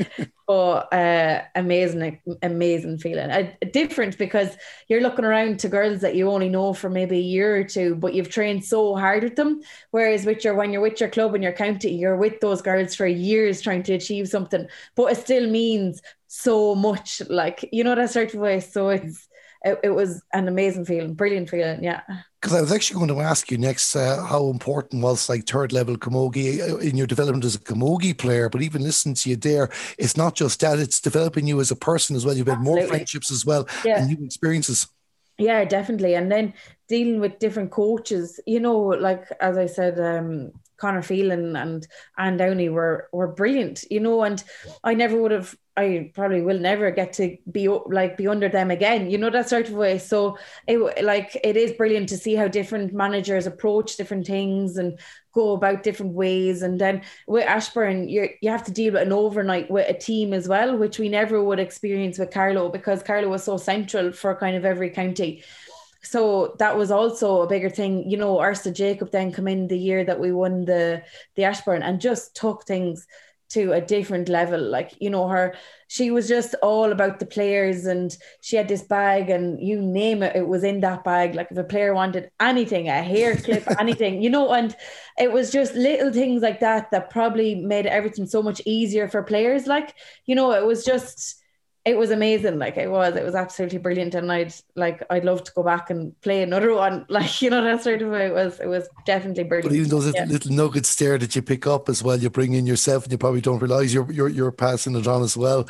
Oh, 0.51 0.71
uh, 0.71 1.43
amazing, 1.53 2.19
amazing 2.41 2.97
feeling. 2.97 3.29
Uh, 3.29 3.51
different 3.71 4.17
because 4.17 4.57
you're 4.87 4.99
looking 5.01 5.23
around 5.23 5.59
to 5.59 5.69
girls 5.69 6.01
that 6.01 6.15
you 6.15 6.27
only 6.31 6.49
know 6.49 6.73
for 6.73 6.89
maybe 6.89 7.17
a 7.17 7.21
year 7.21 7.55
or 7.55 7.63
two, 7.63 7.93
but 7.95 8.15
you've 8.15 8.29
trained 8.31 8.65
so 8.65 8.95
hard 8.95 9.23
with 9.23 9.35
them. 9.35 9.61
Whereas 9.91 10.25
with 10.25 10.43
your 10.43 10.55
when 10.55 10.73
you're 10.73 10.81
with 10.81 10.99
your 10.99 11.09
club 11.09 11.35
and 11.35 11.43
your 11.43 11.53
county, 11.53 11.93
you're 11.93 12.17
with 12.17 12.39
those 12.41 12.63
girls 12.63 12.95
for 12.95 13.05
years 13.05 13.61
trying 13.61 13.83
to 13.83 13.93
achieve 13.93 14.27
something, 14.27 14.67
but 14.95 15.11
it 15.11 15.17
still 15.17 15.47
means 15.47 16.01
so 16.25 16.73
much. 16.73 17.21
Like 17.29 17.69
you 17.71 17.83
know 17.83 17.93
that 17.93 18.09
sort 18.09 18.33
of 18.33 18.39
way. 18.39 18.59
So 18.59 18.89
it's 18.89 19.28
it, 19.65 19.79
it 19.83 19.89
was 19.89 20.21
an 20.33 20.47
amazing 20.47 20.85
feeling, 20.85 21.13
brilliant 21.13 21.49
feeling. 21.49 21.83
Yeah. 21.83 22.01
Because 22.41 22.55
I 22.55 22.61
was 22.61 22.71
actually 22.71 23.05
going 23.05 23.19
to 23.19 23.23
ask 23.23 23.51
you 23.51 23.57
next 23.57 23.95
uh, 23.95 24.25
how 24.25 24.49
important 24.49 25.03
was 25.03 25.27
like 25.27 25.45
third 25.45 25.73
level 25.73 25.97
camogie 25.97 26.61
uh, 26.61 26.77
in 26.77 26.95
your 26.95 27.07
development 27.07 27.43
as 27.43 27.55
a 27.55 27.59
camogie 27.59 28.17
player. 28.17 28.49
But 28.49 28.61
even 28.61 28.81
listening 28.81 29.15
to 29.15 29.29
you 29.29 29.35
there, 29.35 29.69
it's 29.97 30.15
not 30.15 30.35
just 30.35 30.61
that; 30.61 30.79
it's 30.79 31.01
developing 31.01 31.45
you 31.47 31.59
as 31.59 31.71
a 31.71 31.75
person 31.75 32.15
as 32.15 32.25
well. 32.25 32.35
You've 32.35 32.47
had 32.47 32.61
more 32.61 32.81
friendships 32.87 33.31
as 33.31 33.45
well 33.45 33.67
yeah. 33.83 33.99
and 33.99 34.07
new 34.07 34.25
experiences. 34.25 34.87
Yeah, 35.37 35.65
definitely. 35.65 36.15
And 36.15 36.31
then 36.31 36.53
dealing 36.87 37.19
with 37.19 37.39
different 37.39 37.71
coaches, 37.71 38.39
you 38.45 38.59
know, 38.59 38.77
like 38.77 39.25
as 39.41 39.57
I 39.57 39.65
said, 39.65 39.99
um, 39.99 40.51
Conor 40.79 41.01
Phelan 41.01 41.55
and 41.55 41.87
Anne 42.17 42.37
Downey 42.37 42.69
were 42.69 43.09
were 43.11 43.27
brilliant, 43.27 43.83
you 43.91 43.99
know, 43.99 44.23
and 44.23 44.43
I 44.83 44.93
never 44.93 45.21
would 45.21 45.31
have 45.31 45.55
I 45.79 46.11
probably 46.13 46.41
will 46.41 46.59
never 46.59 46.91
get 46.91 47.13
to 47.13 47.37
be 47.49 47.69
like 47.69 48.17
be 48.17 48.27
under 48.27 48.49
them 48.49 48.69
again, 48.69 49.09
you 49.09 49.17
know 49.17 49.29
that 49.29 49.47
sort 49.47 49.69
of 49.69 49.75
way. 49.75 49.97
So 49.97 50.37
it 50.67 51.05
like 51.05 51.39
it 51.41 51.55
is 51.55 51.71
brilliant 51.71 52.09
to 52.09 52.17
see 52.17 52.35
how 52.35 52.49
different 52.49 52.93
managers 52.93 53.47
approach 53.47 53.95
different 53.95 54.27
things 54.27 54.75
and 54.75 54.99
go 55.33 55.53
about 55.53 55.83
different 55.83 56.13
ways. 56.13 56.63
And 56.63 56.81
then 56.81 57.03
with 57.27 57.47
Ashbourne, 57.47 58.09
you 58.09 58.27
you 58.41 58.49
have 58.49 58.65
to 58.65 58.73
deal 58.73 58.93
with 58.93 59.03
an 59.03 59.13
overnight 59.13 59.71
with 59.71 59.89
a 59.89 59.97
team 59.97 60.33
as 60.33 60.49
well, 60.49 60.77
which 60.77 60.99
we 60.99 61.07
never 61.07 61.41
would 61.41 61.59
experience 61.59 62.19
with 62.19 62.31
Carlow 62.31 62.67
because 62.67 63.01
Carlow 63.01 63.29
was 63.29 63.45
so 63.45 63.55
central 63.55 64.11
for 64.11 64.35
kind 64.35 64.57
of 64.57 64.65
every 64.65 64.89
county. 64.89 65.43
So 66.01 66.55
that 66.59 66.77
was 66.77 66.91
also 66.91 67.41
a 67.41 67.47
bigger 67.47 67.69
thing. 67.69 68.09
You 68.09 68.17
know, 68.17 68.41
Ursula 68.41 68.73
Jacob 68.73 69.11
then 69.11 69.31
come 69.31 69.47
in 69.47 69.67
the 69.67 69.77
year 69.77 70.03
that 70.03 70.19
we 70.19 70.31
won 70.31 70.65
the 70.65 71.03
the 71.35 71.43
Ashbourne 71.43 71.83
and 71.83 71.99
just 71.99 72.35
took 72.35 72.65
things 72.65 73.05
to 73.49 73.71
a 73.71 73.81
different 73.81 74.29
level. 74.29 74.61
Like, 74.61 74.93
you 74.99 75.09
know, 75.09 75.27
her, 75.27 75.55
she 75.87 76.11
was 76.11 76.27
just 76.27 76.53
all 76.61 76.91
about 76.91 77.19
the 77.19 77.25
players 77.25 77.85
and 77.85 78.15
she 78.41 78.55
had 78.55 78.67
this 78.67 78.83
bag 78.83 79.29
and 79.29 79.59
you 79.59 79.81
name 79.81 80.21
it, 80.21 80.35
it 80.35 80.47
was 80.47 80.63
in 80.63 80.81
that 80.81 81.03
bag. 81.03 81.33
Like, 81.33 81.47
if 81.49 81.57
a 81.57 81.63
player 81.63 81.93
wanted 81.93 82.29
anything, 82.39 82.89
a 82.89 83.01
hair 83.01 83.35
clip, 83.35 83.63
anything, 83.79 84.21
you 84.21 84.29
know, 84.29 84.53
and 84.53 84.75
it 85.17 85.31
was 85.31 85.51
just 85.51 85.73
little 85.73 86.13
things 86.13 86.43
like 86.43 86.59
that 86.59 86.91
that 86.91 87.09
probably 87.09 87.55
made 87.55 87.87
everything 87.87 88.27
so 88.27 88.43
much 88.43 88.61
easier 88.65 89.07
for 89.07 89.23
players. 89.23 89.65
Like, 89.65 89.95
you 90.25 90.35
know, 90.35 90.51
it 90.51 90.65
was 90.65 90.85
just, 90.85 91.38
it 91.89 91.97
was 91.97 92.11
amazing. 92.11 92.59
Like 92.59 92.77
it 92.77 92.89
was, 92.89 93.15
it 93.15 93.23
was 93.23 93.33
absolutely 93.33 93.79
brilliant, 93.79 94.13
and 94.13 94.31
I'd 94.31 94.53
like 94.75 95.01
I'd 95.09 95.25
love 95.25 95.43
to 95.45 95.51
go 95.53 95.63
back 95.63 95.89
and 95.89 96.19
play 96.21 96.43
another 96.43 96.73
one. 96.73 97.05
Like 97.19 97.41
you 97.41 97.49
know 97.49 97.63
that 97.63 97.81
sort 97.83 98.01
of 98.01 98.11
way. 98.11 98.27
It 98.27 98.33
was, 98.33 98.59
it 98.59 98.67
was 98.67 98.87
definitely 99.05 99.43
brilliant. 99.43 99.69
But 99.69 99.75
even 99.75 99.89
those 99.89 100.13
yeah. 100.13 100.25
little 100.25 100.51
nuggets 100.51 100.95
there 100.95 101.17
that 101.17 101.35
you 101.35 101.41
pick 101.41 101.65
up 101.65 101.89
as 101.89 102.03
well, 102.03 102.17
you 102.17 102.29
bring 102.29 102.53
in 102.53 102.67
yourself, 102.67 103.03
and 103.03 103.11
you 103.11 103.17
probably 103.17 103.41
don't 103.41 103.59
realize 103.59 103.93
you're 103.93 104.11
you're, 104.11 104.29
you're 104.29 104.51
passing 104.51 104.95
it 104.95 105.07
on 105.07 105.23
as 105.23 105.35
well. 105.35 105.67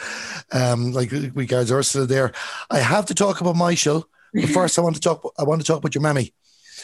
Um, 0.51 0.91
like 0.91 1.11
we 1.33 1.45
guys 1.45 1.71
Ursula 1.71 2.05
there. 2.05 2.33
I 2.69 2.79
have 2.79 3.05
to 3.07 3.15
talk 3.15 3.39
about 3.39 3.55
my 3.55 3.73
show. 3.75 4.05
But 4.33 4.49
first, 4.59 4.77
I 4.77 4.81
want 4.81 4.95
to 4.95 5.01
talk. 5.01 5.33
I 5.39 5.43
want 5.43 5.61
to 5.61 5.67
talk 5.67 5.77
about 5.77 5.95
your 5.95 6.01
mammy. 6.01 6.33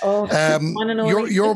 Oh, 0.04 0.28
um, 0.30 0.76
your 1.08 1.30
your 1.30 1.56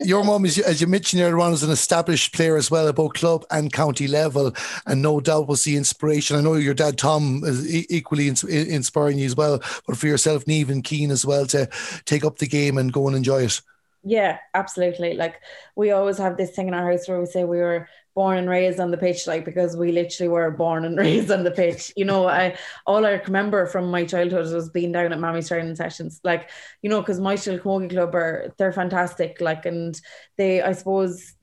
your 0.00 0.24
mom 0.24 0.44
is, 0.44 0.58
as 0.58 0.80
you 0.80 0.86
mentioned 0.86 1.22
earlier 1.22 1.38
on, 1.40 1.52
is 1.52 1.62
an 1.62 1.70
established 1.70 2.34
player 2.34 2.56
as 2.56 2.70
well 2.70 2.88
at 2.88 2.96
both 2.96 3.14
club 3.14 3.44
and 3.50 3.72
county 3.72 4.06
level, 4.06 4.54
and 4.86 5.02
no 5.02 5.20
doubt 5.20 5.48
was 5.48 5.64
the 5.64 5.76
inspiration. 5.76 6.36
I 6.36 6.40
know 6.40 6.54
your 6.54 6.74
dad 6.74 6.98
Tom 6.98 7.42
is 7.44 7.90
equally 7.90 8.28
inspiring 8.28 9.18
you 9.18 9.26
as 9.26 9.36
well, 9.36 9.62
but 9.86 9.96
for 9.96 10.06
yourself, 10.06 10.46
Neve 10.46 10.70
and 10.70 10.84
Keen 10.84 11.10
as 11.10 11.26
well 11.26 11.46
to 11.46 11.68
take 12.04 12.24
up 12.24 12.38
the 12.38 12.46
game 12.46 12.78
and 12.78 12.92
go 12.92 13.06
and 13.06 13.16
enjoy 13.16 13.42
it. 13.42 13.60
Yeah, 14.06 14.38
absolutely. 14.52 15.14
Like 15.14 15.40
we 15.76 15.90
always 15.90 16.18
have 16.18 16.36
this 16.36 16.50
thing 16.50 16.68
in 16.68 16.74
our 16.74 16.90
house 16.92 17.08
where 17.08 17.18
we 17.18 17.24
say 17.26 17.44
we 17.44 17.56
were 17.58 17.88
born 18.14 18.36
and 18.36 18.48
raised 18.50 18.78
on 18.78 18.90
the 18.90 18.98
pitch, 18.98 19.26
like 19.26 19.46
because 19.46 19.76
we 19.78 19.92
literally 19.92 20.28
were 20.28 20.50
born 20.50 20.84
and 20.84 20.98
raised 20.98 21.30
on 21.30 21.42
the 21.42 21.50
pitch. 21.50 21.90
You 21.96 22.04
know, 22.04 22.28
I 22.28 22.56
all 22.86 23.06
I 23.06 23.12
remember 23.12 23.64
from 23.66 23.90
my 23.90 24.04
childhood 24.04 24.52
was 24.52 24.68
being 24.68 24.92
down 24.92 25.12
at 25.14 25.18
Mammy's 25.20 25.48
training 25.48 25.76
sessions. 25.76 26.20
Like, 26.22 26.50
you 26.82 26.90
know, 26.90 27.00
because 27.00 27.18
my 27.18 27.34
Camogie 27.34 27.90
Club 27.90 28.14
are 28.14 28.52
they're 28.58 28.72
fantastic. 28.72 29.40
Like, 29.40 29.64
and 29.64 29.98
they, 30.36 30.60
I 30.60 30.72
suppose, 30.72 31.34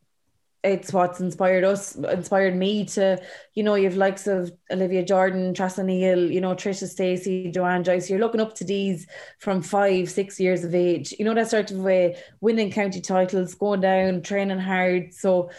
it's 0.63 0.93
what's 0.93 1.19
inspired 1.19 1.63
us, 1.63 1.95
inspired 1.95 2.55
me 2.55 2.85
to, 2.85 3.19
you 3.55 3.63
know, 3.63 3.75
you've 3.75 3.97
likes 3.97 4.27
of 4.27 4.51
Olivia 4.71 5.03
Jordan, 5.03 5.53
Tras 5.53 5.79
O'Neill, 5.79 6.31
you 6.31 6.39
know, 6.39 6.53
Trisha 6.53 6.87
Stacey, 6.87 7.49
Joanne 7.49 7.83
Joyce. 7.83 8.09
You're 8.09 8.19
looking 8.19 8.41
up 8.41 8.53
to 8.55 8.63
these 8.63 9.07
from 9.39 9.61
five, 9.61 10.09
six 10.09 10.39
years 10.39 10.63
of 10.63 10.75
age. 10.75 11.13
You 11.17 11.25
know, 11.25 11.33
that 11.33 11.49
sort 11.49 11.71
of 11.71 11.77
way, 11.77 12.17
winning 12.41 12.71
county 12.71 13.01
titles, 13.01 13.55
going 13.55 13.81
down, 13.81 14.21
training 14.21 14.59
hard. 14.59 15.13
So 15.13 15.49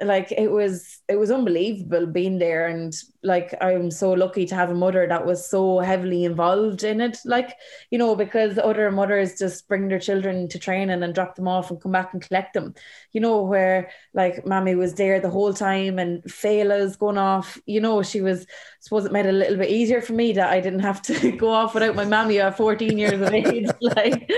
like 0.00 0.30
it 0.30 0.48
was 0.50 0.95
it 1.08 1.16
was 1.16 1.30
unbelievable 1.30 2.06
being 2.06 2.38
there 2.38 2.66
and 2.66 2.94
like 3.22 3.54
I'm 3.60 3.90
so 3.90 4.12
lucky 4.12 4.46
to 4.46 4.54
have 4.54 4.70
a 4.70 4.74
mother 4.74 5.06
that 5.06 5.26
was 5.26 5.48
so 5.48 5.78
heavily 5.78 6.24
involved 6.24 6.84
in 6.84 7.00
it 7.00 7.18
like 7.24 7.56
you 7.90 7.98
know 7.98 8.16
because 8.16 8.58
other 8.58 8.90
mothers 8.90 9.38
just 9.38 9.68
bring 9.68 9.88
their 9.88 9.98
children 9.98 10.48
to 10.48 10.58
training 10.58 11.02
and 11.02 11.14
drop 11.14 11.34
them 11.34 11.48
off 11.48 11.70
and 11.70 11.80
come 11.80 11.92
back 11.92 12.12
and 12.12 12.22
collect 12.22 12.54
them. 12.54 12.74
You 13.12 13.20
know 13.20 13.42
where 13.42 13.90
like 14.14 14.46
mommy 14.46 14.74
was 14.74 14.94
there 14.94 15.20
the 15.20 15.30
whole 15.30 15.52
time 15.52 15.98
and 15.98 16.22
Fela's 16.24 16.96
going 16.96 17.18
off 17.18 17.58
you 17.66 17.80
know 17.80 18.02
she 18.02 18.20
was 18.20 18.42
I 18.42 18.46
suppose 18.80 19.04
it 19.04 19.12
made 19.12 19.26
it 19.26 19.30
a 19.30 19.32
little 19.32 19.58
bit 19.58 19.70
easier 19.70 20.00
for 20.00 20.12
me 20.12 20.32
that 20.32 20.52
I 20.52 20.60
didn't 20.60 20.80
have 20.80 21.02
to 21.02 21.32
go 21.36 21.50
off 21.50 21.74
without 21.74 21.96
my 21.96 22.04
mammy 22.04 22.40
at 22.40 22.56
14 22.56 22.98
years 22.98 23.20
of 23.20 23.32
age 23.32 23.68
like 23.80 24.30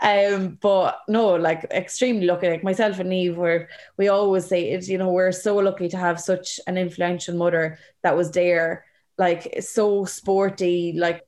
um 0.00 0.58
but 0.60 1.00
no 1.08 1.34
like 1.34 1.64
extremely 1.70 2.26
lucky. 2.26 2.48
Like 2.48 2.64
myself 2.64 2.98
and 2.98 3.12
Eve 3.12 3.36
were 3.36 3.68
we 3.96 4.08
always 4.08 4.46
say 4.46 4.70
it 4.70 4.88
you 4.88 4.98
know 4.98 5.10
we're 5.10 5.32
so 5.32 5.56
lucky 5.56 5.88
to 5.88 5.96
have 5.96 6.07
such 6.16 6.60
an 6.66 6.78
influential 6.78 7.36
mother 7.36 7.78
that 8.02 8.16
was 8.16 8.30
there, 8.30 8.84
like 9.16 9.56
so 9.60 10.04
sporty, 10.04 10.92
like, 10.92 11.26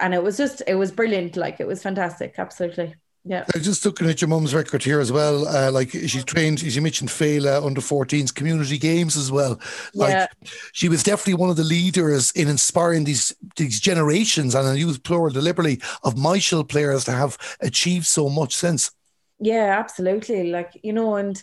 and 0.00 0.14
it 0.14 0.22
was 0.22 0.36
just, 0.36 0.62
it 0.66 0.74
was 0.74 0.92
brilliant. 0.92 1.36
Like, 1.36 1.60
it 1.60 1.66
was 1.66 1.82
fantastic. 1.82 2.34
Absolutely. 2.38 2.94
Yeah. 3.28 3.44
I 3.54 3.58
just 3.58 3.84
looking 3.84 4.08
at 4.08 4.22
your 4.22 4.28
mum's 4.28 4.54
record 4.54 4.82
here 4.82 5.00
as 5.00 5.12
well. 5.12 5.46
Uh, 5.46 5.70
like 5.70 5.90
she 5.90 6.22
trained, 6.22 6.62
as 6.62 6.74
you 6.74 6.80
mentioned, 6.80 7.10
Fela 7.10 7.64
under 7.64 7.82
14s 7.82 8.34
community 8.34 8.78
games 8.78 9.18
as 9.18 9.30
well. 9.30 9.60
Like 9.94 10.12
yeah. 10.12 10.26
she 10.72 10.88
was 10.88 11.02
definitely 11.02 11.34
one 11.34 11.50
of 11.50 11.56
the 11.56 11.64
leaders 11.64 12.30
in 12.32 12.48
inspiring 12.48 13.04
these 13.04 13.34
these 13.56 13.80
generations, 13.80 14.54
and 14.54 14.66
I 14.66 14.74
use 14.74 14.98
plural 14.98 15.30
deliberately 15.30 15.82
of 16.04 16.16
Michael 16.16 16.64
players 16.64 17.04
to 17.04 17.12
have 17.12 17.36
achieved 17.60 18.06
so 18.06 18.30
much 18.30 18.56
since. 18.56 18.92
Yeah, 19.40 19.76
absolutely. 19.78 20.50
Like 20.50 20.80
you 20.82 20.94
know, 20.94 21.16
and 21.16 21.42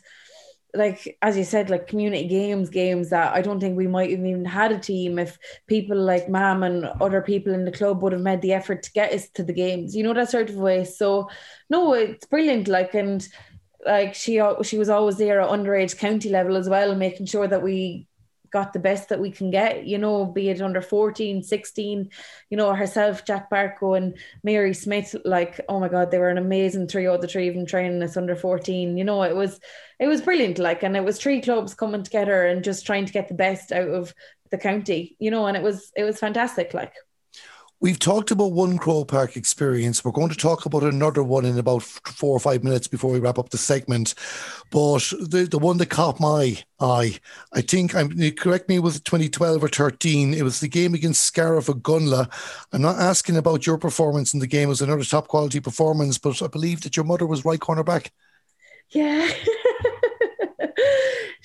like 0.75 1.17
as 1.21 1.37
you 1.37 1.43
said, 1.43 1.69
like 1.69 1.87
community 1.87 2.27
games, 2.27 2.69
games 2.69 3.09
that 3.09 3.33
I 3.33 3.41
don't 3.41 3.59
think 3.59 3.77
we 3.77 3.87
might 3.87 4.11
have 4.11 4.19
even 4.19 4.45
had 4.45 4.71
a 4.71 4.79
team 4.79 5.19
if 5.19 5.37
people 5.67 5.97
like 5.97 6.29
Mam 6.29 6.63
and 6.63 6.85
other 7.01 7.21
people 7.21 7.53
in 7.53 7.65
the 7.65 7.71
club 7.71 8.01
would 8.01 8.13
have 8.13 8.21
made 8.21 8.41
the 8.41 8.53
effort 8.53 8.83
to 8.83 8.91
get 8.91 9.13
us 9.13 9.29
to 9.29 9.43
the 9.43 9.53
games, 9.53 9.95
you 9.95 10.03
know, 10.03 10.13
that 10.13 10.29
sort 10.29 10.49
of 10.49 10.55
way. 10.55 10.83
So 10.83 11.29
no, 11.69 11.93
it's 11.93 12.25
brilliant. 12.25 12.67
Like 12.67 12.93
and 12.93 13.27
like 13.85 14.15
she 14.15 14.41
she 14.63 14.77
was 14.77 14.89
always 14.89 15.17
there 15.17 15.41
at 15.41 15.49
underage 15.49 15.97
county 15.97 16.29
level 16.29 16.55
as 16.55 16.69
well, 16.69 16.95
making 16.95 17.27
sure 17.27 17.47
that 17.47 17.61
we 17.63 18.07
got 18.55 18.71
the 18.71 18.79
best 18.79 19.09
that 19.09 19.19
we 19.19 19.29
can 19.29 19.51
get, 19.51 19.85
you 19.85 19.97
know, 19.97 20.25
be 20.25 20.47
it 20.47 20.61
under 20.61 20.81
14, 20.81 21.43
16, 21.43 22.09
you 22.49 22.55
know, 22.55 22.73
herself, 22.73 23.25
Jack 23.25 23.49
Barco 23.51 23.97
and 23.97 24.17
Mary 24.45 24.73
Smith, 24.73 25.13
like, 25.25 25.59
oh 25.67 25.81
my 25.81 25.89
God, 25.89 26.09
they 26.09 26.19
were 26.19 26.29
an 26.29 26.37
amazing 26.37 26.87
trio, 26.87 27.17
the 27.17 27.27
three 27.27 27.49
them 27.49 27.65
training 27.65 28.01
us 28.01 28.15
under 28.15 28.33
14. 28.33 28.95
You 28.95 29.03
know, 29.03 29.23
it 29.23 29.35
was 29.35 29.59
it 29.99 30.07
was 30.07 30.21
brilliant, 30.21 30.57
like, 30.57 30.83
and 30.83 30.95
it 30.95 31.03
was 31.03 31.19
three 31.19 31.41
clubs 31.41 31.73
coming 31.73 32.03
together 32.03 32.45
and 32.45 32.63
just 32.63 32.85
trying 32.85 33.05
to 33.05 33.11
get 33.11 33.27
the 33.27 33.33
best 33.33 33.73
out 33.73 33.89
of 33.89 34.13
the 34.51 34.57
county, 34.57 35.17
you 35.19 35.31
know, 35.31 35.47
and 35.47 35.57
it 35.57 35.63
was 35.63 35.91
it 35.97 36.05
was 36.05 36.17
fantastic, 36.17 36.73
like. 36.73 36.93
We've 37.81 37.99
talked 37.99 38.31
about 38.31 38.53
one 38.53 38.77
Croke 38.77 39.09
Park 39.09 39.35
experience. 39.35 40.03
We're 40.03 40.11
going 40.11 40.29
to 40.29 40.35
talk 40.35 40.65
about 40.65 40.83
another 40.83 41.23
one 41.23 41.43
in 41.43 41.59
about 41.59 41.83
four 41.83 42.31
or 42.35 42.39
five 42.39 42.63
minutes 42.63 42.87
before 42.87 43.11
we 43.11 43.19
wrap 43.19 43.37
up 43.37 43.49
the 43.49 43.57
segment. 43.57 44.15
But 44.71 45.03
the, 45.19 45.47
the 45.49 45.59
one 45.59 45.77
that 45.77 45.89
caught 45.89 46.19
my 46.19 46.57
eye, 46.79 47.19
I 47.53 47.61
think, 47.61 47.93
I'm 47.93 48.17
correct 48.31 48.69
me, 48.69 48.79
was 48.79 49.01
2012 49.01 49.63
or 49.63 49.67
13. 49.67 50.33
It 50.33 50.43
was 50.43 50.61
the 50.61 50.69
game 50.69 50.93
against 50.93 51.23
Scariff 51.23 51.67
Ogonnelloe. 51.67 52.31
I'm 52.71 52.81
not 52.81 52.97
asking 52.97 53.35
about 53.35 53.67
your 53.67 53.77
performance 53.77 54.33
in 54.33 54.39
the 54.39 54.47
game. 54.47 54.67
It 54.67 54.69
was 54.69 54.81
another 54.81 55.03
top 55.03 55.27
quality 55.27 55.59
performance, 55.59 56.17
but 56.17 56.41
I 56.41 56.47
believe 56.47 56.81
that 56.81 56.95
your 56.95 57.05
mother 57.05 57.27
was 57.27 57.43
right 57.43 57.59
corner 57.59 57.83
back. 57.83 58.11
Yeah. 58.89 59.29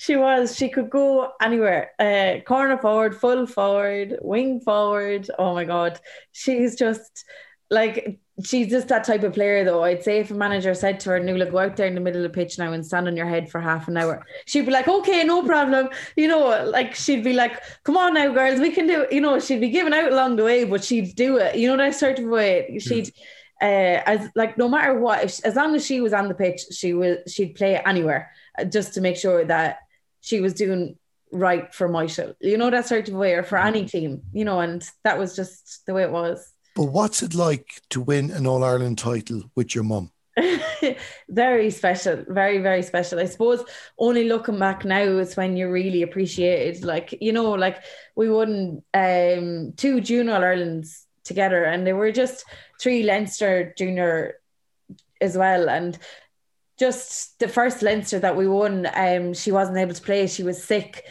she 0.01 0.15
was. 0.15 0.57
She 0.57 0.67
could 0.67 0.89
go 0.89 1.33
anywhere. 1.39 1.91
Uh, 1.99 2.41
corner 2.43 2.79
forward, 2.79 3.15
full 3.15 3.45
forward, 3.45 4.17
wing 4.23 4.59
forward. 4.59 5.29
Oh 5.37 5.53
my 5.53 5.63
god, 5.63 5.99
she's 6.31 6.75
just 6.75 7.23
like 7.69 8.19
she's 8.43 8.71
just 8.71 8.87
that 8.87 9.03
type 9.03 9.21
of 9.21 9.33
player. 9.33 9.63
Though 9.63 9.83
I'd 9.83 10.03
say 10.03 10.17
if 10.17 10.31
a 10.31 10.33
manager 10.33 10.73
said 10.73 10.99
to 11.01 11.11
her, 11.11 11.19
"Nuala, 11.19 11.45
go 11.45 11.59
out 11.59 11.75
there 11.75 11.85
in 11.85 11.93
the 11.93 12.01
middle 12.01 12.25
of 12.25 12.31
the 12.31 12.35
pitch 12.35 12.57
now 12.57 12.73
and 12.73 12.83
stand 12.83 13.07
on 13.07 13.15
your 13.15 13.27
head 13.27 13.51
for 13.51 13.61
half 13.61 13.87
an 13.87 13.95
hour," 13.95 14.25
she'd 14.47 14.65
be 14.65 14.71
like, 14.71 14.87
"Okay, 14.87 15.23
no 15.23 15.43
problem." 15.43 15.89
You 16.15 16.29
know, 16.29 16.65
like 16.65 16.95
she'd 16.95 17.23
be 17.23 17.33
like, 17.33 17.61
"Come 17.83 17.95
on 17.95 18.15
now, 18.15 18.33
girls, 18.33 18.59
we 18.59 18.71
can 18.71 18.87
do." 18.87 19.01
It. 19.01 19.13
You 19.13 19.21
know, 19.21 19.39
she'd 19.39 19.61
be 19.61 19.69
giving 19.69 19.93
out 19.93 20.11
along 20.11 20.37
the 20.37 20.43
way, 20.43 20.63
but 20.63 20.83
she'd 20.83 21.15
do 21.15 21.37
it. 21.37 21.57
You 21.57 21.67
know 21.67 21.77
that 21.77 21.93
sort 21.93 22.17
of 22.17 22.25
way. 22.25 22.79
She'd. 22.79 23.13
Uh, 23.61 24.01
as 24.07 24.27
like 24.33 24.57
no 24.57 24.67
matter 24.67 24.99
what, 24.99 25.23
if, 25.23 25.45
as 25.45 25.55
long 25.55 25.75
as 25.75 25.85
she 25.85 26.01
was 26.01 26.11
on 26.11 26.27
the 26.27 26.33
pitch, 26.33 26.61
she 26.71 26.95
will 26.95 27.17
she'd 27.27 27.53
play 27.53 27.79
anywhere 27.85 28.31
uh, 28.57 28.63
just 28.63 28.95
to 28.95 29.01
make 29.01 29.15
sure 29.15 29.45
that 29.45 29.77
she 30.21 30.39
was 30.39 30.53
doing 30.53 30.97
right 31.31 31.73
for 31.73 31.89
Myshall. 31.89 32.35
You 32.39 32.57
know, 32.57 32.69
that 32.69 32.87
sort 32.87 33.07
of 33.09 33.15
way, 33.15 33.33
or 33.33 33.43
for 33.43 33.57
any 33.57 33.85
team, 33.85 34.21
you 34.33 34.45
know, 34.45 34.59
and 34.59 34.87
that 35.03 35.17
was 35.17 35.35
just 35.35 35.85
the 35.85 35.93
way 35.93 36.03
it 36.03 36.11
was. 36.11 36.51
But 36.75 36.85
what's 36.85 37.21
it 37.21 37.35
like 37.35 37.81
to 37.89 37.99
win 37.99 38.31
an 38.31 38.47
All 38.47 38.63
Ireland 38.63 38.97
title 38.97 39.43
with 39.55 39.75
your 39.75 39.83
mum? 39.83 40.11
very 41.29 41.69
special, 41.69 42.23
very, 42.27 42.59
very 42.59 42.81
special. 42.83 43.19
I 43.19 43.25
suppose 43.25 43.63
only 43.97 44.29
looking 44.29 44.57
back 44.57 44.85
now 44.85 45.01
is 45.01 45.35
when 45.35 45.57
you 45.57 45.69
really 45.69 46.01
appreciate 46.01 46.77
it. 46.77 46.83
Like, 46.83 47.17
you 47.19 47.33
know, 47.33 47.51
like 47.51 47.83
we 48.15 48.29
won 48.29 48.81
um 48.93 49.73
two 49.75 49.99
junior 49.99 50.33
All 50.33 50.43
Irelands 50.43 51.05
together 51.23 51.63
and 51.63 51.85
they 51.85 51.93
were 51.93 52.11
just 52.11 52.45
three 52.79 53.03
Leinster 53.03 53.73
junior 53.77 54.35
as 55.19 55.37
well. 55.37 55.69
And 55.69 55.97
just 56.81 57.37
the 57.37 57.47
first 57.47 57.83
Leinster 57.83 58.17
that 58.17 58.35
we 58.35 58.47
won, 58.47 58.89
um, 58.95 59.35
she 59.35 59.51
wasn't 59.51 59.77
able 59.77 59.93
to 59.93 60.01
play. 60.01 60.25
She 60.25 60.41
was 60.41 60.63
sick. 60.63 61.05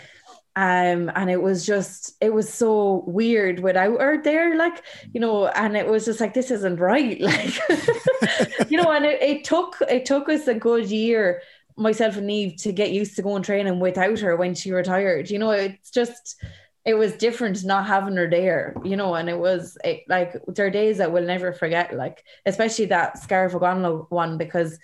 Um, 0.56 1.12
and 1.14 1.30
it 1.30 1.40
was 1.40 1.64
just 1.64 2.16
it 2.20 2.35
was 2.35 2.52
so 2.52 3.04
weird 3.06 3.61
without 3.61 4.00
her 4.00 4.20
there, 4.20 4.56
like, 4.56 4.83
you 5.14 5.20
know, 5.20 5.46
and 5.46 5.76
it 5.76 5.87
was 5.87 6.04
just 6.06 6.18
like 6.18 6.35
this 6.35 6.50
isn't 6.50 6.80
right. 6.80 7.20
Like 7.30 8.68
you 8.68 8.83
know, 8.83 8.90
and 8.90 9.04
it, 9.06 9.22
it 9.22 9.44
took 9.44 9.76
it 9.88 10.04
took 10.04 10.28
us 10.28 10.48
a 10.48 10.54
good 10.54 10.90
year, 10.90 11.40
myself 11.76 12.16
and 12.16 12.26
Neve, 12.26 12.56
to 12.62 12.72
get 12.72 12.90
used 12.90 13.14
to 13.16 13.22
going 13.22 13.44
training 13.44 13.78
without 13.78 14.18
her 14.18 14.35
when 14.35 14.56
she 14.56 14.72
retired. 14.72 15.30
You 15.30 15.38
know, 15.38 15.52
it's 15.52 15.92
just 15.92 16.42
it 16.85 16.94
was 16.94 17.12
different 17.12 17.64
not 17.64 17.87
having 17.87 18.16
her 18.16 18.28
there, 18.28 18.74
you 18.85 18.96
know, 18.96 19.14
and 19.14 19.28
it 19.28 19.38
was 19.38 19.78
it, 19.85 20.02
like 20.09 20.35
there 20.48 20.66
are 20.66 20.70
days 20.70 20.98
that 20.98 21.12
we'll 21.12 21.24
never 21.24 21.52
forget, 21.52 21.94
like 21.94 22.24
especially 22.44 22.87
that 22.87 23.18
Scariff 23.18 23.54
one 23.54 24.37
because 24.37 24.76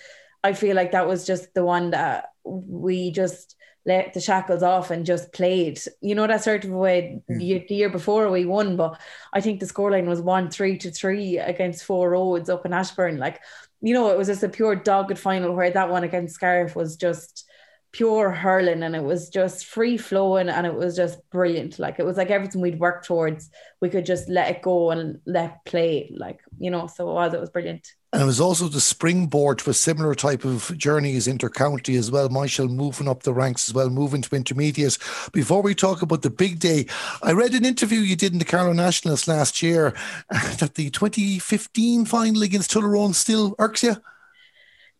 I 0.42 0.52
feel 0.52 0.76
like 0.76 0.92
that 0.92 1.08
was 1.08 1.26
just 1.26 1.54
the 1.54 1.64
one 1.64 1.90
that 1.90 2.30
we 2.44 3.10
just 3.10 3.56
let 3.84 4.12
the 4.12 4.20
shackles 4.20 4.62
off 4.62 4.90
and 4.90 5.06
just 5.06 5.32
played. 5.32 5.80
You 6.00 6.14
know 6.14 6.26
that 6.26 6.42
sort 6.42 6.64
of 6.64 6.70
way 6.70 7.22
mm. 7.30 7.68
the, 7.68 7.74
year 7.74 7.88
before 7.88 8.30
we 8.30 8.44
won, 8.44 8.76
but 8.76 9.00
I 9.32 9.40
think 9.40 9.60
the 9.60 9.66
scoreline 9.66 10.06
was 10.06 10.20
one 10.20 10.50
three 10.50 10.76
to 10.78 10.90
three 10.90 11.38
against 11.38 11.84
Four 11.84 12.10
Roads 12.10 12.50
up 12.50 12.66
in 12.66 12.72
Ashbourne. 12.72 13.18
Like, 13.18 13.40
you 13.80 13.94
know, 13.94 14.10
it 14.10 14.18
was 14.18 14.26
just 14.26 14.42
a 14.42 14.48
pure 14.48 14.74
dogged 14.74 15.18
final 15.18 15.54
where 15.54 15.70
that 15.70 15.90
one 15.90 16.04
against 16.04 16.34
Scariff 16.34 16.74
was 16.74 16.96
just 16.96 17.48
pure 17.92 18.30
hurling 18.30 18.82
and 18.82 18.94
it 18.94 19.02
was 19.02 19.30
just 19.30 19.66
free 19.66 19.96
flowing 19.96 20.50
and 20.50 20.66
it 20.66 20.74
was 20.74 20.96
just 20.96 21.18
brilliant. 21.30 21.78
Like 21.78 21.98
it 21.98 22.04
was 22.04 22.16
like 22.16 22.30
everything 22.30 22.60
we'd 22.60 22.78
worked 22.78 23.06
towards, 23.06 23.48
we 23.80 23.88
could 23.88 24.04
just 24.04 24.28
let 24.28 24.50
it 24.50 24.62
go 24.62 24.90
and 24.90 25.20
let 25.24 25.64
play. 25.64 26.12
Like, 26.14 26.40
you 26.58 26.70
know, 26.70 26.88
so 26.88 27.08
it 27.08 27.14
was, 27.14 27.34
it 27.34 27.40
was 27.40 27.50
brilliant. 27.50 27.88
And 28.16 28.22
it 28.22 28.26
was 28.26 28.40
also 28.40 28.68
the 28.68 28.80
springboard 28.80 29.58
to 29.58 29.68
a 29.68 29.74
similar 29.74 30.14
type 30.14 30.46
of 30.46 30.72
journey 30.78 31.16
as 31.16 31.26
intercounty 31.26 31.98
as 31.98 32.10
well. 32.10 32.30
Myshall 32.30 32.70
moving 32.70 33.08
up 33.08 33.24
the 33.24 33.34
ranks 33.34 33.68
as 33.68 33.74
well, 33.74 33.90
moving 33.90 34.22
to 34.22 34.34
intermediate. 34.34 34.96
Before 35.34 35.60
we 35.60 35.74
talk 35.74 36.00
about 36.00 36.22
the 36.22 36.30
big 36.30 36.58
day, 36.58 36.86
I 37.22 37.32
read 37.32 37.52
an 37.52 37.66
interview 37.66 37.98
you 37.98 38.16
did 38.16 38.32
in 38.32 38.38
the 38.38 38.46
Carlow 38.46 38.72
Nationalist 38.72 39.28
last 39.28 39.62
year 39.62 39.92
that 40.30 40.76
the 40.76 40.88
2015 40.88 42.06
final 42.06 42.42
against 42.42 42.70
Tullaroan 42.70 43.14
still 43.14 43.54
irks 43.58 43.82
you. 43.82 43.96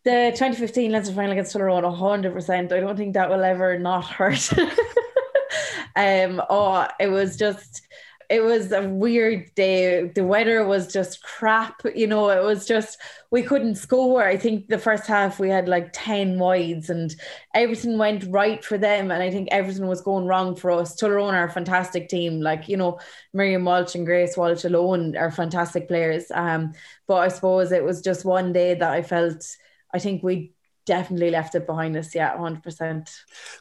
The 0.03 0.29
2015 0.35 0.91
Leinster 0.91 1.15
final 1.15 1.31
against 1.31 1.55
Tullaroan, 1.55 1.91
100%. 1.97 2.71
I 2.71 2.79
don't 2.79 2.97
think 2.97 3.15
that 3.15 3.31
will 3.31 3.43
ever 3.43 3.79
not 3.79 4.05
hurt. 4.05 4.47
um, 5.95 6.39
oh, 6.51 6.87
it 6.99 7.07
was 7.07 7.35
just 7.35 7.81
it 8.29 8.43
was 8.43 8.71
a 8.73 8.87
weird 8.87 9.53
day. 9.55 10.07
The 10.09 10.23
weather 10.23 10.65
was 10.65 10.91
just 10.91 11.23
crap. 11.23 11.81
You 11.95 12.07
know, 12.07 12.29
it 12.29 12.43
was 12.43 12.65
just, 12.65 12.97
we 13.31 13.41
couldn't 13.41 13.75
score. 13.75 14.23
I 14.23 14.35
think 14.35 14.67
the 14.67 14.77
first 14.77 15.07
half 15.07 15.39
we 15.39 15.49
had 15.49 15.69
like 15.69 15.91
10 15.93 16.37
wides 16.37 16.89
and 16.89 17.15
everything 17.53 17.97
went 17.97 18.25
right 18.25 18.63
for 18.63 18.77
them. 18.77 19.11
And 19.11 19.23
I 19.23 19.31
think 19.31 19.47
everything 19.51 19.87
was 19.87 20.01
going 20.01 20.25
wrong 20.25 20.55
for 20.55 20.71
us. 20.71 20.95
Tullaroan 20.95 21.33
are 21.33 21.45
a 21.45 21.51
fantastic 21.51 22.09
team. 22.09 22.41
Like, 22.41 22.67
you 22.67 22.75
know, 22.75 22.99
Miriam 23.33 23.63
Walsh 23.63 23.95
and 23.95 24.05
Grace 24.05 24.35
Walsh 24.35 24.65
alone 24.65 25.15
are 25.15 25.31
fantastic 25.31 25.87
players. 25.87 26.25
Um, 26.33 26.73
but 27.07 27.17
I 27.17 27.29
suppose 27.29 27.71
it 27.71 27.83
was 27.83 28.01
just 28.01 28.25
one 28.25 28.51
day 28.51 28.73
that 28.73 28.91
I 28.91 29.03
felt 29.03 29.45
I 29.93 29.99
think 29.99 30.21
we 30.21 30.53
definitely 30.87 31.29
left 31.29 31.53
it 31.53 31.67
behind 31.67 31.95
us. 31.95 32.15
Yeah, 32.15 32.35
100%. 32.35 33.13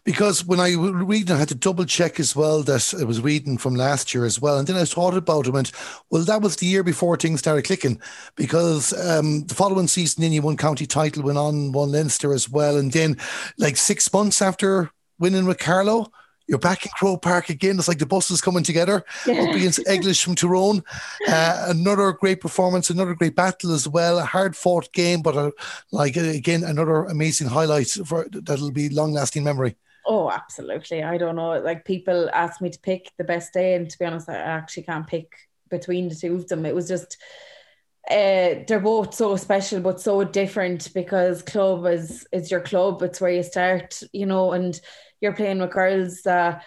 Because 0.05 0.47
when 0.47 0.61
I 0.61 0.75
read, 0.75 1.31
I 1.31 1.37
had 1.37 1.49
to 1.49 1.55
double 1.55 1.85
check 1.85 2.19
as 2.19 2.35
well 2.35 2.63
that 2.63 2.95
I 2.99 3.05
was 3.05 3.21
reading 3.21 3.59
from 3.59 3.75
last 3.75 4.15
year 4.15 4.25
as 4.25 4.41
well. 4.41 4.59
And 4.59 4.67
then 4.67 4.77
I 4.77 4.85
thought 4.85 5.17
about 5.17 5.41
it 5.41 5.47
and 5.47 5.55
went, 5.55 5.73
well, 6.09 6.23
that 6.23 6.41
was 6.41 6.57
the 6.57 6.67
year 6.67 6.83
before 6.83 7.17
things 7.17 7.41
started 7.41 7.67
clicking 7.67 8.01
because 8.37 8.95
um, 9.07 9.45
the 9.45 9.55
following 9.55 9.89
season, 9.89 10.23
then 10.23 10.33
you 10.33 10.41
won 10.41 10.57
county 10.57 10.87
title, 10.87 11.25
went 11.25 11.37
on, 11.37 11.73
won 11.73 11.93
Leinster 11.93 12.33
as 12.33 12.49
well. 12.49 12.77
And 12.77 12.93
then, 12.93 13.19
like 13.59 13.77
six 13.77 14.11
months 14.13 14.41
after 14.41 14.91
winning 15.19 15.45
with 15.45 15.59
Carlow, 15.59 16.07
you're 16.47 16.59
back 16.59 16.85
in 16.85 16.93
Croke 16.97 17.23
Park 17.23 17.51
again. 17.51 17.79
It's 17.79 17.89
like 17.89 17.99
the 17.99 18.07
buses 18.07 18.41
coming 18.41 18.63
together 18.63 19.05
yeah. 19.27 19.43
up 19.43 19.55
against 19.55 19.81
Eglish 19.87 20.25
from 20.25 20.35
Tyrone. 20.35 20.83
Uh, 21.29 21.67
another 21.69 22.13
great 22.13 22.41
performance, 22.41 22.89
another 22.89 23.15
great 23.15 23.35
battle 23.35 23.73
as 23.73 23.89
well. 23.89 24.19
A 24.19 24.25
hard 24.25 24.55
fought 24.55 24.93
game, 24.93 25.23
but 25.23 25.37
a, 25.37 25.53
like 25.91 26.17
again, 26.17 26.63
another 26.63 27.05
amazing 27.05 27.49
highlight 27.49 27.89
for 27.89 28.27
that'll 28.31 28.71
be 28.71 28.89
long 28.89 29.13
lasting 29.13 29.43
memory. 29.43 29.77
Oh, 30.07 30.31
absolutely. 30.31 31.03
I 31.03 31.19
don't 31.19 31.35
know. 31.35 31.59
Like 31.59 31.85
people 31.85 32.31
ask 32.33 32.61
me 32.61 32.71
to 32.71 32.79
pick 32.79 33.11
the 33.19 33.25
best 33.25 33.53
day, 33.53 33.75
and 33.75 33.91
to 33.91 33.99
be 33.99 34.05
honest, 34.05 34.29
I 34.29 34.37
actually 34.37 34.85
can't 34.85 35.07
pick 35.07 35.33
between 35.69 36.09
the 36.09 36.15
two 36.15 36.37
of 36.37 36.47
them. 36.47 36.65
It 36.65 36.75
was 36.75 36.87
just 36.87 37.17
uh, 38.09 38.63
they're 38.69 38.79
both 38.79 39.15
so 39.15 39.35
special 39.35 39.81
but 39.81 40.01
so 40.01 40.23
different 40.23 40.95
because 40.95 41.43
club 41.43 41.87
is 41.87 42.27
is 42.33 42.51
your 42.51 42.61
club. 42.61 43.03
It's 43.03 43.21
where 43.21 43.33
you 43.33 43.43
start, 43.43 44.01
you 44.13 44.27
know, 44.27 44.53
and 44.53 44.81
you're 45.21 45.33
playing 45.33 45.59
with 45.59 45.71
girls 45.71 46.23
that 46.23 46.65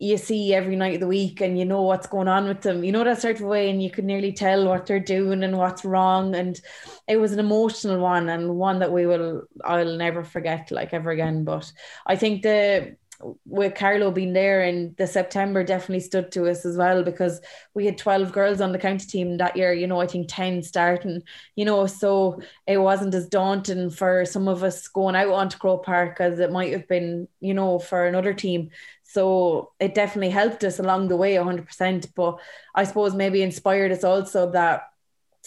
you 0.00 0.16
see 0.16 0.54
every 0.54 0.76
night 0.76 0.94
of 0.94 1.00
the 1.00 1.06
week 1.06 1.42
and 1.42 1.58
you 1.58 1.66
know 1.66 1.82
what's 1.82 2.06
going 2.06 2.26
on 2.26 2.48
with 2.48 2.62
them. 2.62 2.82
You 2.82 2.90
know 2.90 3.04
that 3.04 3.20
sort 3.20 3.36
of 3.36 3.42
way, 3.46 3.68
and 3.68 3.82
you 3.82 3.90
can 3.90 4.06
nearly 4.06 4.32
tell 4.32 4.66
what 4.66 4.86
they're 4.86 4.98
doing 4.98 5.42
and 5.42 5.58
what's 5.58 5.84
wrong. 5.84 6.34
And 6.34 6.58
it 7.06 7.18
was 7.18 7.32
an 7.32 7.38
emotional 7.38 7.98
one 7.98 8.30
and 8.30 8.56
one 8.56 8.78
that 8.78 8.92
we 8.92 9.06
will 9.06 9.42
I'll 9.62 9.96
never 9.96 10.24
forget 10.24 10.70
like 10.70 10.94
ever 10.94 11.10
again. 11.10 11.44
But 11.44 11.70
I 12.06 12.16
think 12.16 12.42
the 12.42 12.96
with 13.44 13.74
Carlow 13.74 14.10
being 14.10 14.32
there 14.32 14.62
in 14.62 14.94
the 14.96 15.06
September 15.06 15.62
definitely 15.62 16.00
stood 16.00 16.32
to 16.32 16.48
us 16.48 16.64
as 16.64 16.76
well 16.76 17.02
because 17.02 17.40
we 17.74 17.84
had 17.84 17.98
12 17.98 18.32
girls 18.32 18.60
on 18.60 18.72
the 18.72 18.78
county 18.78 19.06
team 19.06 19.36
that 19.38 19.56
year, 19.56 19.72
you 19.72 19.86
know, 19.86 20.00
I 20.00 20.06
think 20.06 20.28
10 20.28 20.62
starting, 20.62 21.22
you 21.56 21.64
know, 21.64 21.86
so 21.86 22.40
it 22.66 22.78
wasn't 22.78 23.14
as 23.14 23.28
daunting 23.28 23.90
for 23.90 24.24
some 24.24 24.48
of 24.48 24.62
us 24.62 24.88
going 24.88 25.16
out 25.16 25.30
onto 25.30 25.58
Croke 25.58 25.84
Park 25.84 26.16
as 26.20 26.38
it 26.38 26.52
might 26.52 26.72
have 26.72 26.88
been, 26.88 27.28
you 27.40 27.54
know, 27.54 27.78
for 27.78 28.06
another 28.06 28.32
team. 28.32 28.70
So 29.02 29.72
it 29.80 29.94
definitely 29.94 30.30
helped 30.30 30.64
us 30.64 30.78
along 30.78 31.08
the 31.08 31.16
way 31.16 31.34
100%. 31.34 32.14
But 32.14 32.38
I 32.74 32.84
suppose 32.84 33.14
maybe 33.14 33.42
inspired 33.42 33.92
us 33.92 34.04
also 34.04 34.52
that 34.52 34.84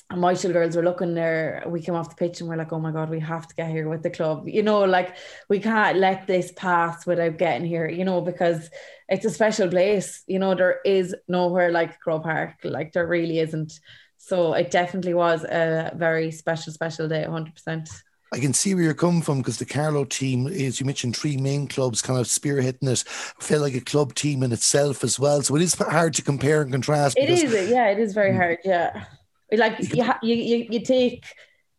and 0.09 0.21
my 0.21 0.33
two 0.33 0.53
girls 0.53 0.75
were 0.75 0.83
looking 0.83 1.13
there. 1.13 1.63
We 1.65 1.81
came 1.81 1.95
off 1.95 2.09
the 2.09 2.15
pitch 2.15 2.39
and 2.39 2.49
we're 2.49 2.57
like, 2.57 2.71
oh 2.71 2.79
my 2.79 2.91
God, 2.91 3.09
we 3.09 3.19
have 3.21 3.47
to 3.47 3.55
get 3.55 3.71
here 3.71 3.89
with 3.89 4.03
the 4.03 4.09
club. 4.09 4.47
You 4.47 4.61
know, 4.61 4.83
like 4.83 5.15
we 5.49 5.59
can't 5.59 5.97
let 5.97 6.27
this 6.27 6.51
pass 6.51 7.05
without 7.05 7.37
getting 7.37 7.65
here, 7.67 7.89
you 7.89 8.05
know, 8.05 8.21
because 8.21 8.69
it's 9.09 9.25
a 9.25 9.29
special 9.29 9.69
place. 9.69 10.23
You 10.27 10.39
know, 10.39 10.55
there 10.55 10.79
is 10.85 11.15
nowhere 11.27 11.71
like 11.71 11.99
Croke 11.99 12.23
Park. 12.23 12.55
Like 12.63 12.93
there 12.93 13.07
really 13.07 13.39
isn't. 13.39 13.79
So 14.17 14.53
it 14.53 14.71
definitely 14.71 15.13
was 15.13 15.43
a 15.43 15.91
very 15.95 16.31
special, 16.31 16.71
special 16.73 17.07
day, 17.07 17.25
100%. 17.27 17.89
I 18.31 18.39
can 18.39 18.53
see 18.53 18.73
where 18.73 18.83
you're 18.83 18.93
coming 18.95 19.21
from 19.21 19.39
because 19.39 19.59
the 19.59 19.65
Carlow 19.65 20.05
team 20.05 20.47
is, 20.47 20.79
you 20.79 20.87
mentioned 20.87 21.15
three 21.15 21.37
main 21.37 21.67
clubs 21.67 22.01
kind 22.01 22.19
of 22.19 22.25
spearheading 22.25 22.89
it, 22.89 23.03
felt 23.07 23.61
like 23.61 23.75
a 23.75 23.81
club 23.81 24.15
team 24.15 24.41
in 24.41 24.51
itself 24.51 25.03
as 25.03 25.19
well. 25.19 25.43
So 25.43 25.55
it 25.55 25.61
is 25.61 25.75
hard 25.75 26.15
to 26.15 26.23
compare 26.23 26.61
and 26.61 26.71
contrast. 26.71 27.17
It 27.17 27.29
is, 27.29 27.69
yeah, 27.69 27.89
it 27.89 27.99
is 27.99 28.13
very 28.13 28.31
mm. 28.31 28.37
hard, 28.37 28.59
yeah. 28.65 29.05
Like 29.51 29.93
you, 29.93 30.03
ha- 30.03 30.19
you, 30.23 30.35
you, 30.35 30.67
you 30.69 30.79
take 30.81 31.25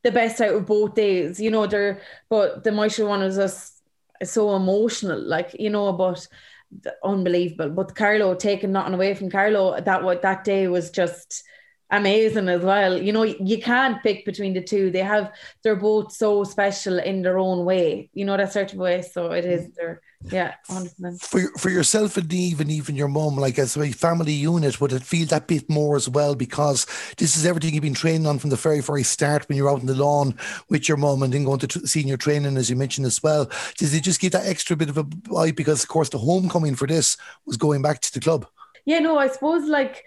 the 0.02 0.12
best 0.12 0.40
out 0.40 0.54
of 0.54 0.66
both 0.66 0.94
days, 0.94 1.40
you 1.40 1.50
know, 1.50 1.66
there, 1.66 2.02
but 2.28 2.62
the 2.62 2.70
Myshall 2.70 3.08
one 3.08 3.20
was 3.20 3.36
just 3.36 3.82
so 4.22 4.54
emotional, 4.54 5.20
like, 5.20 5.56
you 5.58 5.70
know, 5.70 5.92
but 5.92 6.26
unbelievable. 7.02 7.70
But 7.70 7.94
Carlow 7.94 8.34
taking 8.34 8.72
nothing 8.72 8.94
away 8.94 9.14
from 9.14 9.30
Carlow 9.30 9.80
that 9.80 10.02
what 10.02 10.22
that 10.22 10.44
day 10.44 10.68
was 10.68 10.90
just 10.90 11.44
amazing 11.96 12.48
as 12.48 12.62
well. 12.62 13.00
You 13.00 13.12
know, 13.12 13.22
you 13.22 13.60
can't 13.60 14.02
pick 14.02 14.24
between 14.24 14.54
the 14.54 14.62
two. 14.62 14.90
They 14.90 15.00
have 15.00 15.32
they're 15.62 15.76
both 15.76 16.12
so 16.12 16.44
special 16.44 16.98
in 16.98 17.22
their 17.22 17.38
own 17.38 17.64
way. 17.64 18.10
You 18.12 18.24
know 18.24 18.36
that 18.36 18.52
certain 18.52 18.78
way. 18.78 19.02
So 19.02 19.32
it 19.32 19.44
is 19.44 19.70
they're 19.72 20.00
yeah, 20.30 20.54
100%. 20.68 21.20
For 21.20 21.50
for 21.58 21.68
yourself 21.68 22.16
and 22.16 22.32
Eve 22.32 22.60
and 22.60 22.70
even 22.70 22.96
your 22.96 23.08
mum, 23.08 23.36
like 23.36 23.58
as 23.58 23.76
a 23.76 23.92
family 23.92 24.32
unit, 24.32 24.80
would 24.80 24.92
it 24.92 25.02
feel 25.02 25.26
that 25.28 25.46
bit 25.46 25.68
more 25.68 25.96
as 25.96 26.08
well? 26.08 26.34
Because 26.34 26.86
this 27.18 27.36
is 27.36 27.44
everything 27.44 27.74
you've 27.74 27.82
been 27.82 27.94
training 27.94 28.26
on 28.26 28.38
from 28.38 28.50
the 28.50 28.56
very, 28.56 28.80
very 28.80 29.02
start 29.02 29.46
when 29.48 29.58
you're 29.58 29.70
out 29.70 29.80
in 29.80 29.86
the 29.86 29.94
lawn 29.94 30.34
with 30.70 30.88
your 30.88 30.96
mum 30.96 31.22
and 31.22 31.32
then 31.32 31.44
going 31.44 31.58
to 31.60 31.68
t- 31.68 31.86
senior 31.86 32.16
training, 32.16 32.56
as 32.56 32.70
you 32.70 32.76
mentioned 32.76 33.06
as 33.06 33.22
well. 33.22 33.50
Does 33.76 33.92
it 33.92 34.02
just 34.02 34.20
give 34.20 34.32
that 34.32 34.46
extra 34.46 34.76
bit 34.76 34.88
of 34.88 34.96
a 34.96 35.04
vibe? 35.04 35.56
Because, 35.56 35.82
of 35.82 35.88
course, 35.88 36.08
the 36.08 36.18
homecoming 36.18 36.74
for 36.74 36.86
this 36.86 37.18
was 37.44 37.58
going 37.58 37.82
back 37.82 38.00
to 38.00 38.12
the 38.12 38.20
club. 38.20 38.46
Yeah, 38.86 39.00
no, 39.00 39.18
I 39.18 39.28
suppose 39.28 39.68
like 39.68 40.04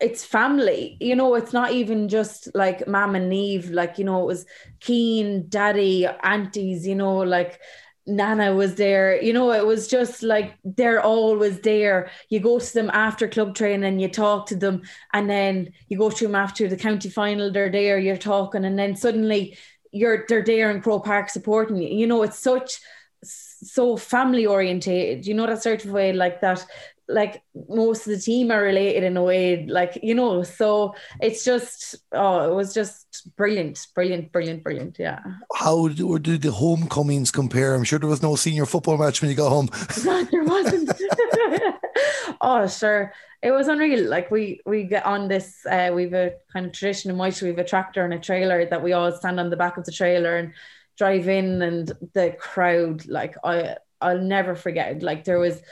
it's 0.00 0.24
family 0.24 0.96
you 1.00 1.14
know 1.14 1.34
it's 1.34 1.52
not 1.52 1.72
even 1.72 2.08
just 2.08 2.48
like 2.54 2.86
mom 2.86 3.14
and 3.14 3.28
Neve 3.28 3.70
like 3.70 3.98
you 3.98 4.04
know 4.04 4.22
it 4.22 4.26
was 4.26 4.46
Keen 4.80 5.48
daddy 5.48 6.06
aunties 6.22 6.86
you 6.86 6.94
know 6.94 7.18
like 7.18 7.60
Nana 8.06 8.54
was 8.54 8.76
there 8.76 9.20
you 9.20 9.32
know 9.32 9.52
it 9.52 9.66
was 9.66 9.86
just 9.86 10.22
like 10.22 10.56
they're 10.64 11.02
always 11.02 11.60
there. 11.60 12.10
You 12.30 12.40
go 12.40 12.58
to 12.58 12.74
them 12.74 12.90
after 12.92 13.28
club 13.28 13.54
training 13.54 14.00
you 14.00 14.08
talk 14.08 14.46
to 14.46 14.56
them 14.56 14.82
and 15.12 15.28
then 15.28 15.72
you 15.88 15.98
go 15.98 16.10
to 16.10 16.24
them 16.24 16.34
after 16.34 16.68
the 16.68 16.76
county 16.76 17.10
final 17.10 17.52
they're 17.52 17.70
there 17.70 17.98
you're 17.98 18.16
talking 18.16 18.64
and 18.64 18.78
then 18.78 18.96
suddenly 18.96 19.58
you're 19.92 20.24
they're 20.28 20.44
there 20.44 20.70
in 20.70 20.80
Croke 20.80 21.04
Park 21.04 21.28
supporting 21.28 21.76
you. 21.76 21.88
You 21.88 22.06
know 22.06 22.22
it's 22.22 22.38
such 22.38 22.80
so 23.22 23.96
family 23.96 24.46
orientated 24.46 25.26
you 25.26 25.34
know 25.34 25.46
that 25.46 25.62
sort 25.62 25.84
of 25.84 25.90
way 25.90 26.12
like 26.12 26.40
that 26.40 26.64
like 27.08 27.42
most 27.68 28.06
of 28.06 28.12
the 28.12 28.20
team 28.20 28.50
are 28.50 28.62
related 28.62 29.02
in 29.02 29.16
a 29.16 29.22
way, 29.22 29.64
like 29.66 29.98
you 30.02 30.14
know. 30.14 30.42
So 30.42 30.94
it's 31.20 31.44
just 31.44 31.96
oh, 32.12 32.50
it 32.50 32.54
was 32.54 32.74
just 32.74 33.34
brilliant, 33.36 33.86
brilliant, 33.94 34.30
brilliant, 34.30 34.62
brilliant. 34.62 34.96
Yeah. 34.98 35.20
How 35.54 35.88
do, 35.88 36.18
do 36.18 36.36
the 36.36 36.52
homecomings 36.52 37.30
compare? 37.30 37.74
I'm 37.74 37.84
sure 37.84 37.98
there 37.98 38.08
was 38.08 38.22
no 38.22 38.36
senior 38.36 38.66
football 38.66 38.98
match 38.98 39.22
when 39.22 39.30
you 39.30 39.36
got 39.36 39.48
home. 39.48 39.70
there 40.30 40.44
wasn't. 40.44 40.90
oh, 42.40 42.66
sure. 42.66 43.12
It 43.40 43.52
was 43.52 43.68
unreal. 43.68 44.08
Like 44.08 44.30
we 44.30 44.60
we 44.66 44.84
get 44.84 45.06
on 45.06 45.28
this. 45.28 45.64
Uh, 45.64 45.90
we've 45.94 46.12
a 46.12 46.32
kind 46.52 46.66
of 46.66 46.72
tradition 46.72 47.10
in 47.10 47.16
White. 47.16 47.40
We've 47.40 47.58
a 47.58 47.64
tractor 47.64 48.04
and 48.04 48.12
a 48.12 48.18
trailer 48.18 48.66
that 48.66 48.82
we 48.82 48.92
all 48.92 49.12
stand 49.12 49.40
on 49.40 49.48
the 49.48 49.56
back 49.56 49.78
of 49.78 49.84
the 49.84 49.92
trailer 49.92 50.36
and 50.36 50.52
drive 50.98 51.28
in, 51.28 51.62
and 51.62 51.90
the 52.12 52.36
crowd. 52.38 53.06
Like 53.06 53.36
I, 53.42 53.76
I'll 54.00 54.20
never 54.20 54.54
forget. 54.54 55.02
Like 55.02 55.24
there 55.24 55.38
was 55.38 55.62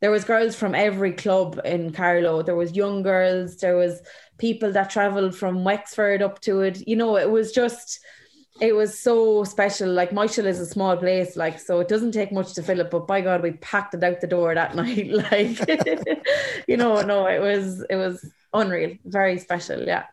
there 0.00 0.10
was 0.10 0.24
girls 0.24 0.56
from 0.56 0.74
every 0.74 1.12
club 1.12 1.60
in 1.64 1.92
Carlow. 1.92 2.42
There 2.42 2.56
was 2.56 2.74
young 2.76 3.02
girls. 3.02 3.56
There 3.58 3.76
was 3.76 4.00
people 4.38 4.72
that 4.72 4.90
travelled 4.90 5.36
from 5.36 5.64
Wexford 5.64 6.22
up 6.22 6.40
to 6.42 6.60
it. 6.60 6.86
You 6.88 6.96
know, 6.96 7.16
it 7.16 7.30
was 7.30 7.52
just, 7.52 8.00
it 8.60 8.74
was 8.74 8.98
so 8.98 9.44
special. 9.44 9.90
Like 9.90 10.10
Myshall 10.10 10.46
is 10.46 10.58
a 10.58 10.66
small 10.66 10.96
place, 10.96 11.36
like 11.36 11.60
so 11.60 11.80
it 11.80 11.88
doesn't 11.88 12.12
take 12.12 12.32
much 12.32 12.54
to 12.54 12.62
fill 12.62 12.80
it. 12.80 12.90
But 12.90 13.06
by 13.06 13.20
God, 13.20 13.42
we 13.42 13.52
packed 13.52 13.94
it 13.94 14.02
out 14.02 14.20
the 14.20 14.26
door 14.26 14.54
that 14.54 14.74
night. 14.76 15.10
Like, 15.10 15.58
you 16.66 16.76
know, 16.76 17.02
no, 17.02 17.26
it 17.26 17.40
was 17.40 17.84
it 17.90 17.96
was 17.96 18.26
unreal, 18.54 18.96
very 19.04 19.38
special. 19.38 19.82
Yeah. 19.82 20.04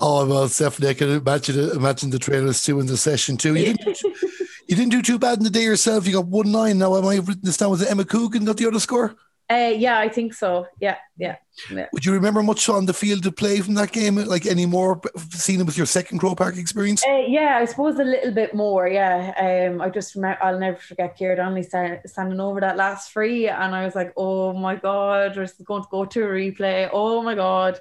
Oh 0.00 0.26
well, 0.26 0.48
definitely. 0.48 0.88
I 0.88 0.94
can 0.94 1.10
imagine 1.10 1.70
imagine 1.70 2.10
the 2.10 2.18
trainers 2.18 2.64
too 2.64 2.80
in 2.80 2.86
the 2.86 2.96
session 2.96 3.36
too. 3.36 3.54
You 3.54 3.74
didn't, 3.74 4.02
you 4.02 4.74
didn't 4.74 4.90
do 4.90 5.02
too 5.02 5.20
bad 5.20 5.38
in 5.38 5.44
the 5.44 5.50
day 5.50 5.62
yourself. 5.62 6.06
You 6.06 6.14
got 6.14 6.26
one 6.26 6.50
nine. 6.50 6.78
Now 6.78 6.96
am 6.96 7.06
I 7.06 7.16
written 7.16 7.42
this 7.44 7.56
down? 7.56 7.70
Was 7.70 7.82
it 7.82 7.90
Emma 7.90 8.04
Coogan 8.04 8.44
got 8.44 8.56
the 8.56 8.66
other 8.66 8.80
score? 8.80 9.16
Uh, 9.48 9.72
yeah, 9.76 9.98
I 9.98 10.08
think 10.08 10.34
so. 10.34 10.66
Yeah, 10.80 10.96
yeah, 11.16 11.36
yeah. 11.70 11.86
Would 11.92 12.04
you 12.04 12.12
remember 12.12 12.42
much 12.42 12.68
on 12.68 12.84
the 12.84 12.92
field 12.92 13.24
of 13.26 13.36
play 13.36 13.60
from 13.60 13.74
that 13.74 13.92
game? 13.92 14.16
Like 14.16 14.44
any 14.44 14.66
more 14.66 15.00
seen 15.30 15.60
it 15.60 15.66
with 15.66 15.76
your 15.76 15.86
second 15.86 16.18
Croke 16.18 16.38
Park 16.38 16.56
experience? 16.56 17.04
Uh, 17.06 17.22
yeah, 17.28 17.58
I 17.58 17.64
suppose 17.64 17.96
a 18.00 18.04
little 18.04 18.32
bit 18.32 18.54
more. 18.54 18.88
Yeah, 18.88 19.68
um, 19.70 19.80
I 19.80 19.88
just 19.88 20.16
remember 20.16 20.42
I'll 20.42 20.58
never 20.58 20.78
forget 20.78 21.16
Ciara 21.16 21.36
Donnelly 21.36 21.62
standing 21.62 22.40
over 22.40 22.60
that 22.60 22.76
last 22.76 23.12
free, 23.12 23.48
and 23.48 23.72
I 23.72 23.84
was 23.84 23.94
like, 23.94 24.12
oh 24.16 24.52
my 24.52 24.74
god, 24.74 25.36
we're 25.36 25.46
going 25.64 25.82
to 25.82 25.88
go 25.92 26.04
to 26.04 26.24
a 26.24 26.26
replay. 26.26 26.90
Oh 26.92 27.22
my 27.22 27.36
god, 27.36 27.78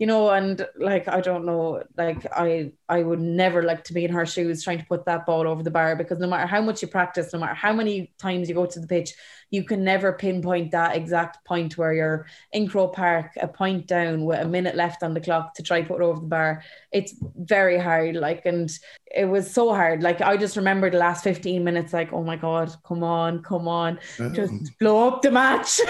you 0.00 0.06
know, 0.06 0.30
and 0.30 0.66
like 0.78 1.08
I 1.08 1.20
don't 1.20 1.44
know, 1.44 1.82
like 1.98 2.24
I 2.32 2.72
I 2.88 3.02
would 3.02 3.20
never 3.20 3.62
like 3.62 3.84
to 3.84 3.92
be 3.92 4.06
in 4.06 4.12
her 4.12 4.24
shoes 4.24 4.64
trying 4.64 4.78
to 4.78 4.86
put 4.86 5.04
that 5.04 5.26
ball 5.26 5.46
over 5.46 5.62
the 5.62 5.70
bar 5.70 5.94
because 5.94 6.18
no 6.18 6.26
matter 6.26 6.46
how 6.46 6.62
much 6.62 6.80
you 6.80 6.88
practice, 6.88 7.34
no 7.34 7.38
matter 7.38 7.52
how 7.52 7.74
many 7.74 8.10
times 8.16 8.48
you 8.48 8.54
go 8.54 8.64
to 8.64 8.80
the 8.80 8.86
pitch, 8.86 9.12
you 9.50 9.62
can 9.62 9.84
never 9.84 10.14
pinpoint 10.14 10.70
that 10.70 10.96
exact 10.96 11.44
point 11.44 11.76
where 11.76 11.92
you're 11.92 12.26
in 12.52 12.66
Croke 12.66 12.94
Park, 12.94 13.32
a 13.42 13.46
point 13.46 13.86
down 13.86 14.24
with 14.24 14.40
a 14.40 14.48
minute 14.48 14.74
left 14.74 15.02
on 15.02 15.12
the 15.12 15.20
clock 15.20 15.52
to 15.56 15.62
try 15.62 15.82
put 15.82 16.00
it 16.00 16.04
over 16.04 16.20
the 16.20 16.26
bar. 16.26 16.64
It's 16.92 17.14
very 17.36 17.78
hard, 17.78 18.16
like, 18.16 18.46
and 18.46 18.70
it 19.14 19.26
was 19.26 19.52
so 19.52 19.74
hard. 19.74 20.02
Like 20.02 20.22
I 20.22 20.38
just 20.38 20.56
remember 20.56 20.88
the 20.88 20.96
last 20.96 21.22
15 21.24 21.62
minutes, 21.62 21.92
like, 21.92 22.10
oh 22.10 22.24
my 22.24 22.36
God, 22.36 22.74
come 22.86 23.04
on, 23.04 23.42
come 23.42 23.68
on, 23.68 23.98
mm. 24.16 24.34
just 24.34 24.78
blow 24.78 25.08
up 25.08 25.20
the 25.20 25.30
match. 25.30 25.78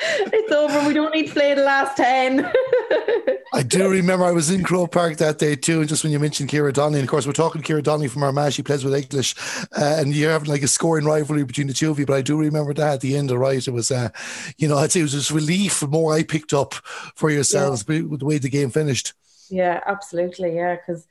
it's 0.00 0.52
over. 0.52 0.88
We 0.88 0.94
don't 0.94 1.14
need 1.14 1.26
to 1.26 1.32
play 1.34 1.52
the 1.52 1.64
last 1.64 1.98
10. 1.98 2.50
I 3.52 3.62
do 3.62 3.88
remember 3.88 4.24
I 4.24 4.32
was 4.32 4.50
in 4.50 4.62
Croke 4.62 4.92
Park 4.92 5.16
that 5.18 5.38
day 5.38 5.56
too. 5.56 5.80
And 5.80 5.88
just 5.88 6.02
when 6.02 6.12
you 6.12 6.18
mentioned 6.18 6.50
Ciara 6.50 6.72
Donnelly, 6.72 7.00
and 7.00 7.08
of 7.08 7.10
course, 7.10 7.26
we're 7.26 7.32
talking 7.32 7.62
Ciara 7.62 7.82
Donnelly 7.82 8.08
from 8.08 8.22
Armagh, 8.22 8.52
she 8.52 8.62
plays 8.62 8.84
with 8.84 8.94
Eglish, 8.94 9.34
uh, 9.76 10.00
and 10.00 10.14
you're 10.14 10.30
having 10.30 10.48
like 10.48 10.62
a 10.62 10.68
scoring 10.68 11.04
rivalry 11.04 11.44
between 11.44 11.66
the 11.66 11.72
two 11.72 11.90
of 11.90 11.98
you. 11.98 12.06
But 12.06 12.16
I 12.16 12.22
do 12.22 12.38
remember 12.38 12.72
that 12.74 12.94
at 12.94 13.00
the 13.00 13.16
end, 13.16 13.30
of 13.30 13.34
the 13.34 13.38
right? 13.38 13.66
It 13.66 13.72
was, 13.72 13.90
uh, 13.90 14.10
you 14.56 14.68
know, 14.68 14.78
I'd 14.78 14.92
say 14.92 15.00
it 15.00 15.04
was 15.04 15.12
just 15.12 15.30
relief 15.30 15.80
the 15.80 15.88
more 15.88 16.14
I 16.14 16.22
picked 16.22 16.52
up 16.52 16.74
for 17.14 17.30
yourselves 17.30 17.84
yeah. 17.88 18.02
with 18.02 18.20
the 18.20 18.26
way 18.26 18.38
the 18.38 18.48
game 18.48 18.70
finished. 18.70 19.14
Yeah, 19.50 19.80
absolutely. 19.86 20.56
Yeah, 20.56 20.76
because 20.76 21.06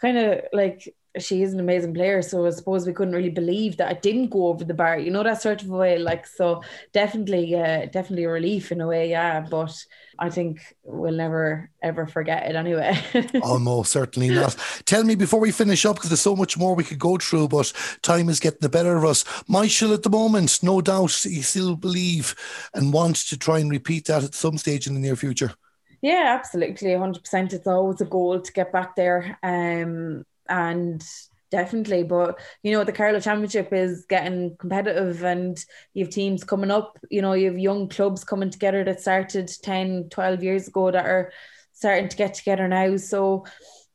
kind 0.00 0.18
of 0.18 0.40
like 0.52 0.94
she 1.18 1.42
is 1.42 1.52
an 1.52 1.60
amazing 1.60 1.94
player. 1.94 2.22
So 2.22 2.46
I 2.46 2.50
suppose 2.50 2.86
we 2.86 2.92
couldn't 2.92 3.14
really 3.14 3.30
believe 3.30 3.76
that 3.76 3.92
it 3.92 4.02
didn't 4.02 4.30
go 4.30 4.46
over 4.46 4.64
the 4.64 4.74
bar, 4.74 4.98
you 4.98 5.10
know, 5.10 5.22
that 5.22 5.42
sort 5.42 5.62
of 5.62 5.68
way. 5.68 5.98
Like, 5.98 6.26
so 6.26 6.62
definitely, 6.92 7.54
uh, 7.54 7.86
definitely 7.86 8.24
a 8.24 8.30
relief 8.30 8.72
in 8.72 8.80
a 8.80 8.86
way, 8.86 9.10
yeah. 9.10 9.40
But 9.40 9.76
I 10.18 10.30
think 10.30 10.60
we'll 10.82 11.14
never 11.14 11.70
ever 11.82 12.06
forget 12.06 12.48
it 12.48 12.56
anyway. 12.56 12.98
Almost 13.42 13.92
certainly 13.92 14.30
not. 14.30 14.56
Tell 14.86 15.04
me 15.04 15.14
before 15.14 15.40
we 15.40 15.50
finish 15.50 15.84
up, 15.84 15.96
because 15.96 16.10
there's 16.10 16.20
so 16.20 16.36
much 16.36 16.56
more 16.56 16.74
we 16.74 16.84
could 16.84 16.98
go 16.98 17.18
through, 17.18 17.48
but 17.48 17.72
time 18.02 18.28
is 18.28 18.40
getting 18.40 18.60
the 18.60 18.68
better 18.68 18.96
of 18.96 19.04
us. 19.04 19.24
Myshall, 19.48 19.94
at 19.94 20.02
the 20.02 20.10
moment, 20.10 20.62
no 20.62 20.80
doubt 20.80 21.24
you 21.24 21.42
still 21.42 21.76
believe 21.76 22.34
and 22.74 22.92
want 22.92 23.16
to 23.16 23.36
try 23.36 23.58
and 23.58 23.70
repeat 23.70 24.06
that 24.06 24.24
at 24.24 24.34
some 24.34 24.56
stage 24.56 24.86
in 24.86 24.94
the 24.94 25.00
near 25.00 25.16
future. 25.16 25.52
Yeah, 26.00 26.36
absolutely, 26.36 26.90
100%. 26.90 27.52
It's 27.52 27.66
always 27.66 28.00
a 28.00 28.04
goal 28.04 28.40
to 28.40 28.52
get 28.52 28.72
back 28.72 28.96
there. 28.96 29.38
Um, 29.42 30.24
and 30.52 31.02
definitely. 31.50 32.02
But 32.02 32.38
you 32.62 32.72
know, 32.72 32.84
the 32.84 32.92
Carlow 32.92 33.20
Championship 33.20 33.72
is 33.72 34.04
getting 34.08 34.56
competitive 34.58 35.24
and 35.24 35.58
you 35.94 36.04
have 36.04 36.12
teams 36.12 36.44
coming 36.44 36.70
up, 36.70 36.98
you 37.10 37.22
know, 37.22 37.32
you 37.32 37.46
have 37.46 37.58
young 37.58 37.88
clubs 37.88 38.22
coming 38.22 38.50
together 38.50 38.84
that 38.84 39.00
started 39.00 39.50
10, 39.62 40.08
12 40.10 40.42
years 40.42 40.68
ago 40.68 40.90
that 40.90 41.06
are 41.06 41.32
starting 41.72 42.08
to 42.08 42.16
get 42.16 42.34
together 42.34 42.68
now. 42.68 42.96
So 42.96 43.46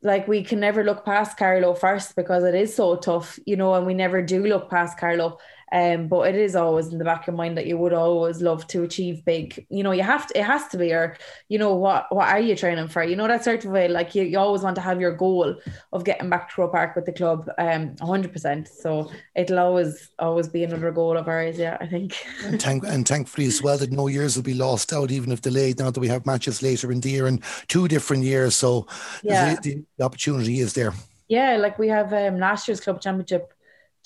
like 0.01 0.27
we 0.27 0.43
can 0.43 0.59
never 0.59 0.83
look 0.83 1.05
past 1.05 1.37
Carlow 1.37 1.73
first 1.73 2.15
because 2.15 2.43
it 2.43 2.55
is 2.55 2.75
so 2.75 2.95
tough, 2.95 3.39
you 3.45 3.55
know, 3.55 3.73
and 3.73 3.85
we 3.85 3.93
never 3.93 4.21
do 4.21 4.45
look 4.45 4.69
past 4.69 4.99
Carlow. 4.99 5.37
Um, 5.71 6.07
but 6.07 6.29
it 6.29 6.35
is 6.35 6.55
always 6.55 6.87
in 6.87 6.97
the 6.97 7.03
back 7.03 7.27
of 7.27 7.35
mind 7.35 7.57
that 7.57 7.65
you 7.65 7.77
would 7.77 7.93
always 7.93 8.41
love 8.41 8.65
to 8.67 8.83
achieve 8.83 9.25
big. 9.25 9.65
You 9.69 9.83
know, 9.83 9.91
you 9.91 10.03
have 10.03 10.27
to. 10.27 10.39
It 10.39 10.45
has 10.45 10.67
to 10.69 10.77
be, 10.77 10.93
or 10.93 11.17
you 11.49 11.59
know, 11.59 11.75
what 11.75 12.07
what 12.09 12.29
are 12.29 12.39
you 12.39 12.55
training 12.55 12.87
for? 12.87 13.03
You 13.03 13.17
know 13.17 13.27
that 13.27 13.43
sort 13.43 13.65
of 13.65 13.71
way. 13.71 13.89
Like 13.89 14.15
you, 14.15 14.23
you 14.23 14.39
always 14.39 14.61
want 14.61 14.75
to 14.75 14.81
have 14.81 15.01
your 15.01 15.11
goal 15.11 15.55
of 15.91 16.03
getting 16.05 16.29
back 16.29 16.53
to 16.55 16.63
a 16.63 16.69
Park 16.69 16.95
with 16.95 17.05
the 17.05 17.11
club, 17.11 17.49
um, 17.57 17.97
hundred 17.97 18.31
percent. 18.31 18.69
So 18.69 19.11
it'll 19.35 19.59
always 19.59 20.09
always 20.19 20.47
be 20.47 20.63
another 20.63 20.91
goal 20.91 21.17
of 21.17 21.27
ours. 21.27 21.57
Yeah, 21.57 21.77
I 21.81 21.87
think. 21.87 22.15
and, 22.45 22.61
thank, 22.61 22.85
and 22.85 23.05
thankfully 23.05 23.47
as 23.47 23.61
well 23.61 23.77
that 23.77 23.91
no 23.91 24.07
years 24.07 24.37
will 24.37 24.43
be 24.43 24.53
lost 24.53 24.93
out, 24.93 25.11
even 25.11 25.31
if 25.33 25.41
delayed. 25.41 25.79
Now 25.79 25.91
that 25.91 25.99
we 25.99 26.07
have 26.07 26.25
matches 26.25 26.61
later 26.61 26.91
in 26.91 27.01
the 27.01 27.09
year 27.09 27.27
in 27.27 27.41
two 27.67 27.89
different 27.89 28.23
years, 28.23 28.55
so 28.55 28.87
yeah, 29.21 29.55
the, 29.61 29.83
the 29.97 30.05
opportunity 30.05 30.61
is 30.61 30.73
there. 30.73 30.93
Yeah, 31.27 31.57
like 31.57 31.77
we 31.77 31.89
have 31.89 32.13
um, 32.13 32.39
last 32.39 32.69
year's 32.69 32.79
club 32.79 33.01
championship 33.01 33.53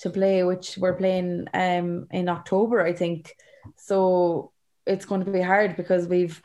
to 0.00 0.10
play, 0.10 0.42
which 0.42 0.76
we're 0.78 0.96
playing 0.96 1.46
um, 1.54 2.06
in 2.10 2.28
October, 2.28 2.84
I 2.84 2.92
think. 2.92 3.34
So 3.76 4.52
it's 4.86 5.04
going 5.04 5.24
to 5.24 5.30
be 5.30 5.40
hard 5.40 5.76
because 5.76 6.06
we've 6.06 6.42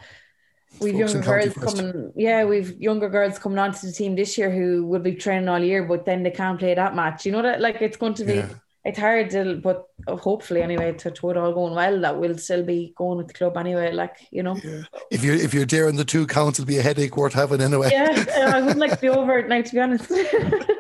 we've 0.80 0.96
younger 0.96 1.22
girls 1.22 1.54
coming. 1.54 2.12
Yeah, 2.16 2.46
we've 2.46 2.80
younger 2.80 3.10
girls 3.10 3.40
coming 3.40 3.60
onto 3.60 3.88
the 3.88 3.94
team 3.94 4.16
this 4.16 4.38
year 4.38 4.52
who 4.52 4.86
will 4.86 5.00
be 5.00 5.16
training 5.16 5.50
all 5.50 5.60
year, 5.60 5.84
but 5.84 6.06
then 6.06 6.24
they 6.24 6.32
can't 6.32 6.60
play 6.60 6.76
that 6.76 6.96
match. 6.96 7.26
You 7.26 7.32
know 7.32 7.42
that 7.42 7.62
like 7.62 7.82
it's 7.82 7.98
going 7.98 8.16
to 8.16 8.26
be. 8.26 8.36
Yeah. 8.36 8.50
It's 8.86 9.00
hard 9.00 9.32
to, 9.32 9.58
but 9.58 9.86
hopefully 10.08 10.62
anyway, 10.62 10.94
to, 10.94 11.12
to 11.12 11.30
it 11.32 11.36
all 11.36 11.52
going 11.52 11.76
well, 11.76 12.00
that 12.00 12.18
we'll 12.18 12.38
still 12.38 12.64
be 12.64 12.94
going 12.96 13.18
with 13.18 13.28
the 13.28 13.34
club 13.34 13.58
anyway. 13.58 13.92
Like 13.92 14.16
you 14.32 14.44
know, 14.44 14.56
yeah. 14.64 14.84
if 15.12 15.26
you're 15.26 15.36
if 15.36 15.54
you're 15.54 15.66
there 15.66 15.90
in 15.90 15.98
the 15.98 16.06
two 16.06 16.26
counts, 16.26 16.58
it'll 16.58 16.70
be 16.70 16.78
a 16.78 16.82
headache 16.82 17.18
worth 17.18 17.34
having 17.34 17.60
anyway. 17.60 17.90
Yeah, 17.92 18.24
I 18.54 18.62
wouldn't 18.62 18.80
like 18.80 18.92
to 18.92 19.02
be 19.02 19.10
over 19.10 19.40
it 19.40 19.50
now, 19.50 19.62
to 19.62 19.74
be 19.74 19.82
honest. 19.82 20.10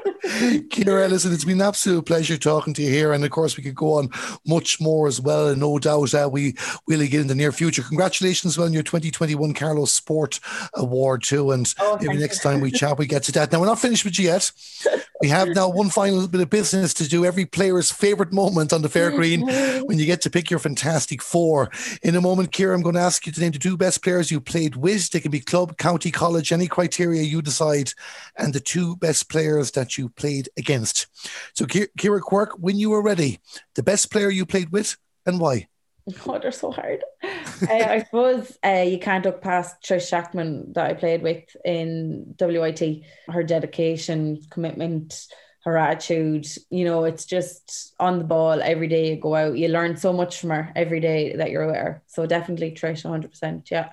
Ciara 0.70 1.06
Ellison, 1.06 1.34
it's 1.34 1.46
been 1.46 1.62
an 1.62 1.68
absolute 1.68 2.06
pleasure 2.06 2.38
talking 2.38 2.74
to 2.74 2.82
you 2.82 2.90
here. 2.90 3.14
And 3.14 3.24
of 3.24 3.32
course, 3.32 3.58
we 3.58 3.64
could 3.64 3.76
go 3.76 3.94
on 3.94 4.10
much 4.46 4.80
more 4.80 5.08
as 5.08 5.20
well. 5.20 5.48
And 5.50 5.60
no 5.60 5.80
doubt 5.80 6.14
uh, 6.14 6.30
we 6.32 6.56
will 6.88 7.02
again 7.02 7.22
in 7.22 7.28
the 7.28 7.36
near 7.36 7.52
future. 7.52 7.82
Congratulations 7.82 8.58
on 8.58 8.74
your 8.74 8.84
2021 8.84 9.54
Carlow's 9.54 9.92
Sport 9.92 10.40
Award, 10.76 11.24
too. 11.24 11.52
And 11.52 11.74
oh, 11.80 11.98
maybe 12.02 12.18
next 12.18 12.44
you. 12.44 12.52
time 12.52 12.62
we 12.62 12.72
chat, 12.72 12.98
we 12.98 13.08
get 13.08 13.24
to 13.24 13.32
that. 13.34 13.52
Now, 13.52 13.60
we're 13.60 13.66
not 13.66 13.80
finished 13.80 14.06
with 14.06 14.20
you 14.20 14.26
yet. 14.26 14.52
We 15.20 15.30
have 15.30 15.48
now 15.50 15.68
one 15.68 15.90
final 15.90 16.28
bit 16.28 16.42
of 16.42 16.52
business 16.52 16.94
to 16.94 17.08
do. 17.08 17.26
Every 17.26 17.46
player's 17.46 17.92
favorite 17.92 18.32
moment 18.32 18.72
on 18.72 18.84
the 18.84 18.90
fair 18.90 19.10
green 19.10 19.42
when 19.86 19.98
you 19.98 20.06
get 20.06 20.22
to 20.22 20.30
pick 20.30 20.52
your 20.52 20.60
fantastic 20.60 21.24
four. 21.24 21.72
In 22.04 22.16
a 22.16 22.22
moment, 22.22 22.52
Ciara, 22.52 22.76
I'm 22.76 22.84
going 22.84 22.94
to 22.94 23.02
ask 23.02 23.26
you 23.26 23.32
to 23.32 23.42
name 23.42 23.52
the 23.52 23.58
two 23.58 23.78
best 23.78 24.04
players 24.04 24.30
you 24.30 24.40
played 24.40 24.76
with. 24.76 25.10
They 25.10 25.20
can 25.20 25.32
be 25.32 25.40
club, 25.40 25.78
county, 25.78 26.12
college, 26.12 26.52
any 26.52 26.68
criteria 26.68 27.24
you 27.24 27.42
decide, 27.42 27.94
and 28.36 28.54
the 28.54 28.60
two 28.60 28.96
best 28.98 29.28
players 29.28 29.72
that 29.72 29.98
you 29.98 30.10
played 30.10 30.27
against. 30.58 31.08
So, 31.54 31.66
Ciara 31.66 32.22
Quirke, 32.22 32.58
when 32.60 32.78
you 32.78 32.90
were 32.90 33.02
ready, 33.02 33.40
the 33.76 33.84
best 33.84 34.12
player 34.12 34.30
you 34.30 34.46
played 34.46 34.72
with 34.72 34.98
and 35.26 35.40
why? 35.40 35.68
Oh, 36.26 36.40
they're 36.40 36.54
so 36.54 36.72
hard. 36.72 37.04
uh, 37.24 37.68
I 37.70 38.04
suppose 38.06 38.58
uh, 38.66 38.86
you 38.88 38.98
can't 38.98 39.26
look 39.26 39.42
past 39.42 39.84
Trish 39.84 40.10
Jackman 40.10 40.72
that 40.72 40.90
I 40.90 40.94
played 40.94 41.22
with 41.22 41.44
in 41.66 42.34
WIT. 42.40 43.04
Her 43.28 43.44
dedication, 43.44 44.40
commitment, 44.50 45.28
her 45.66 45.78
attitude, 45.78 46.48
you 46.70 46.86
know, 46.86 47.04
it's 47.04 47.26
just 47.26 47.94
on 48.00 48.20
the 48.20 48.24
ball 48.24 48.62
every 48.62 48.88
day 48.88 49.10
you 49.10 49.16
go 49.18 49.36
out. 49.36 49.58
You 49.58 49.68
learn 49.68 49.98
so 49.98 50.14
much 50.14 50.40
from 50.40 50.52
her 50.52 50.72
every 50.78 51.02
day 51.02 51.36
that 51.36 51.52
you're 51.52 51.64
aware. 51.64 52.04
So 52.08 52.26
definitely 52.26 52.72
Trish, 52.72 53.04
100%. 53.04 53.70
Yeah. 53.70 53.90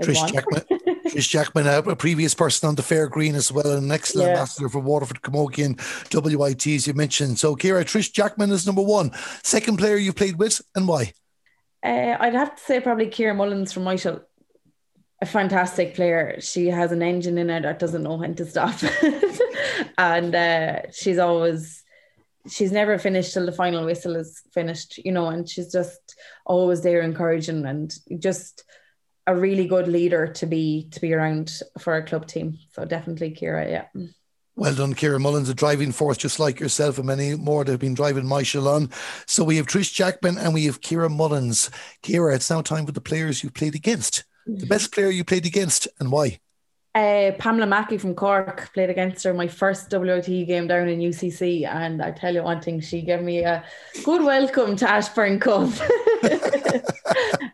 Trish 0.02 0.32
Jackman, 0.32 0.62
Trish 1.06 1.28
Jackman, 1.28 1.66
a, 1.66 1.96
previous 1.96 2.34
person 2.34 2.68
on 2.68 2.74
the 2.74 2.82
fair 2.82 3.06
green 3.06 3.34
as 3.34 3.52
well, 3.52 3.72
an 3.72 3.90
excellent 3.90 4.28
yeah. 4.28 4.34
ambassador 4.34 4.68
for 4.68 4.80
Waterford 4.80 5.20
Camogie 5.22 5.64
and 5.64 5.78
WITs 6.10 6.86
you 6.86 6.94
mentioned. 6.94 7.38
So, 7.38 7.54
Ciara, 7.54 7.84
Trish 7.84 8.12
Jackman 8.12 8.50
is 8.50 8.66
number 8.66 8.82
one. 8.82 9.10
Second 9.42 9.76
player 9.76 9.96
you 9.96 10.12
played 10.12 10.38
with, 10.38 10.60
and 10.74 10.88
why? 10.88 11.12
Uh, 11.84 12.16
I'd 12.18 12.34
have 12.34 12.56
to 12.56 12.62
say 12.62 12.80
probably 12.80 13.10
Ciara 13.10 13.34
Mullins 13.34 13.72
from 13.72 13.84
Myshall. 13.84 14.22
A 15.22 15.26
fantastic 15.26 15.94
player. 15.94 16.40
She 16.40 16.68
has 16.68 16.92
an 16.92 17.02
engine 17.02 17.36
in 17.36 17.50
her 17.50 17.60
that 17.60 17.78
doesn't 17.78 18.02
know 18.02 18.14
when 18.14 18.34
to 18.36 18.46
stop, 18.46 18.74
and 19.98 20.34
uh, 20.34 20.90
she's 20.92 21.18
always 21.18 21.84
she's 22.48 22.72
never 22.72 22.98
finished 22.98 23.34
till 23.34 23.46
the 23.46 23.52
final 23.52 23.84
whistle 23.84 24.16
is 24.16 24.42
finished, 24.52 24.98
you 24.98 25.12
know, 25.12 25.26
and 25.26 25.48
she's 25.48 25.70
just 25.70 26.16
always 26.46 26.80
there 26.80 27.02
encouraging 27.02 27.66
and 27.66 27.92
just 28.18 28.64
a 29.30 29.34
really 29.34 29.66
good 29.66 29.88
leader 29.88 30.26
to 30.26 30.46
be 30.46 30.88
to 30.92 31.00
be 31.00 31.12
around 31.14 31.60
for 31.78 31.96
a 31.96 32.04
club 32.04 32.26
team. 32.26 32.58
So 32.72 32.84
definitely 32.84 33.32
Ciara, 33.32 33.68
yeah. 33.68 33.84
Well 34.56 34.74
done, 34.74 34.94
Ciara 34.94 35.18
Mullins, 35.18 35.48
a 35.48 35.54
driving 35.54 35.92
force 35.92 36.18
just 36.18 36.38
like 36.38 36.60
yourself 36.60 36.98
and 36.98 37.06
many 37.06 37.34
more 37.34 37.64
that 37.64 37.70
have 37.70 37.80
been 37.80 37.94
driving 37.94 38.24
Myshall 38.24 38.66
on. 38.66 38.90
So 39.26 39.42
we 39.42 39.56
have 39.56 39.66
Trish 39.66 39.94
Jackman 39.94 40.36
and 40.36 40.52
we 40.52 40.66
have 40.66 40.80
Ciara 40.80 41.08
Mullins. 41.08 41.70
Kira, 42.02 42.34
it's 42.34 42.50
now 42.50 42.60
time 42.60 42.84
for 42.84 42.92
the 42.92 43.00
players 43.00 43.42
you 43.42 43.50
played 43.50 43.74
against. 43.74 44.24
The 44.46 44.52
mm-hmm. 44.52 44.68
best 44.68 44.92
player 44.92 45.08
you 45.08 45.24
played 45.24 45.46
against 45.46 45.88
and 45.98 46.10
why? 46.12 46.40
Uh, 46.92 47.30
Pamela 47.38 47.66
Mackey 47.66 47.98
from 47.98 48.16
Cork 48.16 48.72
played 48.74 48.90
against 48.90 49.22
her 49.22 49.32
my 49.32 49.46
first 49.46 49.92
WIT 49.92 50.26
game 50.26 50.66
down 50.66 50.88
in 50.88 50.98
UCC, 50.98 51.64
and 51.64 52.02
I 52.02 52.10
tell 52.10 52.34
you 52.34 52.42
one 52.42 52.60
thing, 52.60 52.80
she 52.80 53.02
gave 53.02 53.22
me 53.22 53.44
a 53.44 53.62
good 54.04 54.24
welcome 54.24 54.74
to 54.74 54.90
Ashbourne 54.90 55.38
Cup. 55.38 55.70
uh, 56.24 56.78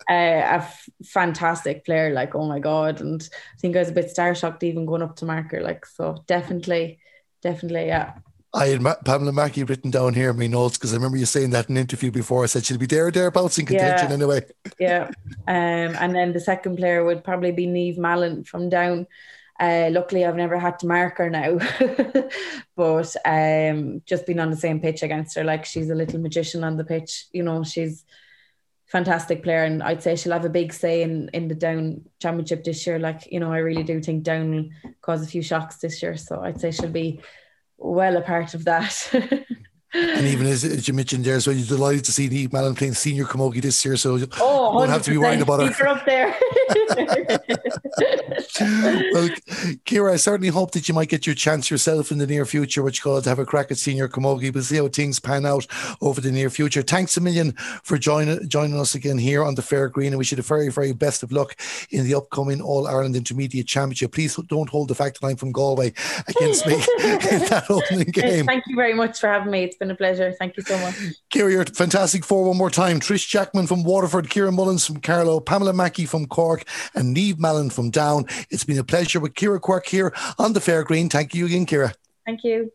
a 0.08 0.54
f- 0.64 0.88
fantastic 1.04 1.84
player, 1.84 2.14
like 2.14 2.34
oh 2.34 2.46
my 2.46 2.60
god, 2.60 3.02
and 3.02 3.28
I 3.32 3.58
think 3.58 3.76
I 3.76 3.80
was 3.80 3.90
a 3.90 3.92
bit 3.92 4.08
star 4.08 4.34
shocked 4.34 4.62
even 4.62 4.86
going 4.86 5.02
up 5.02 5.16
to 5.16 5.26
marker, 5.26 5.60
like 5.60 5.84
so 5.84 6.24
definitely, 6.26 6.98
definitely, 7.42 7.88
yeah. 7.88 8.14
I 8.56 8.68
had 8.68 8.80
Ma- 8.80 8.94
Pamela 9.04 9.32
Mackey 9.32 9.64
written 9.64 9.90
down 9.90 10.14
here 10.14 10.30
in 10.30 10.38
my 10.38 10.46
notes 10.46 10.78
because 10.78 10.92
I 10.92 10.96
remember 10.96 11.18
you 11.18 11.26
saying 11.26 11.50
that 11.50 11.68
in 11.68 11.76
an 11.76 11.80
interview 11.82 12.10
before. 12.10 12.42
I 12.42 12.46
said 12.46 12.64
she'll 12.64 12.78
be 12.78 12.86
there, 12.86 13.10
thereabouts 13.10 13.58
in 13.58 13.66
contention 13.66 14.08
yeah. 14.08 14.14
anyway. 14.14 14.46
yeah. 14.78 15.10
Um, 15.46 15.94
and 16.00 16.14
then 16.14 16.32
the 16.32 16.40
second 16.40 16.76
player 16.76 17.04
would 17.04 17.22
probably 17.22 17.52
be 17.52 17.66
Niamh 17.66 17.98
Mallon 17.98 18.44
from 18.44 18.70
down. 18.70 19.06
Uh, 19.60 19.88
luckily, 19.90 20.24
I've 20.24 20.36
never 20.36 20.58
had 20.58 20.78
to 20.80 20.86
mark 20.86 21.18
her 21.18 21.28
now, 21.30 21.58
but 22.76 23.16
um, 23.24 24.02
just 24.06 24.26
been 24.26 24.40
on 24.40 24.50
the 24.50 24.56
same 24.56 24.80
pitch 24.80 25.02
against 25.02 25.36
her. 25.36 25.44
Like 25.44 25.64
she's 25.64 25.90
a 25.90 25.94
little 25.94 26.20
magician 26.20 26.64
on 26.64 26.76
the 26.76 26.84
pitch. 26.84 27.26
You 27.32 27.42
know, 27.42 27.62
she's 27.62 28.04
fantastic 28.86 29.42
player, 29.42 29.64
and 29.64 29.82
I'd 29.82 30.02
say 30.02 30.16
she'll 30.16 30.32
have 30.32 30.44
a 30.44 30.50
big 30.50 30.72
say 30.72 31.02
in 31.02 31.30
in 31.32 31.48
the 31.48 31.54
down 31.54 32.02
championship 32.20 32.64
this 32.64 32.86
year. 32.86 32.98
Like 32.98 33.30
you 33.32 33.40
know, 33.40 33.52
I 33.52 33.58
really 33.58 33.82
do 33.82 34.00
think 34.00 34.24
down 34.24 34.50
will 34.50 34.92
cause 35.00 35.22
a 35.22 35.26
few 35.26 35.42
shocks 35.42 35.76
this 35.76 36.02
year. 36.02 36.16
So 36.16 36.40
I'd 36.42 36.60
say 36.60 36.70
she'll 36.70 36.90
be 36.90 37.20
well 37.78 38.16
a 38.16 38.22
part 38.22 38.54
of 38.54 38.64
that. 38.64 39.10
and 39.92 40.26
even 40.26 40.46
as, 40.46 40.64
as, 40.64 40.88
you 40.88 40.94
mentioned 40.94 41.24
there, 41.24 41.38
so 41.40 41.50
you're 41.50 41.66
delighted 41.66 42.04
to 42.04 42.12
see 42.12 42.28
Niamh 42.28 42.52
Mallon 42.52 42.74
playing 42.74 42.94
senior 42.94 43.24
camogie 43.24 43.62
this 43.62 43.84
year, 43.84 43.96
so 43.96 44.16
you 44.16 44.26
oh, 44.40 44.78
don't 44.80 44.88
have 44.88 45.02
to 45.02 45.10
be 45.10 45.18
worried 45.18 45.40
about 45.40 45.60
her. 45.60 45.72
her 45.72 45.88
up 45.88 46.04
there. 46.04 46.34
well, 49.12 49.28
Ciara, 49.84 50.14
I 50.14 50.16
certainly 50.16 50.48
hope 50.48 50.72
that 50.72 50.88
you 50.88 50.94
might 50.94 51.08
get 51.08 51.26
your 51.26 51.34
chance 51.34 51.70
yourself 51.70 52.10
in 52.10 52.18
the 52.18 52.26
near 52.26 52.44
future, 52.44 52.82
which 52.82 53.02
called 53.02 53.24
to 53.24 53.30
have 53.30 53.38
a 53.38 53.46
crack 53.46 53.70
at 53.70 53.78
senior 53.78 54.08
camogie. 54.08 54.52
We'll 54.52 54.62
see 54.62 54.76
how 54.76 54.88
things 54.88 55.20
pan 55.20 55.46
out 55.46 55.66
over 56.00 56.20
the 56.20 56.32
near 56.32 56.50
future. 56.50 56.82
Thanks 56.82 57.16
a 57.16 57.20
million 57.20 57.52
for 57.82 57.98
joining 57.98 58.48
joining 58.48 58.78
us 58.78 58.94
again 58.94 59.18
here 59.18 59.44
on 59.44 59.54
the 59.54 59.62
Fair 59.62 59.88
Green, 59.88 60.08
and 60.08 60.18
wish 60.18 60.32
you 60.32 60.36
the 60.36 60.42
very, 60.42 60.70
very 60.70 60.92
best 60.92 61.22
of 61.22 61.32
luck 61.32 61.56
in 61.90 62.04
the 62.04 62.14
upcoming 62.14 62.60
All 62.60 62.86
Ireland 62.86 63.16
Intermediate 63.16 63.66
Championship. 63.66 64.12
Please 64.12 64.36
don't 64.48 64.68
hold 64.68 64.88
the 64.88 64.94
fact 64.94 65.20
that 65.20 65.26
I'm 65.26 65.36
from 65.36 65.52
Galway 65.52 65.92
against 66.28 66.66
me 66.66 66.74
in 66.98 67.40
that 67.48 67.66
opening 67.68 68.08
game. 68.08 68.46
Thank 68.46 68.64
you 68.66 68.76
very 68.76 68.94
much 68.94 69.20
for 69.20 69.28
having 69.28 69.50
me. 69.50 69.64
It's 69.64 69.75
been 69.76 69.90
a 69.90 69.94
pleasure. 69.94 70.32
Thank 70.38 70.56
you 70.56 70.62
so 70.62 70.78
much. 70.78 70.94
Ciara, 71.32 71.52
you're 71.52 71.64
fantastic 71.64 72.24
for 72.24 72.44
one 72.44 72.56
more 72.56 72.70
time. 72.70 73.00
Trish 73.00 73.28
Jackman 73.28 73.66
from 73.66 73.84
Waterford, 73.84 74.30
Ciara 74.30 74.52
Mullins 74.52 74.86
from 74.86 75.00
Carlow, 75.00 75.40
Pamela 75.40 75.72
Mackey 75.72 76.06
from 76.06 76.26
Cork, 76.26 76.64
and 76.94 77.16
Niamh 77.16 77.38
Mallon 77.38 77.70
from 77.70 77.90
Down. 77.90 78.26
It's 78.50 78.64
been 78.64 78.78
a 78.78 78.84
pleasure 78.84 79.20
with 79.20 79.34
Ciara 79.34 79.60
Quirke 79.60 79.86
here 79.86 80.14
on 80.38 80.52
the 80.52 80.60
Fair 80.60 80.82
Green. 80.84 81.08
Thank 81.08 81.34
you 81.34 81.46
again, 81.46 81.66
Ciara. 81.66 81.94
Thank 82.24 82.44
you. 82.44 82.72